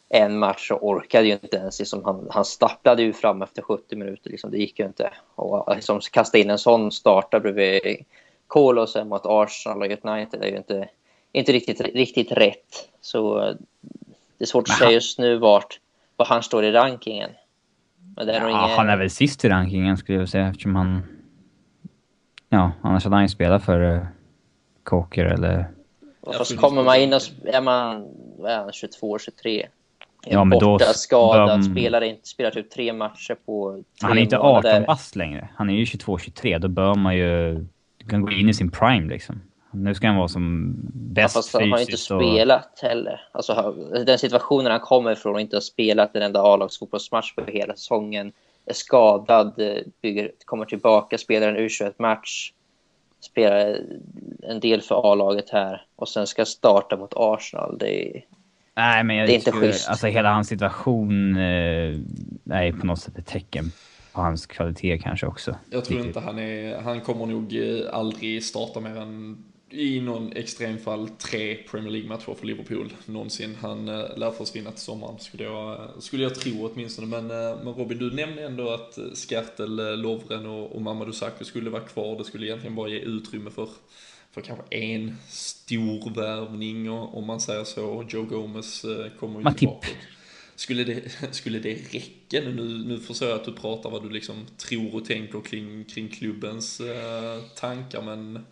en 0.08 0.38
match 0.38 0.70
och 0.70 0.88
orkade 0.88 1.26
ju 1.26 1.32
inte 1.32 1.56
ens. 1.56 1.78
Liksom, 1.78 2.04
han, 2.04 2.26
han 2.30 2.44
stapplade 2.44 3.02
ju 3.02 3.12
fram 3.12 3.42
efter 3.42 3.62
70 3.62 3.96
minuter. 3.96 4.30
Liksom, 4.30 4.50
det 4.50 4.58
gick 4.58 4.78
ju 4.78 4.86
inte. 4.86 5.10
Och 5.34 5.74
liksom, 5.74 6.00
kasta 6.00 6.38
in 6.38 6.50
en 6.50 6.58
sån 6.58 6.92
starta 6.92 7.40
bredvid 7.40 8.04
Kolosen 8.46 9.08
mot 9.08 9.22
Arsenal 9.24 9.82
och 9.82 10.04
United 10.04 10.42
är 10.42 10.48
ju 10.48 10.56
inte, 10.56 10.88
inte 11.34 11.52
riktigt, 11.52 11.80
riktigt 11.80 12.32
rätt. 12.32 12.88
Så 13.00 13.38
det 14.38 14.44
är 14.44 14.46
svårt 14.46 14.68
att 14.68 14.78
säga 14.78 14.90
just 14.90 15.18
nu 15.18 15.36
vart, 15.36 15.80
var 16.16 16.26
han 16.26 16.42
står 16.42 16.64
i 16.64 16.72
rankingen. 16.72 17.30
Men 18.16 18.28
ja, 18.28 18.34
ingen... 18.34 18.54
Han 18.54 18.88
är 18.88 18.96
väl 18.96 19.10
sist 19.10 19.44
i 19.44 19.48
rankingen 19.48 19.96
skulle 19.96 20.18
jag 20.18 20.28
säga 20.28 20.48
eftersom 20.48 20.76
han... 20.76 21.02
Ja, 22.48 22.72
annars 22.82 23.04
hade 23.04 23.16
han 23.16 23.24
ju 23.24 23.28
spelat 23.28 23.64
för 23.64 23.80
uh, 23.80 24.02
Coker 24.82 25.24
eller... 25.24 25.70
Fast 26.36 26.56
kommer 26.56 26.82
man 26.82 26.96
in 26.96 27.12
och 27.12 27.20
är 27.44 27.60
man, 27.60 28.06
är 28.46 28.72
22, 28.72 29.18
23. 29.18 29.66
Ja, 30.26 30.44
men 30.44 30.58
borta, 30.58 30.84
då... 30.86 30.92
skadad, 30.92 31.56
um... 31.56 31.62
spelar, 31.62 32.00
inte, 32.00 32.28
spelar 32.28 32.50
typ 32.50 32.70
tre 32.70 32.92
matcher 32.92 33.36
på 33.46 33.72
tre 34.00 34.08
Han 34.08 34.18
är 34.18 34.22
inte 34.22 34.38
18 34.38 34.84
bast 34.84 35.16
längre. 35.16 35.48
Han 35.54 35.70
är 35.70 35.74
ju 35.74 35.86
22, 35.86 36.18
23. 36.18 36.58
Då 36.58 36.68
bör 36.68 36.94
man 36.94 37.16
ju... 37.16 37.54
Du 37.96 38.06
kan 38.08 38.22
gå 38.22 38.32
in 38.32 38.48
i 38.48 38.54
sin 38.54 38.70
prime 38.70 39.08
liksom. 39.08 39.40
Nu 39.74 39.94
ska 39.94 40.06
han 40.06 40.16
vara 40.16 40.28
som 40.28 40.74
bäst 40.94 41.34
ja, 41.34 41.38
fast 41.38 41.52
han 41.54 41.72
har 41.72 41.80
inte 41.80 41.96
spelat 41.96 42.80
och... 42.82 42.88
heller. 42.88 43.20
Alltså, 43.32 43.74
den 44.06 44.18
situationen 44.18 44.72
han 44.72 44.80
kommer 44.80 45.12
ifrån 45.12 45.34
och 45.34 45.40
inte 45.40 45.56
har 45.56 45.60
spelat 45.60 46.16
en 46.16 46.22
enda 46.22 46.42
A-lagsfotbollsmatch 46.42 47.34
på 47.34 47.44
hela 47.44 47.74
säsongen. 47.74 48.32
Är 48.66 48.74
skadad, 48.74 49.60
bygger, 50.02 50.30
kommer 50.44 50.64
tillbaka, 50.64 51.18
spelar 51.18 51.48
en 51.48 51.56
U21-match. 51.56 52.52
Spelar 53.20 53.78
en 54.42 54.60
del 54.60 54.82
för 54.82 55.12
A-laget 55.12 55.50
här 55.50 55.86
och 55.96 56.08
sen 56.08 56.26
ska 56.26 56.44
starta 56.44 56.96
mot 56.96 57.12
Arsenal. 57.16 57.78
Det 57.78 58.16
är, 58.16 58.24
Nej, 58.76 59.04
men 59.04 59.16
jag 59.16 59.28
det 59.28 59.32
är 59.32 59.34
inte 59.34 59.52
schysst. 59.52 59.88
Alltså 59.88 60.06
hela 60.06 60.32
hans 60.32 60.48
situation 60.48 61.36
eh, 61.36 61.94
är 62.50 62.72
på 62.80 62.86
något 62.86 63.00
sätt 63.00 63.18
ett 63.18 63.26
tecken 63.26 63.72
på 64.12 64.20
hans 64.20 64.46
kvalitet 64.46 64.98
kanske 64.98 65.26
också. 65.26 65.56
Jag 65.70 65.84
tror 65.84 66.06
inte 66.06 66.20
han 66.20 66.38
är, 66.38 66.80
han 66.80 67.00
kommer 67.00 67.26
nog 67.26 67.58
aldrig 67.92 68.44
starta 68.44 68.80
mer 68.80 68.96
än 68.96 69.44
i 69.74 70.00
någon 70.00 70.32
extremfall 70.32 71.08
tre 71.08 71.54
Premier 71.54 71.90
League-matcher 71.90 72.34
för 72.34 72.46
Liverpool 72.46 72.92
någonsin. 73.06 73.56
Han 73.60 73.88
äh, 73.88 74.18
lär 74.18 74.30
försvinna 74.30 74.70
till 74.70 74.80
sommaren, 74.80 75.18
skulle 75.18 75.44
jag, 75.44 75.90
skulle 75.98 76.22
jag 76.22 76.34
tro 76.34 76.70
åtminstone. 76.72 77.06
Men, 77.06 77.30
äh, 77.30 77.64
men 77.64 77.74
Robin, 77.74 77.98
du 77.98 78.10
nämnde 78.10 78.44
ändå 78.44 78.70
att 78.70 78.98
Skertel, 79.14 79.78
äh, 79.78 79.96
Lovren 79.96 80.46
och, 80.46 80.76
och 80.76 80.82
Mamadou 80.82 81.12
Sakho 81.12 81.44
skulle 81.44 81.70
vara 81.70 81.82
kvar. 81.82 82.18
Det 82.18 82.24
skulle 82.24 82.46
egentligen 82.46 82.74
bara 82.74 82.88
ge 82.88 82.98
utrymme 82.98 83.50
för, 83.50 83.68
för 84.32 84.40
kanske 84.40 84.76
en 84.76 85.16
stor 85.28 86.14
värvning, 86.14 86.90
om 86.90 87.26
man 87.26 87.40
säger 87.40 87.64
så. 87.64 88.04
Joe 88.08 88.22
Gomez 88.22 88.84
äh, 88.84 89.10
kommer 89.20 89.38
ju 89.38 89.44
Matip. 89.44 89.58
tillbaka. 89.58 89.88
Skulle 90.56 90.84
det, 90.84 91.02
skulle 91.30 91.58
det 91.58 91.74
räcka? 91.74 92.40
Nu, 92.40 92.84
nu 92.86 92.98
förstår 92.98 93.28
jag 93.28 93.38
att 93.38 93.44
du 93.44 93.52
pratar 93.52 93.90
vad 93.90 94.02
du 94.02 94.10
liksom 94.10 94.46
tror 94.56 94.94
och 94.94 95.04
tänker 95.04 95.40
kring, 95.40 95.84
kring 95.84 96.08
klubbens 96.08 96.80
tankar, 97.54 98.02
men 98.02 98.44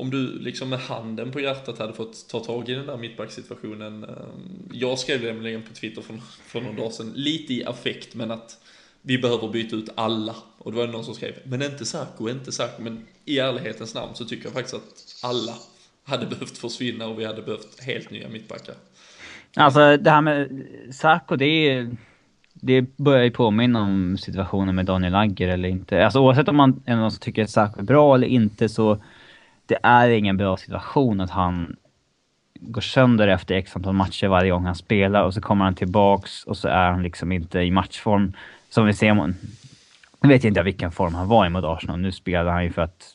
om 0.00 0.10
du 0.10 0.38
liksom 0.38 0.68
med 0.68 0.78
handen 0.78 1.32
på 1.32 1.40
hjärtat 1.40 1.78
hade 1.78 1.92
fått 1.92 2.28
ta 2.28 2.40
tag 2.40 2.68
i 2.68 2.74
den 2.74 2.86
där 2.86 2.96
mittbacksituationen. 2.96 4.04
Ehm, 4.04 4.68
jag 4.72 4.98
skrev 4.98 5.22
nämligen 5.22 5.62
på 5.62 5.74
Twitter 5.74 6.02
för, 6.02 6.14
för 6.46 6.60
någon 6.60 6.76
dag 6.76 6.92
sedan, 6.92 7.12
lite 7.14 7.54
i 7.54 7.64
affekt, 7.64 8.14
men 8.14 8.30
att 8.30 8.58
vi 9.02 9.18
behöver 9.18 9.48
byta 9.48 9.76
ut 9.76 9.88
alla. 9.94 10.36
Och 10.58 10.72
då 10.72 10.78
var 10.78 10.86
det 10.86 10.92
någon 10.92 11.04
som 11.04 11.14
skrev, 11.14 11.34
men 11.44 11.62
inte 11.62 11.84
Sarko, 11.84 12.28
inte 12.28 12.52
Sarko. 12.52 12.82
Men 12.82 13.06
i 13.24 13.38
ärlighetens 13.38 13.94
namn 13.94 14.14
så 14.14 14.24
tycker 14.24 14.44
jag 14.44 14.52
faktiskt 14.52 14.74
att 14.74 15.24
alla 15.30 15.54
hade 16.04 16.26
behövt 16.26 16.58
försvinna 16.58 17.06
och 17.06 17.20
vi 17.20 17.24
hade 17.24 17.42
behövt 17.42 17.80
helt 17.80 18.10
nya 18.10 18.28
mittbackar. 18.28 18.74
Alltså 19.56 19.96
det 19.96 20.10
här 20.10 20.20
med 20.20 20.66
Sarko, 20.92 21.36
det 21.36 21.44
är 21.44 21.96
det 22.62 22.96
börjar 22.96 23.24
ju 23.24 23.30
påminna 23.30 23.82
om 23.82 24.18
situationen 24.18 24.74
med 24.74 24.86
Daniel 24.86 25.14
Agger 25.14 25.48
eller 25.48 25.68
inte. 25.68 26.04
Alltså 26.04 26.20
oavsett 26.20 26.48
om 26.48 26.56
man 26.56 26.82
är 26.86 26.96
någon 26.96 27.10
som 27.10 27.20
tycker 27.20 27.42
att 27.42 27.50
Saco 27.50 27.80
är 27.80 27.84
bra 27.84 28.14
eller 28.14 28.26
inte 28.26 28.68
så 28.68 29.02
det 29.70 29.78
är 29.82 30.08
ingen 30.08 30.36
bra 30.36 30.56
situation 30.56 31.20
att 31.20 31.30
han 31.30 31.76
går 32.60 32.80
sönder 32.80 33.28
efter 33.28 33.54
x 33.54 33.76
antal 33.76 33.94
matcher 33.94 34.28
varje 34.28 34.50
gång 34.50 34.64
han 34.64 34.74
spelar 34.74 35.22
och 35.22 35.34
så 35.34 35.40
kommer 35.40 35.64
han 35.64 35.74
tillbaks 35.74 36.44
och 36.44 36.56
så 36.56 36.68
är 36.68 36.90
han 36.90 37.02
liksom 37.02 37.32
inte 37.32 37.60
i 37.60 37.70
matchform. 37.70 38.32
Som 38.68 38.86
vi 38.86 38.92
ser, 38.92 39.14
nu 39.14 40.28
vet 40.28 40.44
jag 40.44 40.50
inte 40.50 40.62
vilken 40.62 40.92
form 40.92 41.14
han 41.14 41.28
var 41.28 41.46
i 41.46 41.48
mot 41.48 41.64
Arsenal. 41.64 41.98
Nu 42.00 42.12
spelade 42.12 42.50
han 42.50 42.64
ju 42.64 42.72
för 42.72 42.82
att, 42.82 43.08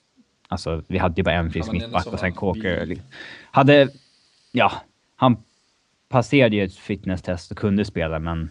alltså 0.48 0.84
vi 0.88 0.98
hade 0.98 1.16
ju 1.18 1.24
bara 1.24 1.36
en 1.36 1.52
frisk 1.52 1.72
mittback 1.72 2.08
och 2.08 2.20
sen 2.20 2.34
Kåker. 2.34 2.96
Hade, 3.52 3.90
ja, 4.52 4.72
han 5.16 5.38
passerade 6.10 6.56
ju 6.56 6.64
ett 6.64 6.76
fitnesstest 6.76 7.52
och 7.52 7.58
kunde 7.58 7.86
spela 7.86 8.20
men 8.20 8.50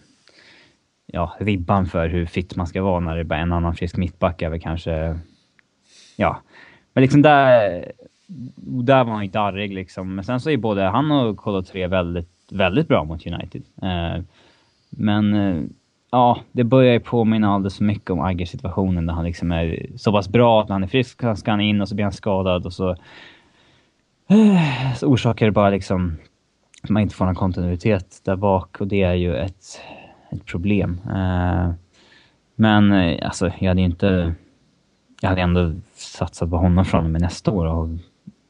ja, 1.05 1.35
ribban 1.39 1.85
för 1.85 2.09
hur 2.09 2.25
fit 2.25 2.55
man 2.55 2.67
ska 2.67 2.81
vara 2.81 2.99
när 2.99 3.15
det 3.15 3.21
är 3.21 3.23
bara 3.23 3.39
en 3.39 3.53
annan 3.53 3.75
frisk 3.75 3.97
mittback 3.97 4.41
är 4.41 4.49
väl 4.49 4.61
kanske, 4.61 5.19
ja. 6.15 6.41
Men 6.95 7.01
liksom 7.01 7.21
där, 7.21 7.85
där 8.55 9.03
var 9.03 9.13
han 9.13 9.23
ju 9.23 9.31
darrig 9.31 9.73
liksom. 9.73 10.15
Men 10.15 10.23
sen 10.23 10.39
så 10.39 10.49
är 10.49 10.57
både 10.57 10.81
han 10.81 11.11
och 11.11 11.37
Kolo 11.37 11.63
3 11.63 11.87
väldigt, 11.87 12.29
väldigt 12.51 12.87
bra 12.87 13.03
mot 13.03 13.27
United. 13.27 13.63
Eh, 13.81 14.23
men 14.89 15.33
eh, 15.33 15.63
ja, 16.11 16.39
det 16.51 16.63
börjar 16.63 16.93
ju 16.93 16.99
påminna 16.99 17.53
alldeles 17.53 17.77
för 17.77 17.83
mycket 17.83 18.09
om 18.09 18.19
Agger-situationen 18.19 19.05
där 19.05 19.13
han 19.13 19.25
liksom 19.25 19.51
är 19.51 19.85
så 19.95 20.11
pass 20.11 20.29
bra 20.29 20.61
att 20.61 20.69
när 20.69 20.73
han 20.73 20.83
är 20.83 20.87
frisk 20.87 21.21
så 21.21 21.35
ska 21.35 21.51
han 21.51 21.61
in 21.61 21.81
och 21.81 21.89
så 21.89 21.95
blir 21.95 22.05
han 22.05 22.13
skadad 22.13 22.65
och 22.65 22.73
så, 22.73 22.89
eh, 24.27 24.93
så 24.95 25.07
orsakar 25.07 25.45
det 25.45 25.51
bara 25.51 25.69
liksom 25.69 26.17
att 26.83 26.89
man 26.89 27.01
inte 27.01 27.15
får 27.15 27.25
någon 27.25 27.35
kontinuitet 27.35 28.21
där 28.23 28.35
bak 28.35 28.81
och 28.81 28.87
det 28.87 29.03
är 29.03 29.13
ju 29.13 29.35
ett, 29.35 29.81
ett 30.31 30.45
problem. 30.45 31.01
Eh, 31.05 31.71
men 32.55 32.91
eh, 32.91 33.25
alltså, 33.25 33.51
jag 33.59 33.67
hade 33.67 33.81
ju 33.81 33.85
inte... 33.85 34.35
Jag 35.21 35.29
hade 35.29 35.41
ändå 35.41 35.73
satsat 35.95 36.49
på 36.49 36.57
honom 36.57 36.85
från 36.85 37.05
och 37.05 37.11
med 37.11 37.21
nästa 37.21 37.51
år 37.51 37.65
och 37.65 37.89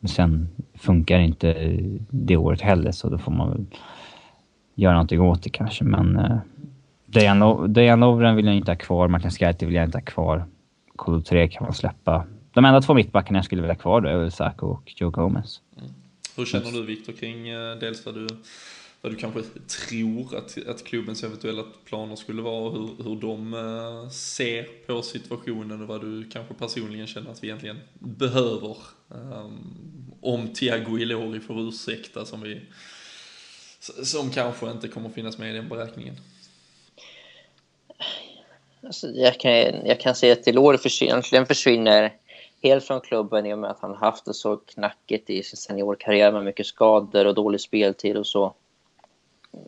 sen 0.09 0.49
funkar 0.73 1.19
inte 1.19 1.77
det 2.09 2.37
året 2.37 2.61
heller 2.61 2.91
så 2.91 3.09
då 3.09 3.17
får 3.17 3.31
man 3.31 3.51
väl 3.51 3.65
göra 4.75 4.93
någonting 4.93 5.21
åt 5.21 5.43
det 5.43 5.49
kanske 5.49 5.83
men 5.83 6.19
eh, 6.19 6.37
Dejan 7.67 7.99
Lovren 7.99 8.35
vill 8.35 8.45
jag 8.45 8.55
inte 8.55 8.71
ha 8.71 8.77
kvar, 8.77 9.07
Martin 9.07 9.31
Skerti 9.31 9.65
vill 9.65 9.75
jag 9.75 9.85
inte 9.85 9.97
ha 9.97 10.05
kvar. 10.05 10.45
Kolo 10.95 11.21
3 11.21 11.47
kan 11.47 11.63
man 11.63 11.73
släppa. 11.73 12.25
De 12.53 12.65
enda 12.65 12.81
två 12.81 12.93
mittbackarna 12.93 13.37
jag 13.37 13.45
skulle 13.45 13.61
vilja 13.61 13.73
ha 13.73 13.81
kvar 13.81 14.01
då 14.01 14.09
är 14.09 14.29
Saco 14.29 14.31
Sako 14.31 14.67
och 14.67 14.93
Joe 14.95 15.09
Gomez. 15.09 15.61
Mm. 15.77 15.89
Hur 16.37 16.45
känner 16.45 16.71
du 16.71 16.85
Viktor 16.85 17.13
kring 17.13 17.49
eh, 17.49 17.75
dels 17.79 18.05
vad 18.05 18.15
du, 18.15 18.27
vad 19.05 19.13
du 19.13 19.17
kanske 19.17 19.41
tror 19.67 20.37
att, 20.37 20.67
att 20.67 20.83
klubbens 20.83 21.23
eventuella 21.23 21.63
planer 21.85 22.15
skulle 22.15 22.41
vara 22.41 22.61
och 22.61 22.71
hur, 22.71 23.03
hur 23.03 23.15
de 23.21 23.53
eh, 23.53 24.09
ser 24.09 24.63
på 24.63 25.01
situationen 25.01 25.81
och 25.81 25.87
vad 25.87 26.01
du 26.01 26.29
kanske 26.29 26.53
personligen 26.53 27.07
känner 27.07 27.31
att 27.31 27.43
vi 27.43 27.47
egentligen 27.47 27.79
behöver. 27.99 28.77
Ehm, 29.11 29.57
om 30.21 30.53
Thiago 30.53 30.99
Ilori 30.99 31.39
får 31.39 31.67
ursäkta 31.67 32.25
som 32.25 32.41
vi 32.41 32.61
som 34.03 34.29
kanske 34.29 34.71
inte 34.71 34.87
kommer 34.87 35.09
finnas 35.09 35.37
med 35.37 35.49
i 35.49 35.53
den 35.53 35.69
beräkningen. 35.69 36.15
Alltså, 38.83 39.07
jag, 39.07 39.39
kan, 39.39 39.51
jag 39.85 39.99
kan 39.99 40.15
säga 40.15 40.33
att 40.33 40.47
Ilori 40.47 40.77
försvinner, 40.77 41.45
försvinner 41.45 42.13
helt 42.63 42.83
från 42.83 43.01
klubben 43.01 43.45
i 43.45 43.53
och 43.53 43.59
med 43.59 43.69
att 43.69 43.79
han 43.79 43.95
haft 43.95 44.25
det 44.25 44.33
så 44.33 44.57
knackigt 44.57 45.29
i 45.29 45.43
sin 45.43 45.57
seniorkarriär 45.57 46.31
med 46.31 46.43
mycket 46.43 46.65
skador 46.65 47.25
och 47.25 47.35
dålig 47.35 47.61
speltid 47.61 48.17
och 48.17 48.27
så. 48.27 48.53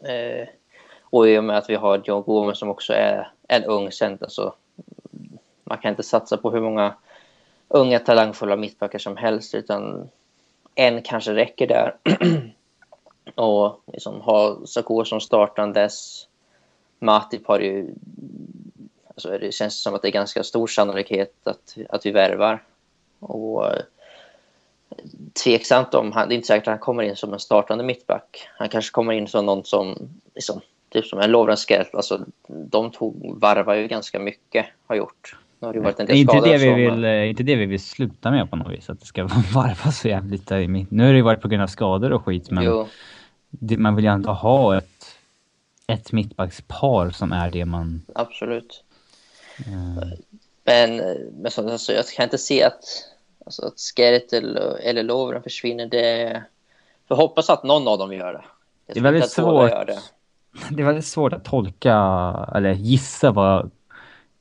Eh, 0.04 0.48
och 1.02 1.28
i 1.28 1.38
och 1.38 1.44
med 1.44 1.58
att 1.58 1.70
vi 1.70 1.76
har 1.76 2.02
John 2.06 2.24
Gomez 2.24 2.60
som 2.60 2.70
också 2.70 2.94
är 2.94 3.32
en 3.48 3.64
ung 3.64 3.92
center 3.92 4.28
så 4.30 4.54
man 5.64 5.78
kan 5.78 5.90
inte 5.90 6.04
satsa 6.04 6.38
på 6.38 6.52
hur 6.52 6.62
många 6.62 6.94
unga 7.68 8.00
talangfulla 8.00 8.56
mittbackar 8.56 9.00
som 9.00 9.18
helst 9.18 9.56
utan 9.56 10.10
en 10.76 11.02
kanske 11.02 11.34
räcker 11.34 11.68
där. 11.68 11.96
och 13.36 13.82
liksom 13.94 14.22
ha 14.22 14.58
Sakor 14.66 15.04
som 15.04 15.20
startandes. 15.20 16.28
Matip 17.00 17.48
har 17.48 17.60
ju... 17.60 17.94
Alltså 19.08 19.38
det 19.38 19.54
känns 19.54 19.82
som 19.82 19.96
att 19.96 20.02
det 20.02 20.08
är 20.08 20.12
ganska 20.12 20.44
stor 20.44 20.68
sannolikhet 20.68 21.34
att, 21.44 21.78
att 21.90 22.06
vi 22.06 22.12
värvar. 22.12 22.64
Och 23.20 23.66
eh, 23.66 23.82
tveksamt 25.44 25.94
om 25.94 26.12
han, 26.12 26.30
det 26.30 26.34
är 26.34 26.36
inte 26.36 26.48
säkert 26.48 26.68
att 26.68 26.72
han 26.72 26.80
kommer 26.80 27.04
in 27.04 27.16
som 27.16 27.34
en 27.34 27.40
startande 27.40 27.84
mittback. 27.84 28.48
Han 28.58 28.70
kanske 28.70 28.92
kommer 28.92 29.14
in 29.14 29.28
som 29.28 29.46
någon 29.46 29.66
som, 29.66 30.10
liksom, 30.36 30.62
typ 30.90 31.06
som 31.06 31.20
en 31.20 31.32
Lovren 31.32 31.58
Skelp. 31.58 31.96
Alltså, 31.96 32.26
de 32.48 32.92
tog, 32.92 33.40
varvar 33.42 33.76
ju 33.76 33.88
ganska 33.88 34.20
mycket, 34.20 34.66
har 34.88 34.96
gjort. 34.96 35.36
Nu 35.60 35.68
har 35.68 35.74
det 35.74 35.80
varit 35.80 36.00
en 36.00 36.06
del 36.06 36.16
inte, 36.16 36.40
det 36.40 36.58
vi 36.58 36.74
vill, 36.74 37.06
inte 37.06 37.44
det 37.44 37.56
vi 37.56 37.66
vill 37.66 37.80
sluta 37.80 38.32
med 38.32 38.50
på 38.50 38.56
något 38.56 38.72
vis, 38.72 38.90
att 38.90 39.00
det 39.00 39.06
ska 39.06 39.24
varva 39.54 39.92
så 39.92 40.08
jävligt 40.08 40.48
där 40.48 40.60
i 40.60 40.68
mitt. 40.68 40.92
Nu 40.92 41.04
har 41.04 41.12
det 41.12 41.18
ju 41.18 41.24
varit 41.24 41.42
på 41.42 41.48
grund 41.48 41.64
av 41.64 41.68
skador 41.68 42.12
och 42.12 42.26
skit, 42.26 42.52
men 42.52 42.86
det, 43.50 43.78
man 43.78 43.96
vill 43.96 44.06
ju 44.06 44.12
ändå 44.12 44.32
ha 44.32 44.78
ett, 44.78 45.06
ett 45.88 46.12
mittbackspar 46.12 47.10
som 47.10 47.32
är 47.32 47.52
det 47.52 47.66
man... 47.66 48.02
Absolut. 48.16 48.84
Mm. 49.68 50.18
Men, 50.64 50.98
men 51.42 51.52
så, 51.52 51.72
alltså, 51.72 51.94
jag 51.94 52.08
kan 52.08 52.24
inte 52.24 52.38
se 52.38 52.64
att, 52.64 52.84
alltså, 53.48 53.66
att 53.66 53.80
Skerrit 53.80 54.34
eller, 54.34 54.78
eller 54.78 55.04
Lovren 55.04 55.44
försvinner. 55.44 55.86
Det, 55.86 56.44
jag 57.08 57.16
hoppas 57.16 57.50
att 57.50 57.64
någon 57.64 57.88
av 57.88 57.98
dem 57.98 58.14
gör 58.14 58.34
det. 58.34 58.46
Jag 58.86 58.96
det 58.96 59.00
är 59.00 59.04
väldigt 59.04 59.32
svårt. 59.32 59.70
Det. 59.70 60.00
det 60.70 60.82
är 60.82 60.86
väldigt 60.86 61.06
svårt 61.06 61.34
att 61.34 61.46
tolka 61.46 61.96
eller 62.56 62.74
gissa 62.74 63.32
vad 63.32 63.72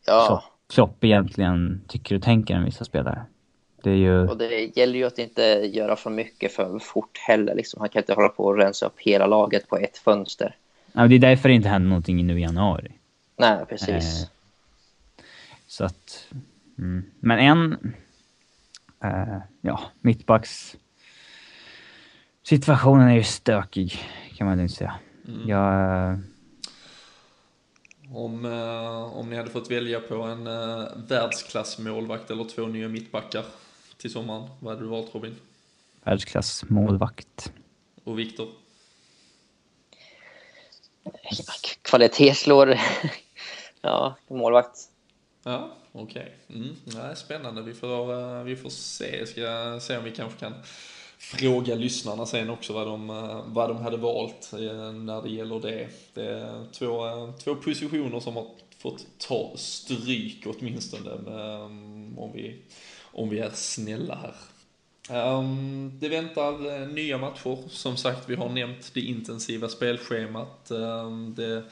ja. 0.07 0.45
Klopp 0.69 1.05
egentligen 1.05 1.81
tycker 1.89 2.15
och 2.15 2.23
tänker 2.23 2.57
om 2.57 2.65
vissa 2.65 2.85
spelare. 2.85 3.23
Det, 3.83 3.91
är 3.91 3.95
ju... 3.95 4.29
och 4.29 4.37
det 4.37 4.77
gäller 4.77 4.99
ju 4.99 5.05
att 5.05 5.19
inte 5.19 5.43
göra 5.73 5.97
för 5.97 6.11
mycket 6.11 6.53
för 6.53 6.79
fort 6.79 7.19
heller. 7.19 7.55
Liksom. 7.55 7.81
Han 7.81 7.89
kan 7.89 8.03
inte 8.03 8.15
hålla 8.15 8.29
på 8.29 8.45
och 8.45 8.57
rensa 8.57 8.87
upp 8.87 9.01
hela 9.01 9.27
laget 9.27 9.69
på 9.69 9.77
ett 9.77 9.99
fönster. 9.99 10.57
Ja, 10.93 11.07
det 11.07 11.15
är 11.15 11.19
därför 11.19 11.49
det 11.49 11.55
inte 11.55 11.69
händer 11.69 11.89
någonting 11.89 12.27
nu 12.27 12.39
i 12.39 12.43
januari. 12.43 12.93
Nej, 13.37 13.67
precis. 13.69 14.23
Eh, 14.23 14.29
så 15.67 15.85
att... 15.85 16.27
Mm. 16.79 17.05
Men 17.21 17.39
en... 17.39 17.95
Uh, 19.07 19.39
ja, 19.61 19.81
mittbacks... 20.01 20.77
Situationen 22.43 23.09
är 23.09 23.15
ju 23.15 23.23
stökig, 23.23 23.99
kan 24.37 24.47
man 24.47 24.61
inte 24.61 24.75
säga. 24.75 24.95
Mm. 25.29 25.49
Jag... 25.49 26.13
Uh... 26.13 26.19
Om, 28.13 28.45
uh, 28.45 29.17
om 29.17 29.31
ni 29.31 29.37
hade 29.37 29.51
fått 29.51 29.71
välja 29.71 30.01
på 30.01 30.15
en 30.15 30.47
uh, 30.47 30.89
världsklassmålvakt 31.09 32.31
eller 32.31 32.45
två 32.45 32.67
nya 32.67 32.89
mittbackar 32.89 33.45
till 33.97 34.13
sommaren, 34.13 34.49
vad 34.61 34.75
hade 34.75 34.85
du 34.85 34.91
valt 34.91 35.15
Robin? 35.15 35.37
Världsklassmålvakt. 36.05 37.53
Och 38.05 38.19
Viktor? 38.19 38.49
Kvalitet 41.83 42.35
slår... 42.35 42.79
ja, 43.81 44.17
målvakt. 44.29 44.79
Ja, 45.43 45.71
okej. 45.97 46.37
Okay. 46.49 46.61
Mm, 46.61 47.17
spännande. 47.17 47.63
Vi 47.63 47.75
får, 47.75 48.13
eh, 48.13 48.43
vi 48.43 48.57
får 48.57 48.71
se. 48.71 49.27
Ska 49.27 49.79
se 49.81 49.97
om 49.97 50.05
vi 50.05 50.11
kanske 50.11 50.39
kan 50.39 50.55
fråga 51.19 51.75
lyssnarna 51.75 52.27
sen 52.27 52.51
också 52.51 52.73
vad 52.73 52.87
de, 52.87 53.11
eh, 53.11 53.45
vad 53.47 53.71
de 53.71 53.77
hade 53.77 53.97
valt 53.97 54.53
eh, 54.53 54.93
när 54.93 55.23
det 55.23 55.31
gäller 55.31 55.61
det. 55.61 55.89
Det 56.15 56.27
är 56.27 56.73
två, 56.73 57.33
två 57.45 57.55
positioner 57.55 58.21
som 58.21 58.37
har 58.37 58.47
fått 58.79 59.07
ta 59.19 59.53
stryk 59.57 60.47
åtminstone 60.47 61.11
om, 62.17 62.31
vi, 62.35 62.63
om 63.13 63.29
vi 63.29 63.39
är 63.39 63.51
snälla 63.51 64.15
här. 64.15 64.35
Um, 65.11 65.99
det 66.01 66.09
väntar 66.09 66.87
nya 66.87 67.19
matcher. 67.19 67.69
Som 67.69 67.97
sagt, 67.97 68.29
vi 68.29 68.35
har 68.35 68.49
nämnt 68.49 68.91
det 68.95 69.01
intensiva 69.01 69.69
spelschemat. 69.69 70.71
Um, 70.71 71.35
det 71.35 71.63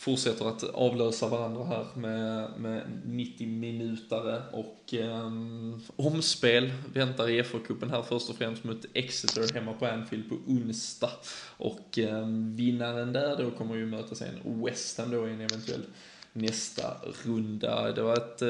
fortsätter 0.00 0.48
att 0.48 0.64
avlösa 0.64 1.28
varandra 1.28 1.64
här 1.64 1.86
med, 1.94 2.50
med 2.58 2.82
90 3.04 3.46
minutare 3.46 4.42
och 4.52 4.94
um, 5.00 5.82
omspel 5.96 6.72
väntar 6.94 7.28
i 7.30 7.42
FA-cupen 7.42 7.90
här 7.90 8.02
först 8.02 8.30
och 8.30 8.36
främst 8.36 8.64
mot 8.64 8.84
Exeter 8.94 9.54
hemma 9.54 9.72
på 9.72 9.86
Anfield 9.86 10.28
på 10.28 10.34
onsdag. 10.46 11.10
Och 11.56 11.98
um, 11.98 12.56
vinnaren 12.56 13.12
där 13.12 13.36
då 13.36 13.50
kommer 13.50 13.76
ju 13.76 13.86
möta 13.86 14.14
sen 14.14 14.64
West 14.64 14.98
Ham 14.98 15.10
då 15.10 15.28
i 15.28 15.32
en 15.32 15.40
eventuell 15.40 15.82
nästa 16.32 16.96
runda. 17.24 17.92
Det 17.92 18.02
var 18.02 18.16
ett... 18.16 18.42
Uh, 18.42 18.48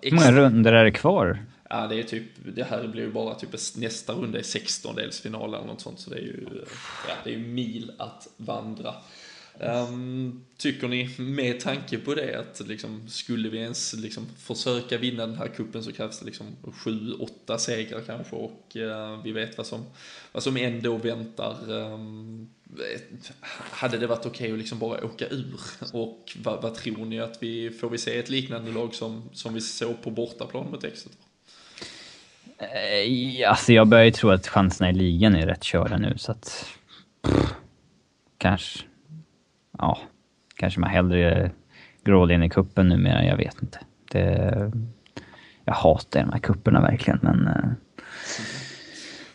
Hur 0.00 0.14
många 0.14 0.32
runder 0.32 0.72
är 0.72 0.84
det 0.84 0.92
kvar? 0.92 1.44
Ja, 1.70 1.86
det 1.86 2.00
är 2.00 2.02
typ, 2.02 2.24
det 2.54 2.62
här 2.62 2.88
blir 2.88 3.02
ju 3.02 3.12
bara 3.12 3.34
typ 3.34 3.52
nästa 3.76 4.12
runda 4.12 4.38
är 4.38 4.42
16-delsfinal 4.42 5.56
eller 5.56 5.66
något 5.66 5.80
sånt, 5.80 6.00
så 6.00 6.10
det 6.10 6.16
är 6.16 6.22
ju, 6.22 6.46
ja, 7.08 7.14
det 7.24 7.30
är 7.30 7.34
ju 7.34 7.46
mil 7.46 7.92
att 7.98 8.28
vandra. 8.36 8.94
Um, 9.62 10.44
tycker 10.56 10.88
ni, 10.88 11.10
med 11.18 11.60
tanke 11.60 11.98
på 11.98 12.14
det, 12.14 12.38
att 12.38 12.60
liksom, 12.68 13.08
skulle 13.08 13.48
vi 13.48 13.58
ens 13.58 13.92
liksom, 13.92 14.26
försöka 14.38 14.98
vinna 14.98 15.26
den 15.26 15.36
här 15.36 15.48
kuppen 15.48 15.82
så 15.82 15.92
krävs 15.92 16.20
det 16.20 16.26
liksom 16.26 16.46
sju, 16.72 17.12
åtta 17.12 17.58
segrar 17.58 18.00
kanske 18.00 18.36
och 18.36 18.76
uh, 18.76 19.22
vi 19.24 19.32
vet 19.32 19.58
vad 19.58 19.66
som, 19.66 19.84
vad 20.32 20.42
som 20.42 20.56
ändå 20.56 20.96
väntar. 20.96 21.72
Um, 21.72 22.48
hade 23.52 23.98
det 23.98 24.06
varit 24.06 24.26
okej 24.26 24.30
okay 24.30 24.52
att 24.52 24.58
liksom 24.58 24.78
bara 24.78 25.04
åka 25.04 25.28
ur? 25.28 25.60
Och 25.92 26.32
vad, 26.42 26.62
vad, 26.62 26.74
tror 26.74 27.04
ni 27.04 27.20
att 27.20 27.42
vi, 27.42 27.70
får 27.70 27.90
vi 27.90 27.98
se 27.98 28.18
ett 28.18 28.30
liknande 28.30 28.72
lag 28.72 28.94
som, 28.94 29.22
som 29.32 29.54
vi 29.54 29.60
såg 29.60 30.02
på 30.02 30.10
bortaplan 30.10 30.70
mot 30.70 30.84
Exeter? 30.84 31.18
Eh, 32.58 33.50
alltså 33.50 33.72
jag 33.72 33.88
börjar 33.88 34.04
ju 34.04 34.10
tro 34.10 34.30
att 34.30 34.48
chanserna 34.48 34.90
i 34.90 34.92
ligan 34.92 35.34
är 35.34 35.46
rätt 35.46 35.64
körda 35.64 35.96
nu 35.98 36.18
så 36.18 36.32
att... 36.32 36.66
Pff, 37.22 37.54
kanske... 38.38 38.89
Ja. 39.80 39.98
Kanske 40.56 40.80
man 40.80 40.90
hellre 40.90 41.50
grålen 42.04 42.42
i 42.42 42.50
kuppen 42.50 42.88
numera, 42.88 43.24
jag 43.24 43.36
vet 43.36 43.62
inte. 43.62 43.78
Det, 44.10 44.72
jag 45.64 45.74
hatar 45.74 46.20
de 46.20 46.32
här 46.32 46.38
kupperna 46.38 46.80
verkligen 46.80 47.18
men... 47.22 47.48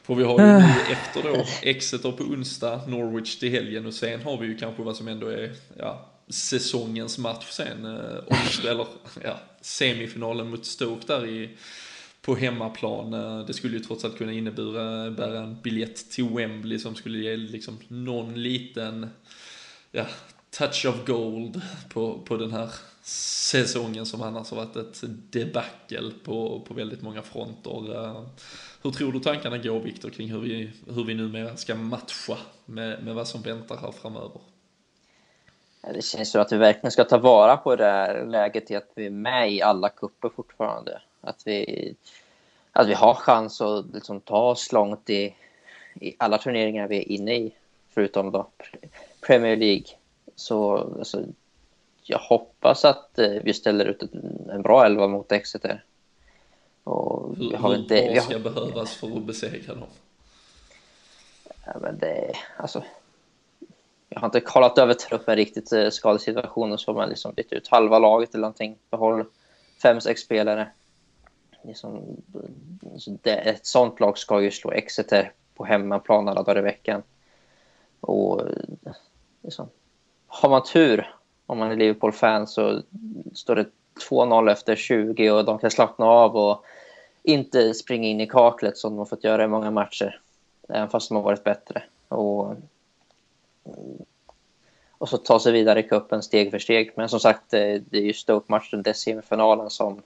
För 0.03 0.15
vi 0.15 0.23
har 0.23 0.39
ju 0.39 0.45
nu 0.45 0.73
efter 0.91 1.23
då 1.23 1.45
Exeter 1.61 2.11
på 2.11 2.23
onsdag, 2.23 2.81
Norwich 2.87 3.39
till 3.39 3.51
helgen 3.51 3.85
och 3.85 3.93
sen 3.93 4.21
har 4.21 4.37
vi 4.37 4.47
ju 4.47 4.57
kanske 4.57 4.83
vad 4.83 4.95
som 4.95 5.07
ändå 5.07 5.27
är 5.27 5.51
ja, 5.77 6.05
säsongens 6.27 7.17
match 7.17 7.49
sen. 7.49 7.85
Eh, 7.85 8.65
eller 8.69 8.87
ja, 9.23 9.39
semifinalen 9.61 10.49
mot 10.49 10.65
Stoke 10.65 11.03
där 11.07 11.27
i, 11.27 11.49
på 12.21 12.35
hemmaplan. 12.35 13.13
Eh, 13.13 13.45
det 13.45 13.53
skulle 13.53 13.77
ju 13.77 13.83
trots 13.83 14.05
allt 14.05 14.17
kunna 14.17 14.33
innebära 14.33 15.39
en 15.39 15.61
biljett 15.61 16.11
till 16.11 16.29
Wembley 16.29 16.79
som 16.79 16.95
skulle 16.95 17.17
ge 17.17 17.35
liksom 17.35 17.77
någon 17.87 18.43
liten 18.43 19.09
ja, 19.91 20.05
touch 20.57 20.85
of 20.85 21.05
gold 21.05 21.61
på, 21.93 22.19
på 22.25 22.37
den 22.37 22.51
här 22.51 22.69
säsongen 23.51 24.05
som 24.05 24.21
annars 24.21 24.51
har 24.51 24.57
varit 24.57 24.75
ett 24.75 25.03
debacle 25.31 26.11
på, 26.23 26.61
på 26.67 26.73
väldigt 26.73 27.01
många 27.01 27.21
fronter. 27.21 27.95
Eh, 27.95 28.21
hur 28.83 28.91
tror 28.91 29.11
du 29.11 29.19
tankarna 29.19 29.57
går 29.57 29.79
Viktor 29.79 30.09
kring 30.09 30.31
hur 30.31 30.39
vi, 30.39 30.71
hur 30.87 31.03
vi 31.03 31.13
numera 31.13 31.57
ska 31.57 31.75
matcha 31.75 32.37
med, 32.65 33.03
med 33.03 33.15
vad 33.15 33.27
som 33.27 33.41
väntar 33.41 33.77
här 33.77 33.91
framöver? 33.91 34.41
Det 35.93 36.03
känns 36.03 36.31
som 36.31 36.41
att 36.41 36.51
vi 36.51 36.57
verkligen 36.57 36.91
ska 36.91 37.03
ta 37.03 37.17
vara 37.17 37.57
på 37.57 37.75
det 37.75 37.85
här 37.85 38.25
läget 38.25 38.71
i 38.71 38.75
att 38.75 38.89
vi 38.95 39.05
är 39.05 39.09
med 39.09 39.51
i 39.51 39.61
alla 39.61 39.89
kupper 39.89 40.29
fortfarande. 40.29 41.01
Att 41.21 41.41
vi, 41.45 41.95
att 42.71 42.87
vi 42.87 42.93
har 42.93 43.13
chans 43.13 43.61
att 43.61 43.85
liksom 43.93 44.21
ta 44.21 44.49
oss 44.51 44.71
långt 44.71 45.09
i, 45.09 45.35
i 46.01 46.15
alla 46.19 46.37
turneringar 46.37 46.87
vi 46.87 46.97
är 46.97 47.11
inne 47.11 47.35
i. 47.35 47.51
Förutom 47.93 48.31
då 48.31 48.47
Premier 49.21 49.55
League. 49.55 49.85
Så 50.35 50.77
alltså, 50.77 51.23
jag 52.03 52.19
hoppas 52.19 52.85
att 52.85 53.19
eh, 53.19 53.29
vi 53.43 53.53
ställer 53.53 53.85
ut 53.85 54.03
en 54.49 54.61
bra 54.61 54.85
elva 54.85 55.07
mot 55.07 55.31
Exeter. 55.31 55.83
Och 56.83 57.35
hur, 57.37 57.49
vi 57.49 57.55
har 57.55 57.69
hur 57.69 57.81
inte, 57.81 57.95
vi 57.95 58.17
har... 58.17 58.25
ska 58.25 58.39
behövas 58.39 58.95
för 58.95 59.17
att 59.17 59.23
besegra 59.23 59.75
dem? 59.75 59.87
Ja, 61.65 61.73
men 61.81 61.97
det, 61.97 62.33
alltså, 62.57 62.83
jag 64.09 64.19
har 64.19 64.27
inte 64.27 64.39
kollat 64.39 64.77
över 64.77 64.93
truppen 64.93 65.35
riktigt, 65.35 65.71
eh, 65.71 65.89
skadesituationen, 65.89 66.77
så 66.77 66.93
man 66.93 67.09
liksom 67.09 67.33
bytt 67.33 67.53
ut 67.53 67.67
halva 67.67 67.99
laget 67.99 68.29
eller 68.33 68.41
någonting. 68.41 68.77
Behåll 68.89 69.25
fem, 69.81 70.01
sex 70.01 70.21
spelare. 70.21 70.67
Liksom, 71.61 72.03
det, 73.21 73.35
ett 73.35 73.65
sånt 73.65 73.99
lag 73.99 74.17
ska 74.17 74.41
ju 74.41 74.51
slå 74.51 74.71
Exeter 74.71 75.31
på 75.55 75.65
hemmaplan 75.65 76.27
alla 76.27 76.43
dagar 76.43 76.59
i 76.59 76.61
veckan. 76.61 77.03
Och 77.99 78.41
liksom, 79.41 79.69
har 80.27 80.49
man 80.49 80.63
tur, 80.63 81.15
om 81.45 81.57
man 81.57 81.71
är 81.71 81.75
Liverpool-fan, 81.75 82.47
så 82.47 82.81
står 83.33 83.55
det 83.55 83.65
2-0 84.09 84.51
efter 84.51 84.75
20 84.75 85.31
och 85.31 85.45
de 85.45 85.59
kan 85.59 85.71
slappna 85.71 86.05
av 86.05 86.35
och 86.35 86.65
inte 87.23 87.73
springa 87.73 88.07
in 88.07 88.21
i 88.21 88.27
kaklet 88.27 88.77
som 88.77 88.91
de 88.91 88.97
har 88.97 89.05
fått 89.05 89.23
göra 89.23 89.43
i 89.43 89.47
många 89.47 89.71
matcher. 89.71 90.21
Även 90.69 90.89
fast 90.89 91.09
de 91.09 91.15
har 91.15 91.23
varit 91.23 91.43
bättre. 91.43 91.83
Och, 92.07 92.55
och 94.97 95.09
så 95.09 95.17
ta 95.17 95.39
sig 95.39 95.51
vidare 95.51 95.79
i 95.79 95.83
kuppen 95.83 96.23
steg 96.23 96.51
för 96.51 96.59
steg. 96.59 96.91
Men 96.95 97.09
som 97.09 97.19
sagt, 97.19 97.53
eh, 97.53 97.81
det 97.89 97.97
är 97.97 98.01
ju 98.01 98.13
Stoke-matchen, 98.13 98.83
det 98.83 98.89
är 98.89 98.93
semifinalen 98.93 99.69
som, 99.69 100.01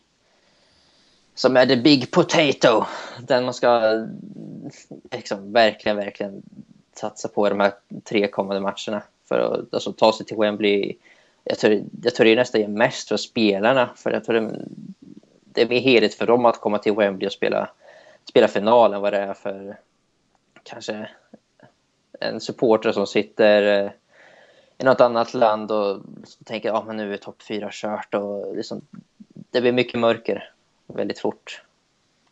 som 1.36 1.58
är 1.58 1.66
the 1.66 1.76
big 1.76 2.12
potato. 2.12 2.86
Den 3.22 3.46
man 3.46 3.54
ska 3.54 3.82
liksom, 5.12 5.52
verkligen, 5.52 5.98
verkligen 5.98 6.42
satsa 6.94 7.28
på 7.28 7.48
i 7.48 7.50
de 7.50 7.60
här 7.60 7.74
tre 8.04 8.28
kommande 8.28 8.62
matcherna. 8.62 9.04
För 9.30 9.40
att 9.40 9.74
alltså, 9.74 9.94
ta 9.94 10.14
sig 10.14 10.26
till 10.26 10.38
Wembley. 10.38 10.96
Jag 11.44 11.58
tror, 11.58 11.84
jag 12.04 12.16
tror 12.16 12.26
det 12.26 12.36
nästan 12.36 12.62
är 12.62 12.68
mest 12.68 13.08
för 13.08 13.18
spelarna. 13.18 13.90
För 13.96 14.12
jag 14.12 14.24
tror 14.24 14.36
det, 14.40 14.66
det 15.44 15.62
är 15.62 15.70
mer 15.70 15.80
heligt 15.80 16.14
för 16.14 16.28
dem 16.28 16.46
att 16.46 16.62
komma 16.62 16.78
till 16.78 16.96
Wembley 16.96 17.28
och 17.28 17.34
spela, 17.34 17.70
spela 18.30 18.48
final 18.48 18.94
än 18.94 19.02
vad 19.02 19.14
det 19.14 19.20
är 19.20 19.34
för 19.34 19.78
kanske 20.64 21.10
en 22.20 22.40
supporter 22.40 22.92
som 22.92 23.08
sitter 23.08 23.84
eh, 23.84 23.92
i 24.78 24.84
något 24.84 25.02
annat 25.02 25.34
land 25.34 25.72
och 25.72 26.02
tänker 26.44 26.70
att 26.70 26.88
ah, 26.88 26.94
nu 26.94 27.14
är 27.14 27.18
topp 27.18 27.42
fyra 27.42 27.70
kört. 27.72 28.14
Och 28.14 28.56
liksom, 28.56 28.82
det 29.34 29.62
blir 29.62 29.72
mycket 29.72 30.00
mörker 30.00 30.52
väldigt 30.88 31.20
fort. 31.20 31.64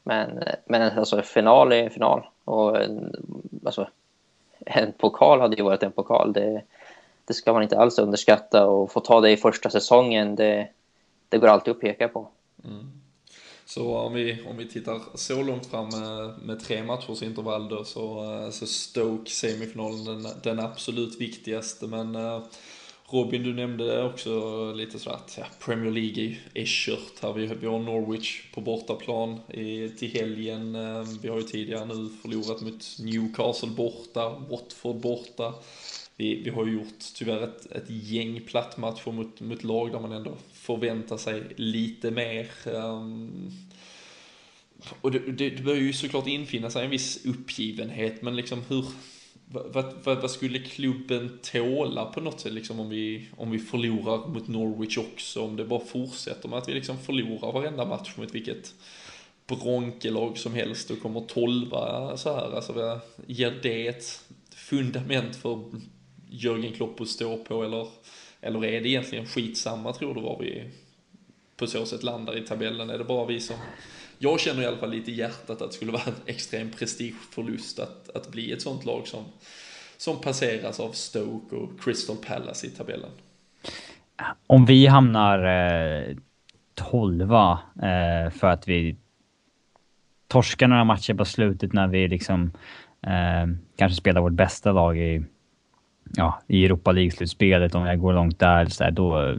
Men, 0.03 0.43
men 0.65 0.99
alltså, 0.99 1.21
final 1.21 1.71
är 1.71 1.83
en 1.83 1.89
final. 1.89 2.27
Och 2.45 2.81
en, 2.81 3.15
alltså, 3.65 3.89
en 4.65 4.91
pokal 4.91 5.41
hade 5.41 5.55
ju 5.55 5.63
varit 5.63 5.83
en 5.83 5.91
pokal. 5.91 6.33
Det, 6.33 6.61
det 7.27 7.33
ska 7.33 7.53
man 7.53 7.63
inte 7.63 7.77
alls 7.77 7.99
underskatta. 7.99 8.65
Och 8.65 8.91
få 8.91 8.99
ta 8.99 9.21
det 9.21 9.31
i 9.31 9.37
första 9.37 9.69
säsongen, 9.69 10.35
det, 10.35 10.69
det 11.29 11.37
går 11.37 11.47
alltid 11.47 11.71
att 11.71 11.81
peka 11.81 12.07
på. 12.07 12.27
Mm. 12.65 12.91
Så 13.65 13.97
om 13.97 14.13
vi, 14.13 14.37
om 14.49 14.57
vi 14.57 14.67
tittar 14.67 15.01
så 15.15 15.43
långt 15.43 15.65
fram 15.65 15.89
med, 15.89 16.39
med 16.41 16.59
tre 16.59 16.83
matchers 16.83 17.23
intervall 17.23 17.69
då 17.69 17.83
så, 17.83 18.23
eh, 18.23 18.49
så 18.49 18.65
Stoke 18.65 19.31
semifinalen 19.31 20.23
den, 20.23 20.31
den 20.43 20.59
absolut 20.59 21.21
viktigaste 21.21 21.87
men 21.87 22.15
eh, 22.15 22.41
Robin, 23.09 23.43
du 23.43 23.53
nämnde 23.53 24.03
också 24.03 24.31
lite 24.71 24.99
så 24.99 25.09
att 25.09 25.35
ja, 25.37 25.45
Premier 25.59 25.91
League 25.91 26.37
är, 26.53 26.65
kört 26.65 27.21
här. 27.21 27.33
Vi, 27.33 27.45
vi 27.45 27.67
har 27.67 27.79
Norwich 27.79 28.51
på 28.53 28.61
bortaplan 28.61 29.39
i, 29.47 29.89
till 29.89 30.11
helgen. 30.11 30.75
Eh, 30.75 31.03
vi 31.21 31.29
har 31.29 31.37
ju 31.37 31.43
tidigare 31.43 31.85
nu 31.85 32.09
förlorat 32.21 32.61
mot 32.61 32.85
Newcastle 32.99 33.69
borta, 33.69 34.29
Watford 34.49 34.95
borta 34.95 35.53
vi, 36.17 36.43
vi 36.43 36.49
har 36.49 36.65
ju 36.65 36.73
gjort 36.73 37.13
tyvärr 37.15 37.43
ett, 37.43 37.71
ett 37.71 37.89
gäng 37.89 38.41
plattmatcher 38.41 39.11
mot, 39.11 39.41
mot 39.41 39.63
lag 39.63 39.91
där 39.91 39.99
man 39.99 40.11
ändå 40.11 40.37
förväntar 40.51 41.17
sig 41.17 41.43
lite 41.55 42.11
mer. 42.11 42.47
Um, 42.65 43.51
och 45.01 45.11
det, 45.11 45.19
det, 45.19 45.49
det 45.49 45.63
bör 45.63 45.75
ju 45.75 45.93
såklart 45.93 46.27
infinna 46.27 46.69
sig 46.69 46.85
en 46.85 46.91
viss 46.91 47.25
uppgivenhet, 47.25 48.21
men 48.21 48.35
liksom 48.35 48.61
hur, 48.67 48.85
vad, 49.45 49.93
vad, 50.03 50.21
vad, 50.21 50.31
skulle 50.31 50.59
klubben 50.59 51.39
tåla 51.51 52.05
på 52.05 52.21
något 52.21 52.39
sätt 52.39 52.53
liksom 52.53 52.79
om 52.79 52.89
vi, 52.89 53.27
om 53.37 53.51
vi 53.51 53.59
förlorar 53.59 54.27
mot 54.27 54.47
Norwich 54.47 54.97
också? 54.97 55.41
Om 55.41 55.55
det 55.55 55.65
bara 55.65 55.85
fortsätter 55.85 56.49
med 56.49 56.57
att 56.57 56.69
vi 56.69 56.73
liksom 56.73 56.97
förlorar 56.97 57.51
varenda 57.51 57.85
match 57.85 58.13
mot 58.17 58.35
vilket 58.35 58.73
bronkelag 59.47 60.37
som 60.37 60.53
helst 60.53 60.91
och 60.91 61.01
kommer 61.01 61.21
tolva 61.21 62.17
så 62.17 62.33
här. 62.33 62.55
Alltså, 62.55 62.99
ger 63.25 63.59
det 63.61 63.87
ett 63.87 64.25
fundament 64.49 65.35
för 65.35 65.63
Jörgen 66.29 66.73
Klopp 66.73 67.01
att 67.01 67.07
stå 67.07 67.37
på 67.37 67.63
eller, 67.63 67.87
eller 68.41 68.65
är 68.65 68.81
det 68.81 68.89
egentligen 68.89 69.25
skitsamma 69.25 69.93
tror 69.93 70.15
du 70.15 70.21
var 70.21 70.39
vi 70.39 70.69
på 71.57 71.67
så 71.67 71.85
sätt 71.85 72.03
landar 72.03 72.37
i 72.37 72.41
tabellen? 72.41 72.89
Är 72.89 72.97
det 72.97 73.03
bara 73.03 73.25
vi 73.25 73.39
som 73.39 73.55
jag 74.19 74.39
känner 74.39 74.61
i 74.61 74.65
alla 74.65 74.77
fall 74.77 74.91
lite 74.91 75.11
i 75.11 75.15
hjärtat 75.15 75.61
att 75.61 75.69
det 75.69 75.75
skulle 75.75 75.91
vara 75.91 76.03
en 76.05 76.13
extrem 76.25 76.71
prestigeförlust 76.71 77.79
att, 77.79 78.09
att 78.15 78.31
bli 78.31 78.51
ett 78.51 78.61
sånt 78.61 78.85
lag 78.85 79.07
som, 79.07 79.23
som 79.97 80.21
passeras 80.21 80.79
av 80.79 80.91
Stoke 80.91 81.55
och 81.55 81.81
Crystal 81.81 82.17
Palace 82.17 82.67
i 82.67 82.69
tabellen. 82.69 83.11
Om 84.47 84.65
vi 84.65 84.87
hamnar 84.87 85.43
eh, 85.43 86.15
tolva 86.73 87.59
eh, 87.75 88.31
för 88.31 88.47
att 88.47 88.67
vi 88.67 88.95
torskar 90.27 90.67
några 90.67 90.83
matcher 90.83 91.13
på 91.13 91.25
slutet 91.25 91.73
när 91.73 91.87
vi 91.87 92.07
liksom 92.07 92.51
eh, 93.01 93.57
kanske 93.77 93.95
spelar 93.95 94.21
vårt 94.21 94.33
bästa 94.33 94.71
lag 94.71 94.97
i 94.97 95.23
ja, 96.15 96.41
i 96.47 96.65
Europa 96.65 96.91
League-slutspelet, 96.91 97.75
om 97.75 97.85
jag 97.85 97.99
går 97.99 98.13
långt 98.13 98.39
där, 98.39 98.65
så 98.65 98.83
där, 98.83 98.91
då, 98.91 99.37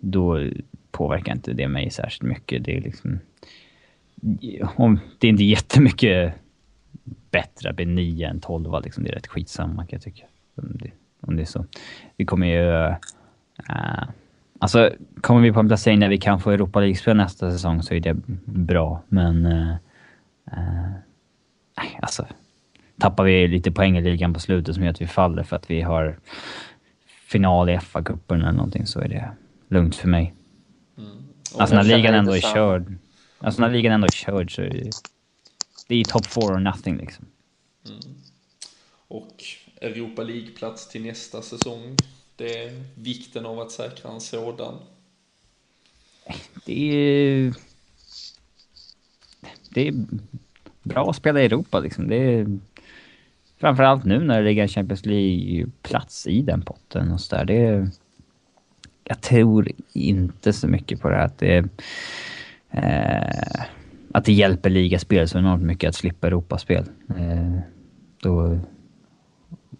då 0.00 0.48
påverkar 0.90 1.32
inte 1.32 1.52
det 1.52 1.68
mig 1.68 1.90
särskilt 1.90 2.22
mycket. 2.22 2.64
Det 2.64 2.76
är 2.76 2.80
liksom... 2.80 3.18
Om, 4.76 5.00
det 5.18 5.26
är 5.26 5.30
inte 5.30 5.44
jättemycket 5.44 6.34
bättre 7.30 7.70
att 7.70 7.76
bli 7.76 7.84
9 7.84 8.28
än 8.28 8.40
12, 8.40 8.82
liksom. 8.84 9.04
det 9.04 9.10
är 9.10 9.14
rätt 9.14 9.26
skitsamma 9.26 9.86
kan 9.86 9.96
jag 9.96 10.02
tycka. 10.02 10.24
Om 10.54 10.72
det, 10.72 10.90
om 11.20 11.36
det 11.36 11.42
är 11.42 11.46
så. 11.46 11.66
Vi 12.16 12.24
kommer 12.24 12.46
ju... 12.46 12.86
Äh, 13.68 14.04
alltså, 14.58 14.90
kommer 15.20 15.40
vi 15.40 15.52
på 15.52 15.60
en 15.60 15.68
placering 15.68 16.00
där 16.00 16.08
vi 16.08 16.18
kan 16.18 16.40
få 16.40 16.50
Europa 16.50 16.80
League-spel 16.80 17.16
nästa 17.16 17.50
säsong 17.50 17.82
så 17.82 17.94
är 17.94 18.00
det 18.00 18.14
bra, 18.44 19.02
men... 19.08 19.46
Äh, 19.46 19.74
äh, 20.52 20.92
alltså, 22.00 22.26
tappar 23.02 23.24
vi 23.24 23.48
lite 23.48 23.70
poäng 23.72 23.98
i 23.98 24.00
ligan 24.00 24.34
på 24.34 24.40
slutet 24.40 24.74
som 24.74 24.84
gör 24.84 24.90
att 24.90 25.00
vi 25.00 25.06
faller 25.06 25.42
för 25.42 25.56
att 25.56 25.70
vi 25.70 25.80
har 25.80 26.18
final 27.26 27.68
i 27.68 27.76
FA-cupen 27.76 28.34
eller 28.34 28.52
någonting 28.52 28.86
så 28.86 29.00
är 29.00 29.08
det 29.08 29.30
lugnt 29.68 29.96
för 29.96 30.08
mig. 30.08 30.34
Mm. 30.98 31.10
Alltså 31.54 31.74
när 31.74 31.84
ligan 31.84 32.14
ändå 32.14 32.32
är 32.32 32.40
körd. 32.40 32.94
Alltså 33.38 33.60
när 33.62 33.70
ligan 33.70 33.92
ändå 33.92 34.06
är 34.06 34.10
körd 34.10 34.54
så 34.54 34.62
är 34.62 34.70
det, 34.70 34.90
det 35.88 36.00
är 36.00 36.04
top 36.04 36.26
four 36.26 36.52
or 36.52 36.58
nothing 36.58 36.96
liksom. 36.96 37.26
Mm. 37.88 38.00
Och 39.08 39.44
Europa 39.80 40.22
League-plats 40.22 40.88
till 40.88 41.02
nästa 41.02 41.42
säsong. 41.42 41.96
Det 42.36 42.64
är 42.64 42.82
vikten 42.94 43.46
av 43.46 43.60
att 43.60 43.70
säkra 43.70 44.10
en 44.10 44.20
sådan. 44.20 44.74
Det 46.64 46.92
är... 46.92 47.54
Det 49.68 49.88
är 49.88 49.94
bra 50.82 51.10
att 51.10 51.16
spela 51.16 51.42
i 51.42 51.44
Europa 51.44 51.80
liksom. 51.80 52.08
Det 52.08 52.16
är... 52.16 52.58
Framförallt 53.62 54.04
nu 54.04 54.18
när 54.18 54.38
det 54.38 54.48
ligger 54.48 54.62
en 54.62 54.68
Champions 54.68 55.06
League-plats 55.06 56.26
i 56.26 56.42
den 56.42 56.62
potten 56.62 57.12
och 57.12 57.20
sådär. 57.20 57.44
Det 57.44 57.66
är... 57.66 57.90
Jag 59.04 59.20
tror 59.20 59.68
inte 59.92 60.52
så 60.52 60.68
mycket 60.68 61.00
på 61.00 61.08
det 61.08 61.16
här 61.16 61.24
att 61.24 61.38
det... 61.38 61.64
Eh, 62.70 63.64
att 64.12 64.24
det 64.24 64.32
hjälper 64.32 64.70
ligaspel 64.70 65.28
så 65.28 65.38
enormt 65.38 65.62
mycket 65.62 65.88
att 65.88 65.94
slippa 65.94 66.26
Europaspel. 66.26 66.84
Eh, 67.08 67.58
då 68.22 68.58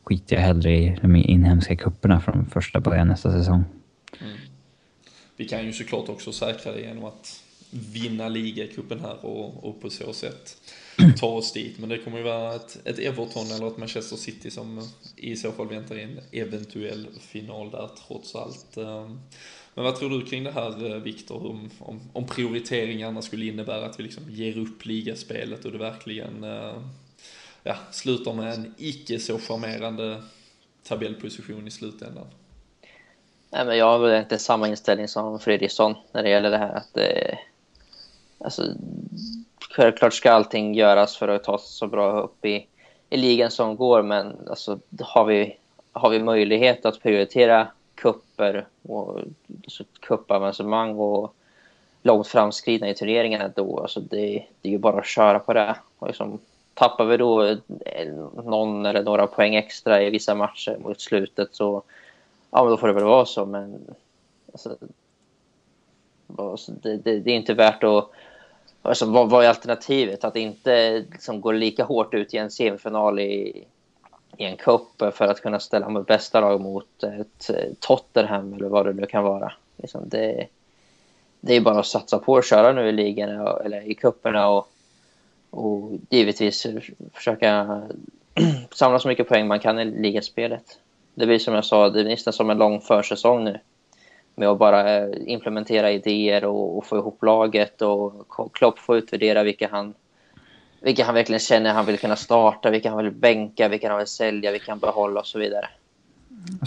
skiter 0.04 0.36
jag 0.36 0.42
hellre 0.42 0.76
i 0.76 0.98
de 1.02 1.16
inhemska 1.16 1.76
kupperna 1.76 2.20
från 2.20 2.46
första 2.46 2.80
början 2.80 3.08
nästa 3.08 3.32
säsong. 3.32 3.64
Mm. 4.20 4.36
Vi 5.36 5.48
kan 5.48 5.66
ju 5.66 5.72
såklart 5.72 6.08
också 6.08 6.32
säkra 6.32 6.72
det 6.72 6.80
genom 6.80 7.04
att 7.04 7.42
vinna 7.70 8.28
ligacupen 8.28 9.00
här 9.00 9.24
och, 9.26 9.64
och 9.64 9.80
på 9.80 9.90
så 9.90 10.12
sätt 10.12 10.61
ta 11.18 11.26
oss 11.26 11.52
dit. 11.52 11.78
Men 11.78 11.88
det 11.88 11.98
kommer 11.98 12.18
ju 12.18 12.24
vara 12.24 12.54
ett, 12.54 12.78
ett 12.84 12.98
Everton 12.98 13.46
eller 13.46 13.66
ett 13.66 13.76
Manchester 13.76 14.16
City 14.16 14.50
som 14.50 14.88
i 15.16 15.36
så 15.36 15.52
fall 15.52 15.68
väntar 15.68 15.98
i 15.98 16.02
en 16.02 16.20
eventuell 16.32 17.06
final 17.20 17.70
där 17.70 17.90
trots 18.06 18.34
allt. 18.34 18.76
Ehm, 18.76 19.20
men 19.74 19.84
vad 19.84 19.96
tror 19.96 20.10
du 20.10 20.24
kring 20.24 20.44
det 20.44 20.52
här 20.52 20.90
eh, 20.90 20.96
Viktor, 20.96 21.46
om, 21.50 21.70
om, 21.78 22.00
om 22.12 22.26
prioriteringarna 22.26 23.22
skulle 23.22 23.46
innebära 23.46 23.86
att 23.86 23.98
vi 23.98 24.02
liksom 24.02 24.30
ger 24.30 24.58
upp 24.58 24.86
ligaspelet 24.86 25.64
och 25.64 25.72
det 25.72 25.78
verkligen 25.78 26.44
eh, 26.44 26.74
ja, 27.62 27.76
slutar 27.90 28.32
med 28.32 28.54
en 28.54 28.74
icke 28.78 29.18
så 29.18 29.38
charmerande 29.38 30.22
tabellposition 30.82 31.68
i 31.68 31.70
slutändan? 31.70 32.26
Nej, 33.50 33.66
men 33.66 33.78
jag 33.78 33.86
har 33.86 33.98
väl 33.98 34.22
inte 34.22 34.38
samma 34.38 34.68
inställning 34.68 35.08
som 35.08 35.40
Fredriksson 35.40 35.94
när 36.12 36.22
det 36.22 36.28
gäller 36.28 36.50
det 36.50 36.58
här. 36.58 36.74
Att, 36.74 36.96
eh, 36.96 37.38
alltså, 38.38 38.62
självklart 39.72 40.14
ska 40.14 40.32
allting 40.32 40.74
göras 40.74 41.16
för 41.16 41.28
att 41.28 41.44
ta 41.44 41.58
sig 41.58 41.68
så 41.68 41.86
bra 41.86 42.20
upp 42.20 42.44
i, 42.44 42.66
i 43.10 43.16
ligan 43.16 43.50
som 43.50 43.76
går, 43.76 44.02
men 44.02 44.36
alltså, 44.50 44.78
har, 45.00 45.24
vi, 45.24 45.56
har 45.92 46.10
vi 46.10 46.18
möjlighet 46.18 46.86
att 46.86 47.02
prioritera 47.02 47.68
kupper 47.94 48.66
och 48.82 49.20
alltså, 49.64 49.84
och 50.96 51.34
långt 52.02 52.28
framskridna 52.28 52.88
i 52.88 52.94
turneringarna 52.94 53.48
då, 53.48 53.80
alltså 53.80 54.00
det, 54.00 54.44
det 54.60 54.68
är 54.68 54.72
ju 54.72 54.78
bara 54.78 55.00
att 55.00 55.06
köra 55.06 55.38
på 55.38 55.52
det. 55.52 55.76
Och 55.98 56.06
liksom, 56.06 56.38
tappar 56.74 57.04
vi 57.04 57.16
då 57.16 57.56
någon 58.44 58.86
eller 58.86 59.02
några 59.02 59.26
poäng 59.26 59.54
extra 59.54 60.02
i 60.02 60.10
vissa 60.10 60.34
matcher 60.34 60.76
mot 60.80 61.00
slutet 61.00 61.48
så 61.52 61.82
ja, 62.50 62.62
men 62.62 62.70
då 62.70 62.76
får 62.76 62.86
det 62.86 62.92
väl 62.92 63.04
vara 63.04 63.26
så. 63.26 63.46
Men 63.46 63.80
alltså, 64.52 64.76
alltså 66.36 66.72
det, 66.72 66.96
det, 66.96 67.20
det, 67.20 67.30
är 67.30 67.36
inte 67.36 67.54
värt 67.54 67.84
att... 67.84 68.10
Alltså, 68.82 69.06
vad, 69.06 69.30
vad 69.30 69.44
är 69.44 69.48
alternativet? 69.48 70.24
Att 70.24 70.36
inte 70.36 71.04
liksom, 71.12 71.40
gå 71.40 71.52
lika 71.52 71.84
hårt 71.84 72.14
ut 72.14 72.34
i 72.34 72.36
en 72.36 72.50
semifinal 72.50 73.20
i, 73.20 73.64
i 74.36 74.44
en 74.44 74.56
cup 74.56 75.02
för 75.12 75.24
att 75.24 75.40
kunna 75.40 75.60
ställa 75.60 75.88
med 75.88 76.04
bästa 76.04 76.40
lag 76.40 76.60
mot 76.60 77.02
ett 77.02 77.50
eh, 77.50 77.72
Tottenham 77.80 78.54
eller 78.54 78.68
vad 78.68 78.86
det 78.86 78.92
nu 78.92 79.06
kan 79.06 79.24
vara. 79.24 79.52
Liksom, 79.76 80.08
det, 80.08 80.46
det 81.40 81.54
är 81.54 81.60
bara 81.60 81.78
att 81.78 81.86
satsa 81.86 82.18
på 82.18 82.36
att 82.36 82.46
köra 82.46 82.72
nu 82.72 82.88
i 82.88 82.92
ligan 82.92 83.30
eller 83.64 83.90
i 83.90 83.94
cuperna 83.94 84.48
och, 84.48 84.68
och 85.50 85.90
givetvis 86.10 86.66
försöka 87.12 87.82
samla 88.72 88.98
så 88.98 89.08
mycket 89.08 89.28
poäng 89.28 89.46
man 89.46 89.60
kan 89.60 89.78
i 89.78 89.84
ligaspelet 89.84 90.78
det 91.14 91.26
blir 91.26 91.38
som 91.38 91.54
jag 91.54 91.64
sa, 91.64 91.88
det 91.88 92.00
är 92.00 92.04
nästan 92.04 92.32
som 92.32 92.50
en 92.50 92.58
lång 92.58 92.80
försäsong 92.80 93.44
nu. 93.44 93.58
Med 94.34 94.48
att 94.48 94.58
bara 94.58 94.98
eh, 94.98 95.08
implementera 95.26 95.90
idéer 95.90 96.44
och, 96.44 96.78
och 96.78 96.86
få 96.86 96.96
ihop 96.96 97.22
laget 97.22 97.82
och 97.82 98.26
Klopp 98.52 98.78
får 98.78 98.96
utvärdera 98.96 99.42
vilka 99.42 99.68
han, 99.68 99.94
vilka 100.80 101.04
han 101.04 101.14
verkligen 101.14 101.40
känner 101.40 101.72
han 101.72 101.86
vill 101.86 101.98
kunna 101.98 102.16
starta, 102.16 102.70
vilka 102.70 102.90
han 102.90 103.04
vill 103.04 103.12
bänka, 103.12 103.68
vilka 103.68 103.88
han 103.88 103.98
vill 103.98 104.06
sälja, 104.06 104.50
vilka 104.50 104.72
han 104.72 104.78
behålla 104.78 105.20
och 105.20 105.26
så 105.26 105.38
vidare. 105.38 105.68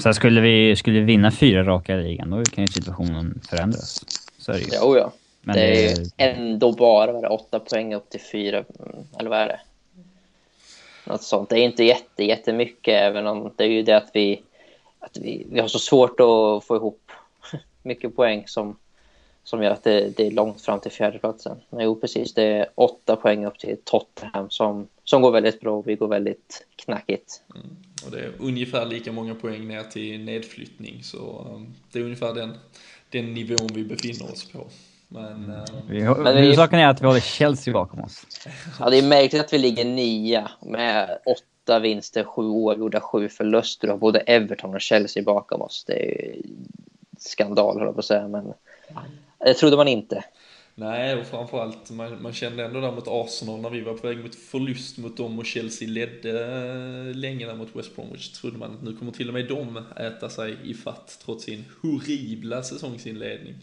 Sen 0.03 0.13
skulle 0.13 0.41
vi, 0.41 0.76
skulle 0.76 0.99
vi 0.99 1.05
vinna 1.05 1.32
fyra 1.32 1.63
raka 1.63 1.95
ligan, 1.95 2.30
då 2.30 2.43
kan 2.43 2.63
ju 2.63 2.68
situationen 2.68 3.41
förändras. 3.49 4.05
Så 4.38 4.51
är 4.51 4.55
det 4.55 4.61
ju. 4.61 4.70
Jo, 4.82 4.97
ja. 4.97 5.11
Men 5.41 5.55
det 5.55 5.91
är 5.91 5.95
det... 5.95 6.24
ändå 6.24 6.72
bara 6.72 7.11
var 7.11 7.22
det, 7.22 7.28
åtta 7.28 7.59
poäng 7.59 7.93
upp 7.95 8.09
till 8.09 8.22
fyra, 8.32 8.63
eller 9.20 9.30
vad 9.30 9.39
är 9.39 9.47
det? 9.47 9.59
Något 11.05 11.24
sånt. 11.24 11.49
Det 11.49 11.59
är 11.59 11.63
inte 11.63 11.84
jätte, 11.84 12.24
jättemycket, 12.24 13.01
även 13.01 13.28
om 13.28 13.51
det 13.55 13.63
är 13.63 13.68
ju 13.68 13.84
det 13.84 13.97
att 13.97 14.09
vi, 14.13 14.41
att 14.99 15.18
vi, 15.18 15.47
vi 15.51 15.59
har 15.59 15.68
så 15.68 15.80
svårt 15.80 16.20
att 16.20 16.66
få 16.68 16.76
ihop 16.76 17.05
mycket 17.86 18.16
poäng 18.16 18.44
som, 18.48 18.78
som 19.44 19.64
gör 19.64 19.72
att 19.72 19.84
det, 19.84 20.18
det 20.18 20.28
är 20.28 20.32
långt 20.32 20.62
fram 20.62 20.80
till 20.80 20.92
fjärdeplatsen. 20.92 21.58
Jo, 21.72 21.96
precis. 21.96 22.34
Det 22.34 22.44
är 22.44 22.68
åtta 22.76 23.16
poäng 23.16 23.46
upp 23.46 23.60
till 23.60 23.78
Tottenham 23.84 24.50
som, 24.50 24.88
som 25.04 25.22
går 25.22 25.32
väldigt 25.32 25.62
bra 25.62 25.78
och 25.78 25.88
vi 25.88 25.96
går 25.96 26.08
väldigt 26.08 26.66
knackigt. 26.76 27.42
Mm. 27.56 27.68
Och 28.06 28.12
det 28.12 28.20
är 28.20 28.32
ungefär 28.40 28.86
lika 28.86 29.12
många 29.12 29.36
poäng 29.36 29.68
ner 29.68 29.84
till 29.84 30.24
nedflyttning, 30.24 31.04
så 31.04 31.48
um, 31.56 31.74
det 31.92 32.00
är 32.00 32.04
ungefär 32.04 32.34
den, 32.34 32.54
den 33.10 33.34
nivån 33.34 33.70
vi 33.74 33.84
befinner 33.84 34.32
oss 34.32 34.52
på. 34.52 34.68
Men, 35.08 35.52
uh, 35.90 36.18
men 36.18 36.38
huvudsaken 36.38 36.80
är 36.80 36.88
att 36.88 37.02
vi 37.02 37.06
håller 37.06 37.20
Chelsea 37.20 37.74
bakom 37.74 38.00
oss. 38.00 38.26
Ja, 38.80 38.90
det 38.90 38.98
är 38.98 39.08
märkligt 39.08 39.42
att 39.42 39.54
vi 39.54 39.58
ligger 39.58 39.86
nia 39.86 40.52
med 40.62 41.20
åtta 41.26 41.80
vinster, 41.80 42.24
sju 42.24 42.42
oavgjorda, 42.42 43.02
sju 43.02 43.30
förluster 43.30 43.90
och 43.90 44.00
både 44.00 44.20
Everton 44.20 44.76
och 44.76 44.82
Chelsea 44.82 45.24
bakom 45.24 45.62
oss. 45.62 45.84
Det 45.88 45.94
är 45.94 46.36
skandal, 47.26 47.78
höll 47.78 47.86
jag 47.86 47.96
på 47.96 48.00
att 48.00 48.06
säga, 48.06 48.28
men 48.28 48.54
det 49.40 49.54
trodde 49.54 49.78
man 49.78 49.88
inte. 49.88 50.24
Nej, 50.78 51.16
och 51.16 51.28
framförallt 51.28 51.92
man, 51.92 52.22
man 52.22 52.34
kände 52.34 52.66
ändå 52.66 52.82
där 52.82 52.92
mot 52.92 53.08
Arsenal 53.08 53.62
när 53.62 53.70
vi 53.70 53.82
var 53.82 53.94
på 53.94 54.08
väg 54.08 54.18
mot 54.18 54.36
förlust 54.36 54.98
mot 54.98 55.18
dem 55.18 55.40
och 55.40 55.46
Chelsea 55.46 55.88
ledde 55.88 56.30
eh, 56.30 57.16
länge 57.16 57.46
där 57.46 57.56
mot 57.56 57.76
West 57.76 57.96
Bromwich. 57.96 58.30
Trodde 58.30 58.58
man 58.58 58.76
att 58.76 58.84
nu 58.84 58.96
kommer 58.96 59.12
till 59.12 59.28
och 59.28 59.34
med 59.34 59.48
de 59.48 59.84
äta 59.98 60.30
sig 60.30 60.58
i 60.64 60.74
fatt 60.74 61.20
trots 61.26 61.44
sin 61.44 61.66
horribla 61.82 62.64
säsongsinledning. 62.64 63.56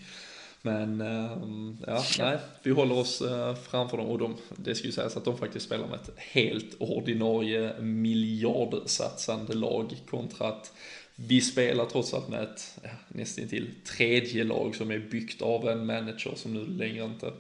Men 0.62 1.00
ehm, 1.00 1.78
ja, 1.86 2.04
nej, 2.18 2.38
vi 2.62 2.70
håller 2.70 2.98
oss 2.98 3.20
eh, 3.20 3.54
framför 3.54 3.96
dem 3.96 4.06
och 4.06 4.18
de, 4.18 4.36
det 4.56 4.74
ska 4.74 4.86
ju 4.86 4.92
sägas 4.92 5.16
att 5.16 5.24
de 5.24 5.36
faktiskt 5.36 5.66
spelar 5.66 5.86
med 5.86 6.00
ett 6.00 6.10
helt 6.16 6.74
ordinarie 6.78 7.80
miljardsatsande 7.80 9.54
lag 9.54 9.96
kontra 10.10 10.48
att 10.48 10.72
vi 11.16 11.40
spelar 11.40 11.86
trots 11.86 12.14
allt 12.14 12.28
med 12.28 12.42
ett 12.42 12.78
ja, 12.82 12.90
nästan 13.08 13.48
till 13.48 13.70
tredje 13.84 14.44
lag 14.44 14.76
som 14.76 14.90
är 14.90 14.98
byggt 14.98 15.42
av 15.42 15.68
en 15.68 15.86
manager 15.86 16.32
som 16.36 16.54
nu 16.54 16.66
längre 16.66 17.04
inte 17.04 17.32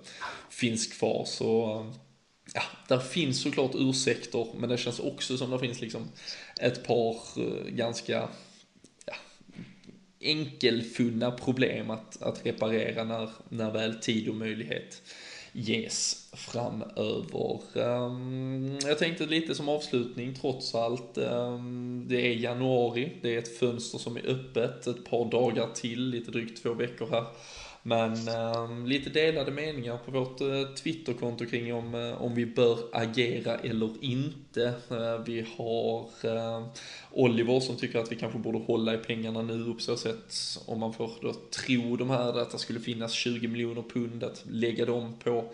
finns 0.50 0.86
kvar. 0.86 1.24
Så 1.26 1.80
um, 1.80 1.92
ja, 2.54 2.62
där 2.88 2.98
finns 2.98 3.42
såklart 3.42 3.72
ursäkter, 3.74 4.46
men 4.56 4.68
det 4.68 4.78
känns 4.78 5.00
också 5.00 5.36
som 5.36 5.50
det 5.50 5.58
finns 5.58 5.80
liksom 5.80 6.08
ett 6.60 6.86
par 6.86 7.16
eh, 7.36 7.64
ganska 7.66 8.12
ganska 8.12 8.28
enkelfunna 10.20 11.30
problem 11.30 11.90
att, 11.90 12.22
att 12.22 12.46
reparera 12.46 13.04
när, 13.04 13.30
när 13.48 13.70
väl 13.70 13.94
tid 13.94 14.28
och 14.28 14.34
möjlighet 14.34 15.02
ges 15.52 16.30
framöver. 16.32 17.60
Ehm, 17.74 18.78
jag 18.86 18.98
tänkte 18.98 19.26
lite 19.26 19.54
som 19.54 19.68
avslutning 19.68 20.34
trots 20.34 20.74
allt. 20.74 21.18
Ehm, 21.18 22.04
det 22.08 22.26
är 22.26 22.34
januari, 22.34 23.12
det 23.22 23.34
är 23.34 23.38
ett 23.38 23.58
fönster 23.58 23.98
som 23.98 24.16
är 24.16 24.26
öppet 24.26 24.86
ett 24.86 25.04
par 25.04 25.30
dagar 25.30 25.68
till, 25.74 26.08
lite 26.08 26.30
drygt 26.30 26.62
två 26.62 26.74
veckor 26.74 27.08
här. 27.10 27.24
Men 27.82 28.28
eh, 28.28 28.86
lite 28.86 29.10
delade 29.10 29.50
meningar 29.50 29.98
på 30.04 30.10
vårt 30.10 30.40
eh, 30.40 30.74
Twitterkonto 30.82 31.46
kring 31.46 31.74
om, 31.74 31.94
eh, 31.94 32.22
om 32.22 32.34
vi 32.34 32.46
bör 32.46 32.78
agera 32.92 33.56
eller 33.56 33.90
inte. 34.00 34.74
Eh, 34.90 35.24
vi 35.26 35.46
har 35.56 36.00
eh, 36.22 36.66
Oliver 37.10 37.60
som 37.60 37.76
tycker 37.76 37.98
att 37.98 38.12
vi 38.12 38.16
kanske 38.16 38.38
borde 38.38 38.58
hålla 38.58 38.94
i 38.94 38.98
pengarna 38.98 39.42
nu 39.42 39.74
på 39.74 39.80
så 39.80 39.96
sätt 39.96 40.34
om 40.66 40.80
man 40.80 40.92
får 40.92 41.10
då 41.20 41.32
tro 41.32 41.96
de 41.96 42.10
här 42.10 42.38
att 42.38 42.50
det 42.50 42.58
skulle 42.58 42.80
finnas 42.80 43.12
20 43.12 43.48
miljoner 43.48 43.82
pund 43.82 44.24
att 44.24 44.42
lägga 44.46 44.86
dem 44.86 45.14
på 45.24 45.52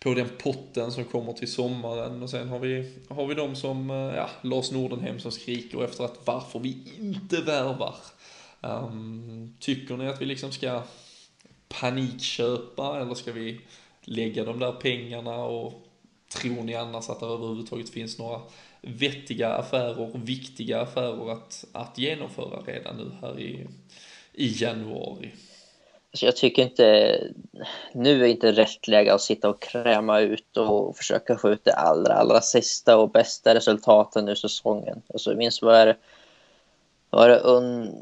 på 0.00 0.14
den 0.14 0.28
potten 0.38 0.92
som 0.92 1.04
kommer 1.04 1.32
till 1.32 1.52
sommaren 1.52 2.22
och 2.22 2.30
sen 2.30 2.48
har 2.48 2.58
vi, 2.58 2.92
har 3.08 3.26
vi 3.26 3.34
de 3.34 3.56
som, 3.56 3.90
eh, 3.90 3.96
ja, 3.96 4.30
Lars 4.42 4.70
Nordenhem 4.70 5.20
som 5.20 5.32
skriker 5.32 5.84
efter 5.84 6.04
att 6.04 6.18
varför 6.24 6.58
vi 6.58 6.82
inte 6.98 7.40
värvar. 7.40 7.94
Um, 8.60 9.54
tycker 9.58 9.96
ni 9.96 10.08
att 10.08 10.20
vi 10.20 10.24
liksom 10.24 10.52
ska 10.52 10.82
panikköpa 11.80 13.00
eller 13.00 13.14
ska 13.14 13.32
vi 13.32 13.60
lägga 14.02 14.44
de 14.44 14.58
där 14.58 14.72
pengarna 14.72 15.36
och 15.36 15.72
tror 16.32 16.62
ni 16.62 16.74
annars 16.74 17.10
att 17.10 17.20
det 17.20 17.26
överhuvudtaget 17.26 17.90
finns 17.90 18.18
några 18.18 18.40
vettiga 18.80 19.48
affärer, 19.48 20.10
viktiga 20.14 20.80
affärer 20.80 21.32
att, 21.32 21.64
att 21.72 21.98
genomföra 21.98 22.60
redan 22.66 22.96
nu 22.96 23.12
här 23.20 23.40
i, 23.40 23.66
i 24.32 24.62
januari? 24.62 25.32
Alltså 26.12 26.26
jag 26.26 26.36
tycker 26.36 26.62
inte... 26.62 27.18
Nu 27.92 28.24
är 28.24 28.28
inte 28.28 28.52
rätt 28.52 28.88
läge 28.88 29.14
att 29.14 29.20
sitta 29.20 29.48
och 29.48 29.62
kräma 29.62 30.20
ut 30.20 30.56
och 30.56 30.96
försöka 30.96 31.38
få 31.38 31.50
ut 31.50 31.64
det 31.64 31.72
allra, 31.72 32.14
allra 32.14 32.40
sista 32.40 32.96
och 32.98 33.10
bästa 33.10 33.54
resultaten 33.54 34.28
ur 34.28 34.34
säsongen. 34.34 35.02
Alltså 35.12 35.30
minst 35.30 35.38
minns 35.38 35.62
vad 35.62 35.74
är 35.74 35.96
var 37.10 37.28
det, 37.28 37.40
un... 37.40 37.94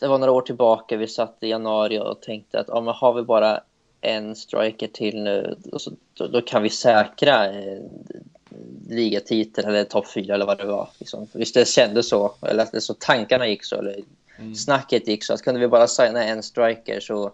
det 0.00 0.08
var 0.08 0.18
några 0.18 0.32
år 0.32 0.42
tillbaka, 0.42 0.96
vi 0.96 1.06
satt 1.06 1.36
i 1.40 1.48
januari 1.48 1.98
och 1.98 2.20
tänkte 2.20 2.60
att 2.60 2.68
ja, 2.68 2.80
men 2.80 2.94
har 2.94 3.12
vi 3.12 3.22
bara 3.22 3.60
en 4.00 4.36
striker 4.36 4.86
till 4.86 5.22
nu, 5.22 5.56
så, 5.76 5.90
då, 6.14 6.26
då, 6.26 6.40
kan 6.40 6.62
vi 6.62 6.70
säkra 6.70 7.46
eh, 7.46 7.78
ligatiteln 8.88 9.68
eller 9.68 9.84
topp 9.84 10.08
fyra 10.08 10.34
eller 10.34 10.46
vad 10.46 10.58
det 10.58 10.66
var. 10.66 10.88
Liksom. 10.98 11.26
Visst 11.32 11.54
det 11.54 11.68
kändes 11.68 12.08
så, 12.08 12.34
eller 12.42 12.62
att 12.62 12.72
det 12.72 12.80
så 12.80 12.94
tankarna 12.94 13.46
gick 13.46 13.64
så, 13.64 13.76
eller 13.76 13.96
mm. 14.38 14.54
snacket 14.54 15.08
gick 15.08 15.24
så. 15.24 15.34
Att 15.34 15.42
kunde 15.42 15.60
vi 15.60 15.68
bara 15.68 15.86
signa 15.86 16.24
en 16.24 16.42
striker 16.42 17.00
så 17.00 17.32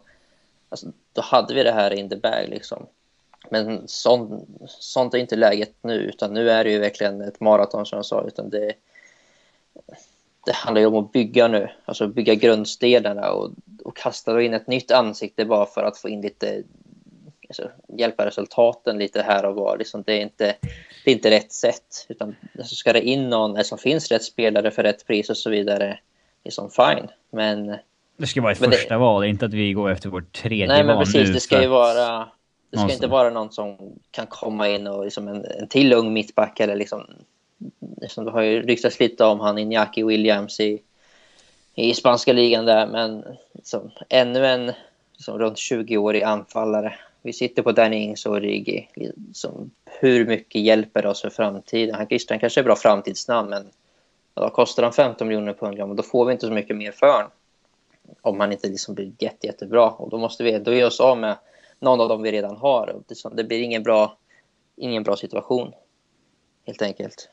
alltså, 0.68 0.86
då 1.12 1.22
hade 1.22 1.54
vi 1.54 1.62
det 1.62 1.72
här 1.72 1.90
in 1.90 2.08
the 2.08 2.16
bag. 2.16 2.48
Liksom. 2.48 2.86
Men 3.50 3.88
sånt, 3.88 4.48
sånt 4.68 5.14
är 5.14 5.18
inte 5.18 5.36
läget 5.36 5.74
nu, 5.82 5.94
utan 5.94 6.34
nu 6.34 6.50
är 6.50 6.64
det 6.64 6.70
ju 6.70 6.78
verkligen 6.78 7.20
ett 7.20 7.40
maraton 7.40 7.86
som 7.86 7.96
jag 7.96 8.06
sa. 8.06 8.24
Utan 8.26 8.50
det, 8.50 8.74
det 10.46 10.52
handlar 10.54 10.80
ju 10.80 10.86
om 10.86 10.94
att 10.94 11.12
bygga 11.12 11.48
nu, 11.48 11.68
alltså 11.84 12.08
bygga 12.08 12.34
grundstenarna 12.34 13.30
och, 13.30 13.50
och 13.84 13.96
kasta 13.96 14.42
in 14.42 14.54
ett 14.54 14.66
nytt 14.66 14.90
ansikte 14.90 15.44
bara 15.44 15.66
för 15.66 15.82
att 15.82 15.98
få 15.98 16.08
in 16.08 16.20
lite, 16.20 16.62
alltså, 17.48 17.70
hjälpa 17.98 18.26
resultaten 18.26 18.98
lite 18.98 19.22
här 19.22 19.44
och 19.44 19.54
var. 19.54 19.78
Liksom, 19.78 20.02
det, 20.06 20.12
är 20.12 20.20
inte, 20.20 20.56
det 21.04 21.10
är 21.10 21.14
inte 21.14 21.30
rätt 21.30 21.52
sätt, 21.52 22.06
utan 22.08 22.36
alltså, 22.58 22.74
ska 22.74 22.92
det 22.92 23.02
in 23.02 23.30
någon, 23.30 23.56
alltså, 23.56 23.76
finns 23.76 24.10
rätt 24.10 24.24
spelare 24.24 24.70
för 24.70 24.82
rätt 24.82 25.06
pris 25.06 25.30
och 25.30 25.36
så 25.36 25.50
vidare, 25.50 25.98
liksom 26.44 26.70
fine. 26.70 27.08
Men... 27.30 27.76
Det 28.16 28.26
ska 28.26 28.42
vara 28.42 28.52
ett 28.52 28.58
första 28.58 28.94
det, 28.94 29.00
val, 29.00 29.24
inte 29.24 29.46
att 29.46 29.54
vi 29.54 29.72
går 29.72 29.90
efter 29.90 30.08
vårt 30.08 30.32
tredje 30.32 30.66
val 30.66 30.76
Nej, 30.76 30.84
men 30.84 30.98
precis, 30.98 31.32
det 31.32 31.40
ska 31.40 31.62
ju 31.62 31.68
vara... 31.68 32.28
Det 32.70 32.78
ska 32.78 32.92
inte 32.92 33.06
vara 33.06 33.30
någon 33.30 33.52
som 33.52 33.76
kan 34.10 34.26
komma 34.26 34.68
in 34.68 34.86
och 34.86 35.04
liksom 35.04 35.28
en, 35.28 35.44
en 35.44 35.68
till 35.68 35.92
ung 35.92 36.12
mittback 36.12 36.60
eller 36.60 36.76
liksom 36.76 37.06
liksom, 38.00 38.24
det 38.24 38.30
har 38.30 38.42
ju 38.42 38.62
ryktats 38.62 39.00
lite 39.00 39.24
om 39.24 39.40
han 39.40 39.58
Iñaki 39.58 40.06
Williams 40.06 40.60
i, 40.60 40.82
i 41.74 41.94
spanska 41.94 42.32
ligan 42.32 42.64
där, 42.64 42.86
men 42.86 43.24
liksom, 43.52 43.90
ännu 44.08 44.46
en 44.46 44.72
liksom, 45.12 45.38
runt 45.38 45.56
20-årig 45.56 46.22
anfallare. 46.22 46.94
Vi 47.22 47.32
sitter 47.32 47.62
på 47.62 47.72
Danny 47.72 47.96
Ings 47.96 48.26
och 48.26 48.40
Rigi. 48.40 48.88
Liksom, 48.94 49.70
hur 49.84 50.26
mycket 50.26 50.60
hjälper 50.60 51.02
det 51.02 51.08
oss 51.08 51.22
för 51.22 51.30
framtiden? 51.30 51.94
Han, 51.94 52.06
han 52.28 52.38
kanske 52.38 52.60
är 52.60 52.64
bra 52.64 52.76
framtidsnamn, 52.76 53.50
men 53.50 53.70
då 54.34 54.50
kostar 54.50 54.82
han 54.82 54.92
15 54.92 55.28
miljoner 55.28 55.52
pund, 55.52 55.78
ja, 55.78 55.86
men 55.86 55.96
då 55.96 56.02
får 56.02 56.24
vi 56.24 56.32
inte 56.32 56.46
så 56.46 56.52
mycket 56.52 56.76
mer 56.76 56.92
för 56.92 57.12
honom. 57.12 57.30
Om 58.22 58.40
han 58.40 58.52
inte 58.52 58.68
liksom 58.68 58.94
blir 58.94 59.12
jätte, 59.18 59.46
jättebra. 59.46 59.90
Och 59.90 60.10
då 60.10 60.18
måste 60.18 60.44
vi 60.44 60.58
då 60.58 60.72
ge 60.72 60.84
oss 60.84 61.00
av 61.00 61.18
med 61.18 61.36
någon 61.78 62.00
av 62.00 62.08
dem 62.08 62.22
vi 62.22 62.32
redan 62.32 62.56
har. 62.56 63.02
Det, 63.06 63.36
det 63.36 63.44
blir 63.44 63.60
ingen 63.60 63.82
bra, 63.82 64.16
ingen 64.76 65.02
bra 65.02 65.16
situation, 65.16 65.72
helt 66.66 66.82
enkelt. 66.82 67.28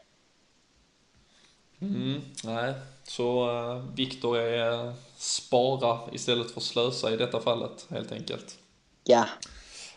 Mm, 1.81 2.21
nej, 2.43 2.73
så 3.03 3.49
uh, 3.49 3.83
Viktor 3.95 4.37
är 4.37 4.87
uh, 4.87 4.93
spara 5.17 5.99
istället 6.11 6.51
för 6.51 6.61
slösa 6.61 7.13
i 7.13 7.17
detta 7.17 7.39
fallet 7.39 7.85
helt 7.89 8.11
enkelt. 8.11 8.57
Ja. 9.03 9.25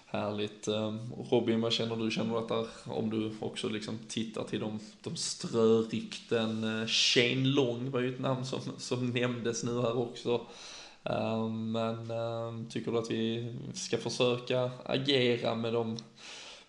Härligt. 0.07 0.69
Um, 0.69 1.13
Robin, 1.31 1.61
vad 1.61 1.73
känner 1.73 1.97
du? 1.97 2.11
Känner 2.11 2.33
du 2.33 2.39
att 2.39 2.49
där, 2.49 2.67
om 2.85 3.11
du 3.11 3.33
också 3.41 3.69
liksom 3.69 3.99
tittar 4.09 4.45
till 4.45 4.61
de, 4.61 4.81
de 5.03 5.17
strörykten, 5.17 6.65
uh, 6.65 6.87
Shane 6.87 7.49
Long 7.49 7.91
var 7.91 8.01
ju 8.01 8.15
ett 8.15 8.21
namn 8.21 8.45
som, 8.45 8.61
som 8.79 9.11
nämndes 9.11 9.65
nu 9.65 9.81
här 9.81 9.99
också. 9.99 10.41
Men 11.51 12.67
tycker 12.71 12.93
du 12.93 12.99
att 12.99 13.11
vi 13.11 13.55
ska 13.75 13.99
försöka 13.99 14.71
agera 14.85 15.55
med 15.55 15.73
de 15.73 15.97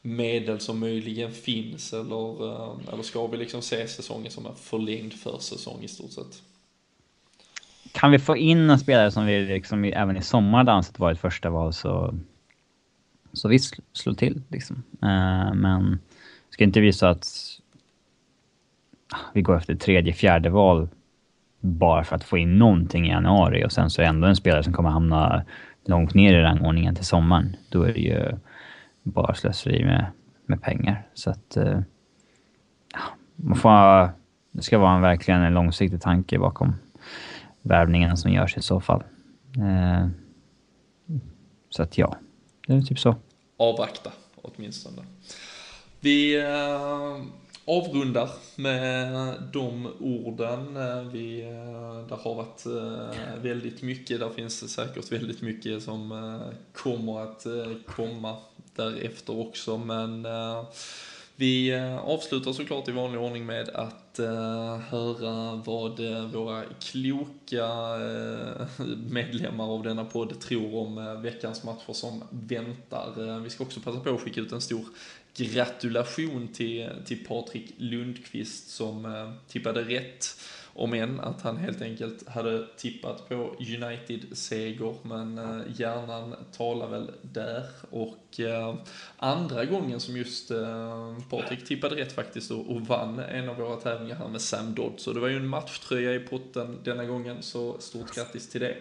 medel 0.06 0.60
som 0.60 0.80
möjligen 0.80 1.32
finns 1.32 1.93
eller, 1.93 2.51
eh, 2.51 2.93
eller 2.93 3.03
ska 3.03 3.28
vi 3.28 3.38
liksom 3.38 3.62
se 3.62 3.88
säsongen 3.88 4.32
som 4.32 4.45
en 4.45 4.56
förlängd 4.56 5.14
försäsong 5.14 5.84
i 5.84 5.88
stort 5.88 6.12
sett? 6.12 6.41
Kan 7.91 8.12
vi 8.12 8.20
få 8.20 8.38
in 8.38 8.70
en 8.70 8.80
spelare 8.80 9.12
som 9.12 9.26
vi 9.26 9.45
liksom 9.45 9.84
även 9.84 10.18
i 10.18 10.22
sommar 10.22 10.58
hade 10.58 10.72
ansett 10.72 10.99
vara 10.99 11.12
ett 11.12 11.20
första 11.20 11.49
val 11.49 11.74
så, 11.74 12.16
så 13.34 13.47
visst, 13.47 13.76
slå 13.93 14.14
till 14.14 14.41
liksom. 14.47 14.84
Eh, 15.01 15.53
men 15.53 15.91
det 16.49 16.53
ska 16.53 16.64
inte 16.64 16.80
bli 16.80 16.93
så 16.93 17.06
att 17.06 17.28
ah, 19.14 19.20
vi 19.34 19.41
går 19.41 19.58
efter 19.58 19.76
tredje, 19.76 20.14
fjärde 20.14 20.49
val 20.49 20.88
bara 21.60 22.03
för 22.03 22.16
att 22.16 22.24
få 22.24 22.38
in 22.38 22.58
någonting 22.58 23.06
i 23.06 23.10
januari 23.10 23.66
och 23.66 23.72
sen 23.72 23.89
så 23.89 24.01
är 24.01 24.06
ändå 24.06 24.28
en 24.28 24.36
spelare 24.36 24.64
som 24.64 24.74
kommer 24.74 24.89
hamna 24.89 25.43
långt 25.86 26.14
ner 26.14 26.34
i 26.34 26.41
rangordningen 26.41 26.95
till 26.95 27.06
sommaren. 27.06 27.56
Då 27.70 27.84
är 27.84 27.93
det 27.93 27.99
ju 27.99 28.32
bara 29.06 29.36
slöseri 29.36 29.86
med, 29.86 30.06
med 30.45 30.62
pengar. 30.62 31.08
Så 31.14 31.30
att... 31.30 31.58
Eh, 31.58 31.80
ja, 32.93 33.01
man 33.36 33.58
får, 33.58 34.10
det 34.51 34.62
ska 34.62 34.78
vara 34.78 34.95
en, 34.95 35.01
verkligen 35.01 35.41
en 35.41 35.53
långsiktig 35.53 36.01
tanke 36.01 36.39
bakom 36.39 36.76
värvningen 37.62 38.18
som 38.18 38.32
görs 38.32 38.58
i 38.58 38.62
så 38.62 38.80
fall. 38.80 39.03
Eh, 39.58 40.08
så 41.70 41.84
att 41.84 41.97
ja, 41.97 42.18
det 42.68 42.74
är 42.74 42.82
typ 42.82 42.99
så. 42.99 43.16
Avvakta 43.58 44.12
åtminstone. 44.41 45.01
Vi 45.99 46.43
eh, 46.43 47.26
avrundar 47.66 48.30
med 48.56 49.34
de 49.53 49.88
orden. 49.99 50.74
Vi, 51.12 51.41
det 52.10 52.16
har 52.16 52.36
varit 52.36 52.66
väldigt 53.41 53.82
mycket, 53.82 54.20
där 54.20 54.30
finns 54.30 54.74
säkert 54.74 55.12
väldigt 55.12 55.41
mycket 55.41 55.84
som 55.84 56.10
kommer 56.74 57.20
att 57.20 57.45
komma 57.86 58.36
därefter 58.76 59.39
också. 59.39 59.78
Men 59.78 60.26
eh, 60.26 60.63
vi 61.38 61.69
eh, 61.69 61.97
avslutar 61.97 62.53
såklart 62.53 62.88
i 62.88 62.91
vanlig 62.91 63.21
ordning 63.21 63.45
med 63.45 63.69
att 63.69 64.19
eh, 64.19 64.78
höra 64.78 65.61
vad 65.65 65.99
eh, 65.99 66.26
våra 66.26 66.63
kloka 66.80 67.67
medlemmar 69.09 69.65
av 69.65 69.84
denna 69.84 70.05
podd 70.05 70.39
tror 70.39 70.76
om 70.76 71.21
veckans 71.21 71.63
matcher 71.63 71.93
som 71.93 72.23
väntar. 72.30 73.39
vi 73.39 73.49
ska 73.49 73.63
också 73.63 73.80
passa 73.80 73.99
på 73.99 74.09
att 74.09 74.21
skicka 74.21 74.41
ut 74.41 74.51
en 74.51 74.61
stor 74.61 74.86
gratulation 75.38 76.47
till, 76.47 76.89
till 77.05 77.26
Patrik 77.26 77.73
Lundqvist 77.78 78.69
som 78.69 79.34
tippade 79.47 79.84
rätt 79.84 80.26
om 80.78 80.93
än 80.93 81.19
att 81.19 81.41
han 81.41 81.57
helt 81.57 81.82
enkelt 81.82 82.28
hade 82.28 82.67
tippat 82.78 83.30
på 83.30 83.55
United-seger, 83.59 84.95
men 85.01 85.38
eh, 85.38 85.61
hjärnan 85.76 86.36
talar 86.57 86.88
väl 86.88 87.11
där. 87.21 87.63
Och 87.89 88.39
eh, 88.39 88.76
andra 89.17 89.65
gången 89.65 89.99
som 89.99 90.17
just 90.17 90.51
eh, 90.51 91.17
Patrik 91.30 91.65
tippade 91.65 91.95
rätt 91.95 92.11
faktiskt 92.11 92.51
och, 92.51 92.71
och 92.71 92.82
vann 92.82 93.19
en 93.19 93.49
av 93.49 93.55
våra 93.55 93.76
tävlingar 93.76 94.15
här 94.15 94.28
med 94.28 94.41
Sam 94.41 94.76
Dodd. 94.76 94.93
Så 94.97 95.13
det 95.13 95.19
var 95.19 95.28
ju 95.28 95.38
en 95.38 95.47
matchtröja 95.47 96.13
i 96.15 96.19
potten 96.19 96.80
denna 96.84 97.05
gången, 97.05 97.41
så 97.41 97.80
stort 97.80 98.15
grattis 98.15 98.49
till 98.49 98.61
det. 98.61 98.76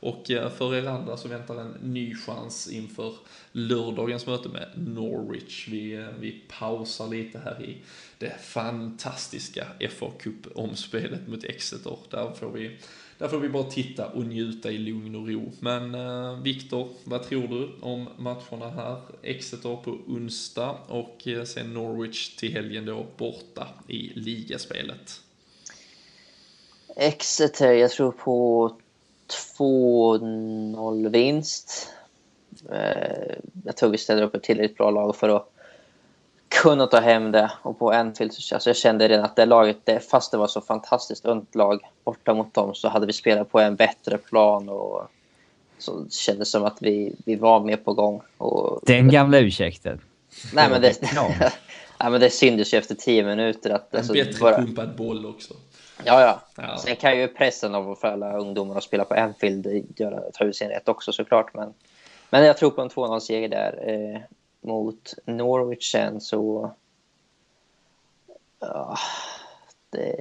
Och 0.00 0.30
eh, 0.30 0.50
för 0.50 0.74
er 0.74 0.86
andra 0.86 1.16
så 1.16 1.28
väntar 1.28 1.60
en 1.60 1.76
ny 1.82 2.14
chans 2.14 2.68
inför 2.68 3.14
lördagens 3.52 4.26
möte 4.26 4.48
med 4.48 4.68
Norwich. 4.74 5.68
Vi, 5.68 5.94
eh, 5.94 6.06
vi 6.20 6.42
pausar 6.58 7.08
lite 7.08 7.38
här 7.38 7.62
i 7.64 7.76
det 8.18 8.40
fantastiska 8.40 9.66
FA 9.90 10.10
Cup-omspelet 10.18 11.28
mot 11.28 11.44
Exeter. 11.44 11.98
Där 12.10 12.30
får 12.30 12.50
vi 12.50 12.78
där 13.18 13.28
får 13.28 13.38
vi 13.38 13.48
bara 13.48 13.64
titta 13.64 14.06
och 14.06 14.26
njuta 14.26 14.70
i 14.70 14.78
lugn 14.78 15.14
och 15.14 15.28
ro. 15.28 15.52
Men 15.60 15.94
eh, 15.94 16.40
Viktor, 16.42 16.88
vad 17.04 17.22
tror 17.22 17.48
du 17.48 17.70
om 17.80 18.08
matcherna 18.18 18.70
här? 18.70 19.02
Exeter 19.22 19.76
på 19.76 19.90
onsdag 19.90 20.78
och 20.88 21.28
eh, 21.28 21.44
sen 21.44 21.74
Norwich 21.74 22.36
till 22.36 22.52
helgen 22.52 22.86
då 22.86 23.06
borta 23.16 23.68
i 23.88 24.12
ligaspelet. 24.14 25.20
Exeter, 26.96 27.72
jag 27.72 27.90
tror 27.90 28.12
på 28.12 28.76
2-0 29.58 31.08
vinst. 31.08 31.92
Eh, 32.72 33.34
jag 33.64 33.76
tror 33.76 33.90
vi 33.90 33.98
ställer 33.98 34.22
upp 34.22 34.34
ett 34.34 34.42
tillräckligt 34.42 34.76
bra 34.76 34.90
lag 34.90 35.16
för 35.16 35.28
att 35.28 35.52
kunna 36.62 36.86
ta 36.86 37.00
hem 37.00 37.32
det. 37.32 37.50
Och 37.62 37.78
på 37.78 37.90
Anfield, 37.90 38.32
alltså 38.52 38.70
jag 38.70 38.76
kände 38.76 39.08
redan 39.08 39.24
att 39.24 39.36
det 39.36 39.46
laget, 39.46 39.76
det, 39.84 40.00
fast 40.00 40.32
det 40.32 40.38
var 40.38 40.46
så 40.46 40.60
fantastiskt 40.60 41.24
ungt 41.24 41.54
lag 41.54 41.80
borta 42.04 42.34
mot 42.34 42.54
dem, 42.54 42.74
så 42.74 42.88
hade 42.88 43.06
vi 43.06 43.12
spelat 43.12 43.52
på 43.52 43.60
en 43.60 43.76
bättre 43.76 44.18
plan. 44.18 44.68
och 44.68 45.10
så 45.78 45.98
det 46.00 46.12
kändes 46.12 46.50
som 46.50 46.64
att 46.64 46.76
vi, 46.80 47.14
vi 47.24 47.36
var 47.36 47.60
med 47.60 47.84
på 47.84 47.92
gång. 47.92 48.20
Och, 48.38 48.80
Den 48.86 49.08
gamla 49.10 49.38
ursäkten. 49.38 50.00
Nej, 50.54 50.70
men 50.70 50.82
det, 50.82 51.02
nej, 51.02 51.50
men 52.10 52.20
det 52.20 52.30
syntes 52.30 52.74
ju 52.74 52.78
efter 52.78 52.94
tio 52.94 53.24
minuter. 53.24 53.70
Att, 53.70 53.92
en 53.92 53.98
alltså, 53.98 54.12
bättre 54.12 54.40
bara, 54.40 54.56
pumpad 54.56 54.96
boll 54.96 55.26
också. 55.26 55.54
Ja, 56.04 56.20
ja. 56.20 56.40
ja. 56.56 56.78
Sen 56.78 56.96
kan 56.96 57.18
ju 57.18 57.28
pressen 57.28 57.74
av 57.74 57.90
att 57.90 58.00
följa 58.00 58.36
ungdomar 58.38 58.76
och 58.76 58.82
spela 58.82 59.04
på 59.04 59.14
Anfield 59.14 59.66
göra, 60.00 60.20
ta 60.34 60.44
ut 60.44 60.56
sin 60.56 60.68
rätt 60.68 60.88
också 60.88 61.12
såklart. 61.12 61.54
Men, 61.54 61.74
men 62.30 62.44
jag 62.44 62.56
tror 62.56 62.70
på 62.70 62.82
en 62.82 62.88
2-0-seger 62.90 63.48
där. 63.48 63.88
Eh, 63.88 64.20
mot 64.60 65.14
Norwich 65.24 65.92
sen 65.92 66.20
så... 66.20 66.70
Ja, 68.60 68.96
det... 69.90 70.16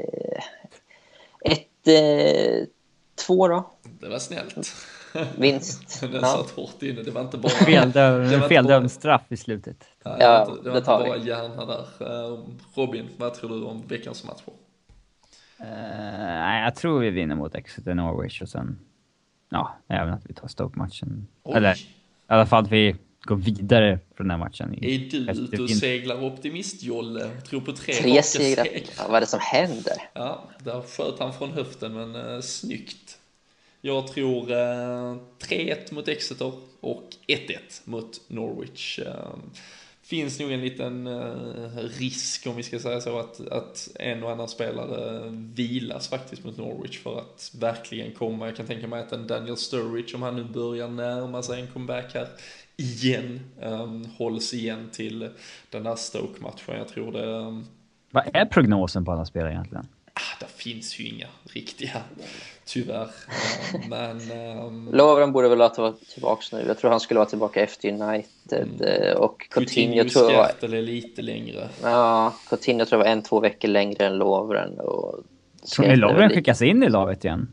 Ett... 1.42 1.88
Eh, 1.88 2.68
två 3.28 3.48
då. 3.48 3.64
Det 4.00 4.10
var 4.10 4.20
snällt. 4.20 4.56
Vinst. 5.38 6.02
Den 6.02 6.14
Ja. 6.14 6.22
satt 6.22 6.50
hårt 6.52 6.82
inne. 6.84 7.02
Det 7.02 7.12
var 7.12 7.22
inte 7.22 7.38
bara... 7.38 7.50
Feldömd 7.50 8.84
inte 8.86 8.90
straff 8.90 9.22
i 9.30 9.38
slutet. 9.38 9.78
bara- 10.04 10.18
Ja, 10.20 10.46
det 10.46 10.52
var 10.52 10.52
inte, 10.52 10.64
det 10.64 10.70
var 10.70 10.74
det 10.74 10.78
inte 10.78 10.86
tar 10.86 11.04
vi. 11.04 11.10
bara 11.10 11.18
hjärna 11.18 11.66
där. 11.66 11.86
Eh, 12.00 12.40
Robin, 12.76 13.10
vad 13.18 13.34
tror 13.34 13.50
du 13.50 13.64
om 13.66 13.84
veckans 13.88 14.24
matcher? 14.24 14.54
Eh, 15.60 15.66
nej, 15.68 16.64
jag 16.64 16.76
tror 16.76 17.00
vi 17.00 17.10
vinner 17.10 17.36
mot 17.36 17.56
Exeter 17.56 17.94
Norwich 17.94 18.42
och 18.42 18.50
sen... 18.50 18.80
Ja, 19.50 19.76
även 19.88 20.14
att 20.14 20.26
vi 20.30 20.34
tar 20.34 20.48
Stoke-matchen. 20.48 21.28
Eller 21.56 21.76
i 21.76 21.80
alla 22.28 22.46
fall 22.46 22.64
att 22.64 22.72
vi 22.72 22.96
går 23.22 23.36
vidare 23.36 24.00
från 24.16 24.28
den 24.28 24.40
här 24.40 24.46
matchen. 24.46 24.74
i- 24.74 24.96
Är 24.96 25.10
du 25.10 25.18
ute 25.32 25.62
och 25.64 25.70
seglar 25.70 26.24
optimist, 26.24 26.84
Jolle? 26.84 27.30
Tror 27.50 27.62
på 27.62 27.72
tre, 27.74 27.94
Tre 27.94 28.24
segrar. 28.24 28.68
Ja, 28.98 29.04
vad 29.08 29.16
är 29.16 29.22
det 29.22 29.28
som 29.28 29.40
händer? 29.44 29.98
Ja, 30.14 30.44
där 30.64 30.82
sköt 30.82 31.20
han 31.20 31.34
från 31.34 31.52
höften, 31.52 31.94
men 31.94 32.16
eh, 32.36 32.42
snyggt. 32.42 33.18
Jag 33.82 34.08
tror 34.08 34.52
eh, 34.52 35.16
3-1 35.40 35.94
mot 35.94 36.08
Exeter 36.08 36.52
och 36.82 37.04
1-1 37.28 37.58
mot 37.84 38.22
Norwich. 38.28 39.00
Eh, 39.00 39.14
finns 40.06 40.40
nog 40.40 40.52
en 40.52 40.62
liten 40.62 41.08
eh, 41.08 41.78
risk, 41.78 42.48
om 42.48 42.56
vi 42.56 42.64
ska 42.64 42.80
säga 42.80 43.02
så, 43.02 43.20
att, 43.20 43.48
att 43.48 43.90
en 43.96 44.24
och 44.24 44.32
annan 44.32 44.48
spelare 44.48 45.30
vilas 45.56 46.08
faktiskt 46.08 46.44
mot 46.44 46.58
Norwich 46.58 47.00
för 47.00 47.20
att 47.20 47.52
verkligen 47.60 48.12
komma. 48.12 48.46
Jag 48.46 48.56
kan 48.56 48.66
tänka 48.66 48.88
mig 48.88 49.00
att 49.00 49.12
en 49.12 49.28
Daniel 49.28 49.58
Sturridge, 49.58 50.16
om 50.16 50.22
han 50.22 50.36
nu 50.36 50.44
börjar 50.44 50.88
närma 50.88 51.44
sig 51.44 51.62
en 51.62 51.68
comeback 51.68 52.14
här 52.14 52.28
igen, 52.78 53.40
um, 53.62 54.06
hålls 54.18 54.54
igen 54.54 54.90
till 54.92 55.30
den 55.70 55.84
där 55.84 55.96
Stoke-matchen. 55.96 56.78
Jag 56.78 56.88
tror 56.88 57.12
det 57.12 57.36
ehm, 57.36 57.66
Vad 58.12 58.30
är 58.34 58.46
prognosen 58.46 59.06
på 59.06 59.12
alla 59.12 59.26
spelare 59.26 59.52
egentligen? 59.52 59.88
Ah, 60.18 60.38
det 60.40 60.46
finns 60.64 61.00
ju 61.00 61.08
inga 61.08 61.28
riktiga, 61.54 62.02
tyvärr. 62.66 63.04
Eh, 63.04 63.90
Men 63.90 64.32
ehm, 64.32 64.90
Lovren 64.94 65.32
borde 65.32 65.50
väl 65.50 65.58
vara 65.58 65.94
tillbaka 66.14 66.42
nu. 66.58 66.64
Jag 66.68 66.78
tror 66.78 66.92
han 66.92 67.00
skulle 67.00 67.18
vara 67.18 67.30
tillbaka 67.30 67.62
efter 67.62 67.90
United. 67.90 68.82
eh, 68.82 69.16
Och 69.18 69.50
Coutinho 69.50 69.94
Coutinho 70.04 70.10
tror 70.10 70.32
jag 70.32 70.38
var, 70.62 70.74
är 70.78 70.82
lite 70.82 71.22
längre. 71.22 71.70
ja, 71.84 72.36
Coutinho 72.50 72.86
tror 72.86 73.00
jag 73.02 73.06
var 73.06 73.12
en, 73.12 73.22
två 73.22 73.40
veckor 73.40 73.68
längre 73.68 74.06
än 74.06 74.18
Lovren. 74.18 74.80
Och 74.80 75.24
Tror 75.76 75.88
ni 75.88 75.96
Lovren 75.96 76.30
skickas 76.30 76.62
in 76.62 76.84
i 76.84 76.90
laget 76.90 77.26
igen? 77.26 77.52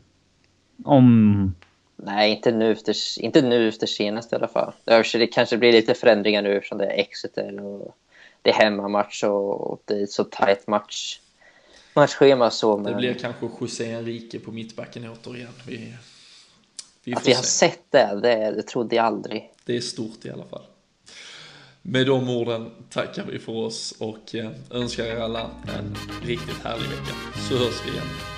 Om... 0.85 1.55
Nej, 1.95 2.31
inte 2.31 2.51
nu 2.51 2.71
efter, 2.71 2.95
inte 3.19 3.41
nu 3.41 3.67
efter 3.67 3.87
senast 3.87 4.33
i 4.33 4.35
alla 4.35 4.47
fall. 4.47 4.73
Det, 4.83 5.27
kanske 5.27 5.57
blir 5.57 5.71
lite 5.71 5.93
förändringar 5.93 6.41
nu 6.41 6.57
eftersom 6.57 6.77
det 6.77 6.85
är 6.85 6.99
Exeter 6.99 7.65
och 7.65 7.95
det 8.41 8.49
är 8.49 8.53
hemmamatch 8.53 9.23
och, 9.23 9.71
och 9.71 9.81
det 9.85 10.01
är 10.01 10.05
så 10.05 10.23
tajt 10.23 10.67
match. 10.67 11.19
Matchschema 11.95 12.49
så, 12.49 12.77
men 12.77 12.85
Det 12.85 12.97
blir 12.97 13.13
kanske 13.13 13.49
José 13.61 13.91
Enrique 13.91 14.39
på 14.39 14.51
mittbacken 14.51 15.09
återigen. 15.09 15.53
Vi, 15.67 15.93
vi 17.03 17.13
att 17.13 17.27
vi 17.27 17.33
har 17.33 17.43
se. 17.43 17.47
sett 17.49 17.91
det, 17.91 18.19
det, 18.21 18.51
det 18.55 18.63
trodde 18.63 18.95
jag 18.95 19.05
aldrig. 19.05 19.51
Det 19.65 19.77
är 19.77 19.81
stort 19.81 20.25
i 20.25 20.29
alla 20.29 20.45
fall. 20.45 20.63
Med 21.81 22.07
de 22.07 22.29
orden 22.29 22.71
tackar 22.89 23.25
vi 23.25 23.39
för 23.39 23.51
oss 23.51 23.93
och 23.99 24.35
eh, 24.35 24.51
önskar 24.71 25.05
er 25.05 25.17
alla 25.17 25.51
en 25.77 25.95
riktigt 26.27 26.63
härlig 26.63 26.89
vecka. 26.89 27.15
Så 27.49 27.57
hörs 27.57 27.85
vi 27.85 27.91
igen. 27.91 28.32